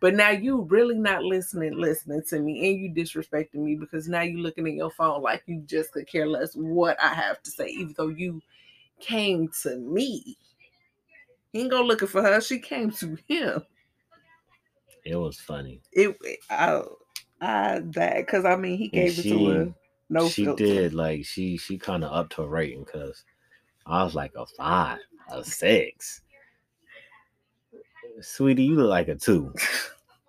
But 0.00 0.14
now 0.14 0.30
you 0.30 0.62
really 0.62 0.98
not 0.98 1.22
listening, 1.22 1.76
listening 1.78 2.22
to 2.28 2.40
me, 2.40 2.68
and 2.68 2.80
you 2.80 2.90
disrespecting 2.90 3.56
me 3.56 3.76
because 3.76 4.08
now 4.08 4.22
you're 4.22 4.40
looking 4.40 4.66
at 4.66 4.74
your 4.74 4.90
phone 4.90 5.22
like 5.22 5.42
you 5.46 5.62
just 5.66 5.92
could 5.92 6.08
care 6.08 6.26
less 6.26 6.54
what 6.54 7.00
I 7.00 7.14
have 7.14 7.42
to 7.42 7.50
say, 7.50 7.68
even 7.68 7.94
though 7.96 8.08
you 8.08 8.42
came 8.98 9.50
to 9.62 9.76
me. 9.76 10.36
He 11.52 11.60
ain't 11.60 11.70
go 11.70 11.82
looking 11.82 12.08
for 12.08 12.22
her. 12.22 12.40
She 12.40 12.58
came 12.58 12.90
to 12.92 13.18
him. 13.26 13.62
It 15.04 15.16
was 15.16 15.38
funny. 15.40 15.80
It 15.92 16.16
I 16.50 16.82
I 17.40 17.80
that 17.80 18.16
because 18.26 18.44
I 18.44 18.56
mean 18.56 18.78
he 18.78 18.88
gave 18.88 19.18
it 19.18 19.22
to 19.22 19.46
her. 19.46 19.74
No 20.08 20.28
she 20.28 20.44
filter. 20.44 20.64
did 20.64 20.94
like 20.94 21.24
she 21.24 21.56
she 21.56 21.78
kind 21.78 22.04
of 22.04 22.12
upped 22.12 22.34
her 22.34 22.46
rating 22.46 22.84
because 22.84 23.24
I 23.86 24.04
was 24.04 24.14
like 24.14 24.32
a 24.36 24.46
five, 24.46 24.98
a 25.30 25.42
six. 25.44 26.22
Sweetie, 28.20 28.64
you 28.64 28.74
look 28.76 28.90
like 28.90 29.08
a 29.08 29.14
two. 29.14 29.54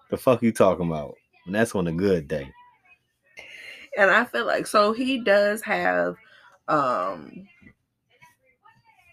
the 0.10 0.18
fuck 0.18 0.41
you 0.41 0.52
talking 0.52 0.88
about? 0.88 1.15
And 1.45 1.53
that's 1.53 1.76
on 1.76 1.88
a 1.88 1.91
good 1.91 2.27
day. 2.27 2.52
and 3.98 4.10
I 4.10 4.26
feel 4.26 4.45
like 4.45 4.68
so 4.68 4.93
he 4.93 5.22
does 5.22 5.61
have 5.64 6.15
um 6.68 7.48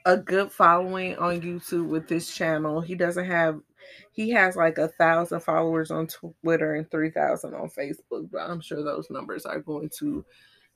a 0.09 0.17
good 0.17 0.51
following 0.53 1.17
on 1.19 1.41
YouTube 1.43 1.89
with 1.89 2.09
this 2.09 2.35
channel. 2.35 2.81
He 2.81 2.97
doesn't 2.97 3.27
have 3.27 3.61
he 4.13 4.31
has 4.31 4.57
like 4.57 4.79
a 4.79 4.89
thousand 4.89 5.41
followers 5.41 5.91
on 5.91 6.09
Twitter 6.09 6.75
and 6.75 6.91
three 6.91 7.11
thousand 7.11 7.55
on 7.55 7.71
Facebook, 7.71 8.31
but 8.33 8.41
I'm 8.41 8.61
sure 8.61 8.83
those 8.85 9.11
numbers 9.11 9.47
are 9.47 9.61
going 9.61 9.91
to 10.01 10.25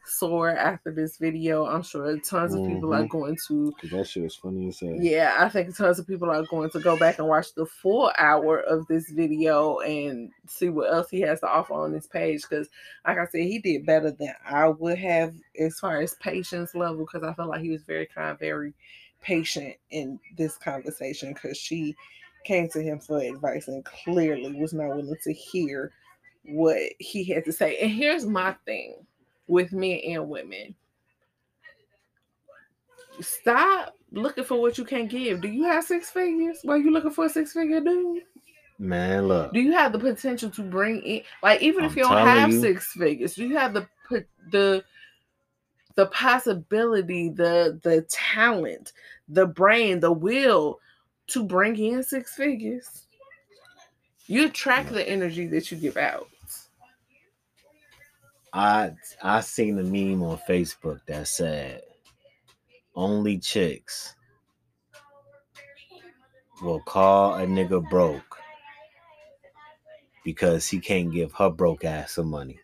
soar 0.05 0.51
after 0.51 0.93
this 0.93 1.17
video. 1.19 1.67
I'm 1.67 1.83
sure 1.83 2.19
tons 2.21 2.55
of 2.55 2.65
people 2.65 2.95
are 2.95 3.05
Mhm. 3.05 3.11
going 3.11 3.39
to 3.49 3.75
that 3.91 4.07
shit 4.07 4.25
was 4.25 4.37
funny 4.37 4.69
as 4.69 4.81
hell. 4.81 4.97
yeah, 5.01 5.37
I 5.39 5.49
think 5.49 5.77
tons 5.77 5.99
of 6.01 6.07
people 6.07 6.31
are 6.31 6.45
going 6.45 6.71
to 6.71 6.81
go 6.81 6.99
back 6.99 7.19
and 7.19 7.29
watch 7.29 7.55
the 7.55 7.67
full 7.67 8.13
hour 8.19 8.59
of 8.61 8.87
this 8.89 9.11
video 9.11 9.79
and 9.81 10.31
see 10.47 10.71
what 10.71 10.93
else 10.93 11.11
he 11.11 11.21
has 11.23 11.41
to 11.41 11.49
offer 11.49 11.75
on 11.75 11.93
this 11.93 12.07
page. 12.09 12.43
Because, 12.43 12.69
like 13.07 13.19
I 13.19 13.27
said, 13.27 13.43
he 13.43 13.61
did 13.61 13.87
better 13.87 14.11
than 14.13 14.35
I 14.45 14.69
would 14.69 14.99
have 14.99 15.35
as 15.59 15.81
far 15.81 16.01
as 16.03 16.15
patience 16.15 16.75
level. 16.75 17.07
Because 17.07 17.23
I 17.23 17.35
felt 17.35 17.49
like 17.51 17.63
he 17.63 17.71
was 17.71 17.85
very 17.85 18.07
kind, 18.07 18.39
very 18.39 18.75
patient 19.23 19.74
in 19.90 20.20
this 20.36 20.57
conversation. 20.57 21.32
Because 21.32 21.57
she 21.57 21.94
came 22.44 22.69
to 22.70 22.82
him 22.82 22.99
for 22.99 23.19
advice 23.19 23.69
and 23.69 23.85
clearly 23.85 24.53
was 24.61 24.73
not 24.73 24.89
willing 24.89 25.16
to 25.23 25.32
hear 25.32 25.93
what 26.44 26.78
he 26.99 27.24
had 27.24 27.44
to 27.44 27.53
say. 27.53 27.78
And 27.78 27.90
here's 27.90 28.27
my 28.27 28.55
thing 28.66 28.97
with 29.47 29.73
men 29.73 30.01
and 30.07 30.28
women 30.28 30.74
stop 33.20 33.94
looking 34.11 34.44
for 34.44 34.61
what 34.61 34.78
you 34.78 34.85
can't 34.85 35.09
give. 35.09 35.40
Do 35.40 35.49
you 35.49 35.65
have 35.65 35.85
six 35.85 36.11
figures? 36.11 36.59
Why 36.62 36.77
you 36.77 36.90
looking 36.90 37.11
for 37.11 37.27
a 37.27 37.28
six 37.28 37.53
figure 37.53 37.81
dude? 37.81 38.23
Man, 38.78 39.28
look. 39.28 39.53
Do 39.53 39.61
you 39.61 39.73
have 39.73 39.93
the 39.93 39.99
potential 39.99 40.51
to 40.51 40.62
bring 40.62 41.03
in 41.03 41.23
like 41.43 41.62
even 41.62 41.85
if 41.85 41.93
I'm 41.93 41.99
you 41.99 42.03
don't 42.05 42.27
have 42.27 42.53
you. 42.53 42.61
six 42.61 42.93
figures, 42.93 43.35
do 43.35 43.47
you 43.47 43.57
have 43.57 43.74
the 43.74 43.86
the 44.51 44.85
the 45.94 46.06
possibility, 46.06 47.28
the 47.28 47.78
the 47.82 48.02
talent, 48.02 48.93
the 49.28 49.47
brain, 49.47 50.01
the 50.01 50.12
will 50.12 50.78
to 51.28 51.43
bring 51.43 51.77
in 51.78 52.02
six 52.02 52.35
figures? 52.35 53.06
You 54.27 54.47
attract 54.47 54.93
the 54.93 55.09
energy 55.09 55.47
that 55.48 55.70
you 55.70 55.77
give 55.77 55.97
out. 55.97 56.28
I 58.52 58.93
I 59.23 59.40
seen 59.40 59.78
a 59.78 59.82
meme 59.82 60.23
on 60.23 60.39
Facebook 60.48 61.01
that 61.06 61.27
said 61.28 61.82
only 62.94 63.39
chicks 63.39 64.14
will 66.62 66.81
call 66.81 67.35
a 67.35 67.47
nigga 67.47 67.89
broke 67.89 68.39
because 70.24 70.69
he 70.69 70.78
can't 70.78 71.10
give 71.12 71.32
her 71.32 71.51
broke 71.51 71.85
ass 71.85 72.12
some 72.12 72.28
money. 72.28 72.59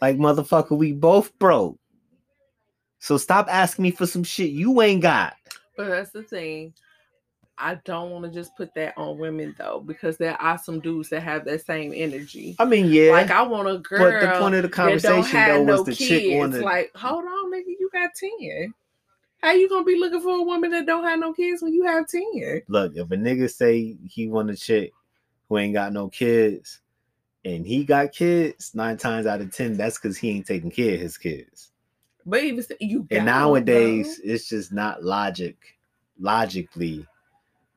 Like 0.00 0.16
motherfucker, 0.16 0.76
we 0.76 0.92
both 0.92 1.36
broke. 1.38 1.79
So 3.00 3.16
stop 3.16 3.48
asking 3.50 3.82
me 3.82 3.90
for 3.90 4.06
some 4.06 4.22
shit 4.22 4.50
you 4.50 4.80
ain't 4.82 5.02
got. 5.02 5.34
But 5.76 5.88
that's 5.88 6.10
the 6.10 6.22
thing. 6.22 6.74
I 7.56 7.74
don't 7.84 8.10
want 8.10 8.24
to 8.24 8.30
just 8.30 8.56
put 8.56 8.74
that 8.74 8.96
on 8.96 9.18
women 9.18 9.54
though, 9.58 9.82
because 9.84 10.16
there 10.16 10.40
are 10.40 10.56
some 10.56 10.80
dudes 10.80 11.10
that 11.10 11.22
have 11.22 11.44
that 11.44 11.64
same 11.64 11.92
energy. 11.94 12.56
I 12.58 12.64
mean, 12.64 12.90
yeah. 12.90 13.12
Like 13.12 13.30
I 13.30 13.42
want 13.42 13.68
a 13.68 13.78
girl 13.78 14.10
but 14.10 14.20
the 14.20 14.38
point 14.38 14.54
of 14.54 14.62
the 14.62 14.68
conversation 14.68 15.44
though 15.44 15.62
was 15.62 15.80
no 15.80 15.84
the 15.84 15.94
kids. 15.94 16.08
chick 16.08 16.38
wanted 16.38 16.62
Like, 16.62 16.90
hold 16.94 17.24
on, 17.24 17.52
nigga, 17.52 17.66
you 17.66 17.90
got 17.92 18.10
ten. 18.14 18.72
How 19.42 19.52
you 19.52 19.68
gonna 19.68 19.84
be 19.84 19.98
looking 19.98 20.20
for 20.20 20.36
a 20.36 20.42
woman 20.42 20.70
that 20.70 20.86
don't 20.86 21.04
have 21.04 21.18
no 21.18 21.32
kids 21.32 21.62
when 21.62 21.72
you 21.72 21.84
have 21.84 22.06
ten? 22.06 22.62
look, 22.68 22.96
if 22.96 23.10
a 23.10 23.16
nigga 23.16 23.50
say 23.50 23.96
he 24.06 24.28
want 24.28 24.50
a 24.50 24.56
chick 24.56 24.92
who 25.48 25.58
ain't 25.58 25.74
got 25.74 25.92
no 25.92 26.08
kids 26.08 26.80
and 27.44 27.66
he 27.66 27.84
got 27.84 28.12
kids, 28.12 28.74
nine 28.74 28.96
times 28.96 29.26
out 29.26 29.40
of 29.40 29.54
ten, 29.54 29.76
that's 29.76 29.98
because 29.98 30.16
he 30.16 30.30
ain't 30.30 30.46
taking 30.46 30.70
care 30.70 30.94
of 30.94 31.00
his 31.00 31.18
kids. 31.18 31.69
But 32.26 32.42
even 32.44 32.64
you 32.80 33.02
got 33.04 33.16
And 33.16 33.26
nowadays, 33.26 34.20
it's 34.22 34.48
just 34.48 34.72
not 34.72 35.02
logic, 35.02 35.56
logically, 36.18 37.06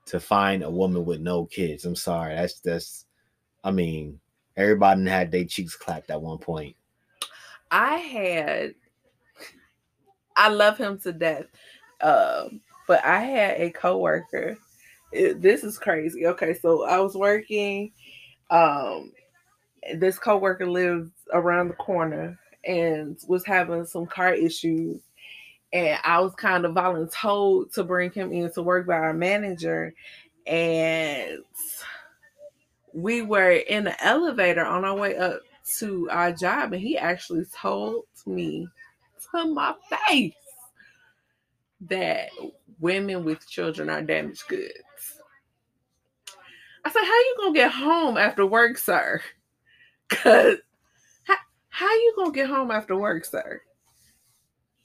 to 0.05 0.19
find 0.19 0.63
a 0.63 0.69
woman 0.69 1.05
with 1.05 1.21
no 1.21 1.45
kids. 1.45 1.85
I'm 1.85 1.95
sorry, 1.95 2.35
that's 2.35 2.59
that's. 2.59 3.05
I 3.63 3.71
mean, 3.71 4.19
everybody 4.57 5.07
had 5.07 5.31
their 5.31 5.45
cheeks 5.45 5.75
clapped 5.75 6.09
at 6.09 6.21
one 6.21 6.37
point. 6.37 6.75
I 7.71 7.95
had 7.95 8.75
I 10.35 10.49
love 10.49 10.77
him 10.77 10.99
to 10.99 11.13
death. 11.13 11.45
Um, 12.01 12.61
but 12.87 13.03
I 13.03 13.21
had 13.21 13.61
a 13.61 13.69
coworker. 13.71 14.57
It, 15.11 15.41
this 15.41 15.63
is 15.63 15.77
crazy. 15.77 16.27
Okay, 16.27 16.53
so 16.53 16.83
I 16.83 16.99
was 16.99 17.15
working. 17.15 17.91
Um, 18.49 19.11
this 19.95 20.17
coworker 20.17 20.67
lives 20.67 21.11
around 21.33 21.69
the 21.69 21.75
corner 21.75 22.37
and 22.65 23.17
was 23.27 23.45
having 23.45 23.85
some 23.85 24.05
car 24.05 24.33
issues. 24.33 25.01
And 25.71 25.99
I 26.03 26.19
was 26.19 26.35
kind 26.35 26.65
of 26.65 26.73
voluntold 26.73 27.73
to 27.73 27.83
bring 27.83 28.11
him 28.11 28.31
in 28.31 28.51
to 28.53 28.61
work 28.61 28.85
by 28.85 28.95
our 28.95 29.13
manager. 29.13 29.93
And 30.45 31.39
we 32.93 33.21
were 33.21 33.51
in 33.51 33.85
the 33.85 34.05
elevator 34.05 34.65
on 34.65 34.85
our 34.85 34.95
way 34.95 35.17
up 35.17 35.41
to 35.79 36.07
our 36.11 36.31
job, 36.31 36.73
and 36.73 36.81
he 36.81 36.97
actually 36.97 37.45
told 37.45 38.03
me 38.25 38.67
to 39.31 39.45
my 39.45 39.73
face 39.89 40.33
that 41.81 42.29
women 42.79 43.23
with 43.23 43.47
children 43.49 43.89
are 43.89 44.01
damaged 44.01 44.47
goods. 44.47 44.73
I 46.85 46.91
said, 46.91 47.03
"How 47.03 47.05
you 47.05 47.35
gonna 47.37 47.53
get 47.53 47.71
home 47.71 48.17
after 48.17 48.45
work, 48.45 48.77
sir? 48.77 49.21
Cause 50.09 50.57
how, 51.73 51.89
you 51.91 52.13
gonna 52.15 52.31
get 52.31 52.47
home 52.47 52.69
after 52.69 52.95
work, 52.95 53.25
sir? 53.25 53.61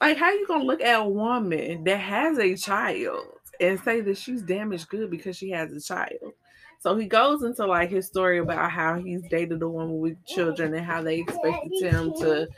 Like, 0.01 0.17
how 0.17 0.31
you 0.31 0.47
gonna 0.47 0.65
look 0.65 0.81
at 0.81 1.01
a 1.01 1.05
woman 1.05 1.85
that 1.85 1.99
has 1.99 2.39
a 2.39 2.57
child 2.57 3.27
and 3.61 3.79
say 3.81 4.01
that 4.01 4.17
she's 4.17 4.41
damaged 4.41 4.89
good 4.89 5.11
because 5.11 5.37
she 5.37 5.51
has 5.51 5.71
a 5.71 5.81
child. 5.83 6.33
So 6.81 6.97
he 6.97 7.07
goes 7.07 7.43
into 7.43 7.67
like 7.67 7.91
his 7.91 8.07
story 8.07 8.39
about 8.39 8.71
how 8.71 8.95
he's 8.95 9.21
dated 9.29 9.61
a 9.61 9.69
woman 9.69 9.99
with 9.99 10.25
children 10.25 10.73
and 10.73 10.87
how 10.87 11.03
they 11.03 11.19
expected 11.19 11.73
him 11.83 12.15
to 12.21 12.49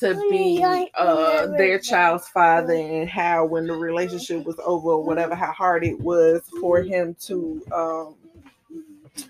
to 0.00 0.14
be 0.30 0.62
uh 0.94 1.46
their 1.46 1.78
child's 1.78 2.28
father 2.28 2.74
and 2.74 3.08
how 3.08 3.46
when 3.46 3.68
the 3.68 3.72
relationship 3.72 4.44
was 4.44 4.56
over 4.64 4.98
whatever 4.98 5.34
how 5.36 5.52
hard 5.52 5.84
it 5.84 5.98
was 6.00 6.42
for 6.60 6.82
him 6.82 7.14
to 7.20 7.62
um 7.72 8.16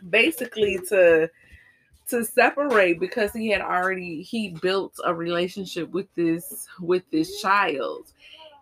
basically 0.08 0.78
to 0.88 1.30
to 2.12 2.24
separate 2.24 3.00
because 3.00 3.32
he 3.32 3.48
had 3.48 3.60
already 3.60 4.22
he 4.22 4.50
built 4.62 4.94
a 5.04 5.14
relationship 5.14 5.90
with 5.90 6.06
this 6.14 6.66
with 6.80 7.02
this 7.10 7.40
child 7.40 8.12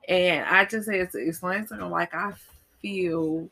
and 0.09 0.45
i 0.47 0.65
just 0.65 0.91
had 0.91 1.11
to 1.11 1.19
explain 1.19 1.67
to 1.67 1.87
like 1.87 2.15
i 2.15 2.33
feel 2.81 3.49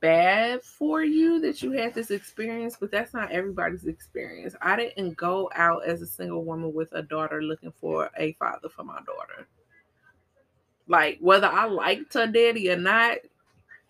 bad 0.00 0.62
for 0.62 1.02
you 1.02 1.40
that 1.40 1.62
you 1.62 1.72
had 1.72 1.94
this 1.94 2.10
experience, 2.10 2.76
but 2.78 2.90
that's 2.90 3.12
not 3.12 3.32
everybody's 3.32 3.86
experience. 3.86 4.54
I 4.62 4.76
didn't 4.76 5.16
go 5.16 5.50
out 5.54 5.84
as 5.84 6.02
a 6.02 6.06
single 6.06 6.44
woman 6.44 6.72
with 6.72 6.92
a 6.92 7.02
daughter 7.02 7.42
looking 7.42 7.72
for 7.80 8.10
a 8.16 8.32
father 8.34 8.68
for 8.68 8.84
my 8.84 9.00
daughter. 9.06 9.46
Like 10.86 11.18
whether 11.20 11.46
I 11.46 11.66
liked 11.66 12.14
her 12.14 12.26
daddy 12.26 12.70
or 12.70 12.76
not, 12.76 13.18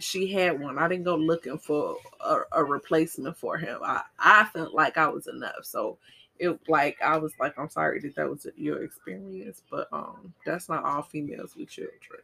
she 0.03 0.31
had 0.33 0.61
one. 0.61 0.79
I 0.79 0.89
didn't 0.89 1.05
go 1.05 1.17
looking 1.17 1.59
for 1.59 1.97
a, 2.21 2.39
a 2.53 2.65
replacement 2.65 3.37
for 3.37 3.57
him. 3.57 3.79
I, 3.83 4.03
I 4.19 4.45
felt 4.53 4.75
like 4.75 4.99
I 4.99 5.09
was 5.09 5.27
enough. 5.27 5.65
So 5.65 5.99
it 6.39 6.59
like 6.69 6.97
I 7.03 7.17
was 7.17 7.33
like, 7.39 7.59
I'm 7.59 7.71
sorry 7.71 8.01
that 8.01 8.17
that 8.17 8.29
was 8.29 8.47
your 8.57 8.83
experience, 8.83 9.63
but 9.71 9.89
um 9.93 10.35
that's 10.45 10.69
not 10.69 10.85
all 10.85 11.03
females 11.03 11.55
with 11.57 11.69
children. 11.69 12.23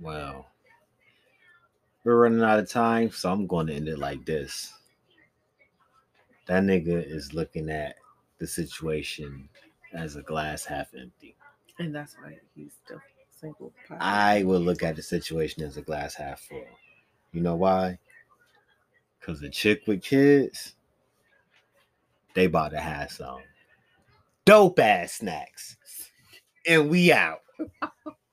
Wow. 0.00 0.46
We're 2.04 2.20
running 2.20 2.42
out 2.42 2.60
of 2.60 2.70
time, 2.70 3.10
so 3.10 3.32
I'm 3.32 3.48
going 3.48 3.66
to 3.66 3.74
end 3.74 3.88
it 3.88 3.98
like 3.98 4.24
this. 4.24 4.72
That 6.46 6.62
nigga 6.62 7.04
is 7.04 7.34
looking 7.34 7.68
at 7.68 7.96
the 8.38 8.46
situation 8.46 9.48
as 9.92 10.14
a 10.14 10.22
glass 10.22 10.64
half 10.64 10.94
empty. 10.96 11.34
And 11.80 11.92
that's 11.92 12.14
why 12.22 12.38
he's 12.54 12.70
still 12.84 13.00
single. 13.40 13.72
I 14.00 14.42
will 14.44 14.60
look 14.60 14.82
at 14.82 14.96
the 14.96 15.02
situation 15.02 15.62
as 15.62 15.76
a 15.76 15.82
glass 15.82 16.14
half 16.14 16.40
full. 16.40 16.64
You 17.32 17.40
know 17.42 17.56
why? 17.56 17.98
Because 19.18 19.42
a 19.42 19.48
chick 19.48 19.82
with 19.86 20.02
kids, 20.02 20.74
they 22.34 22.46
about 22.46 22.70
to 22.72 22.80
have 22.80 23.10
some 23.10 23.40
dope 24.44 24.78
ass 24.78 25.14
snacks. 25.14 25.76
And 26.66 26.90
we 26.90 27.12
out. 27.12 27.42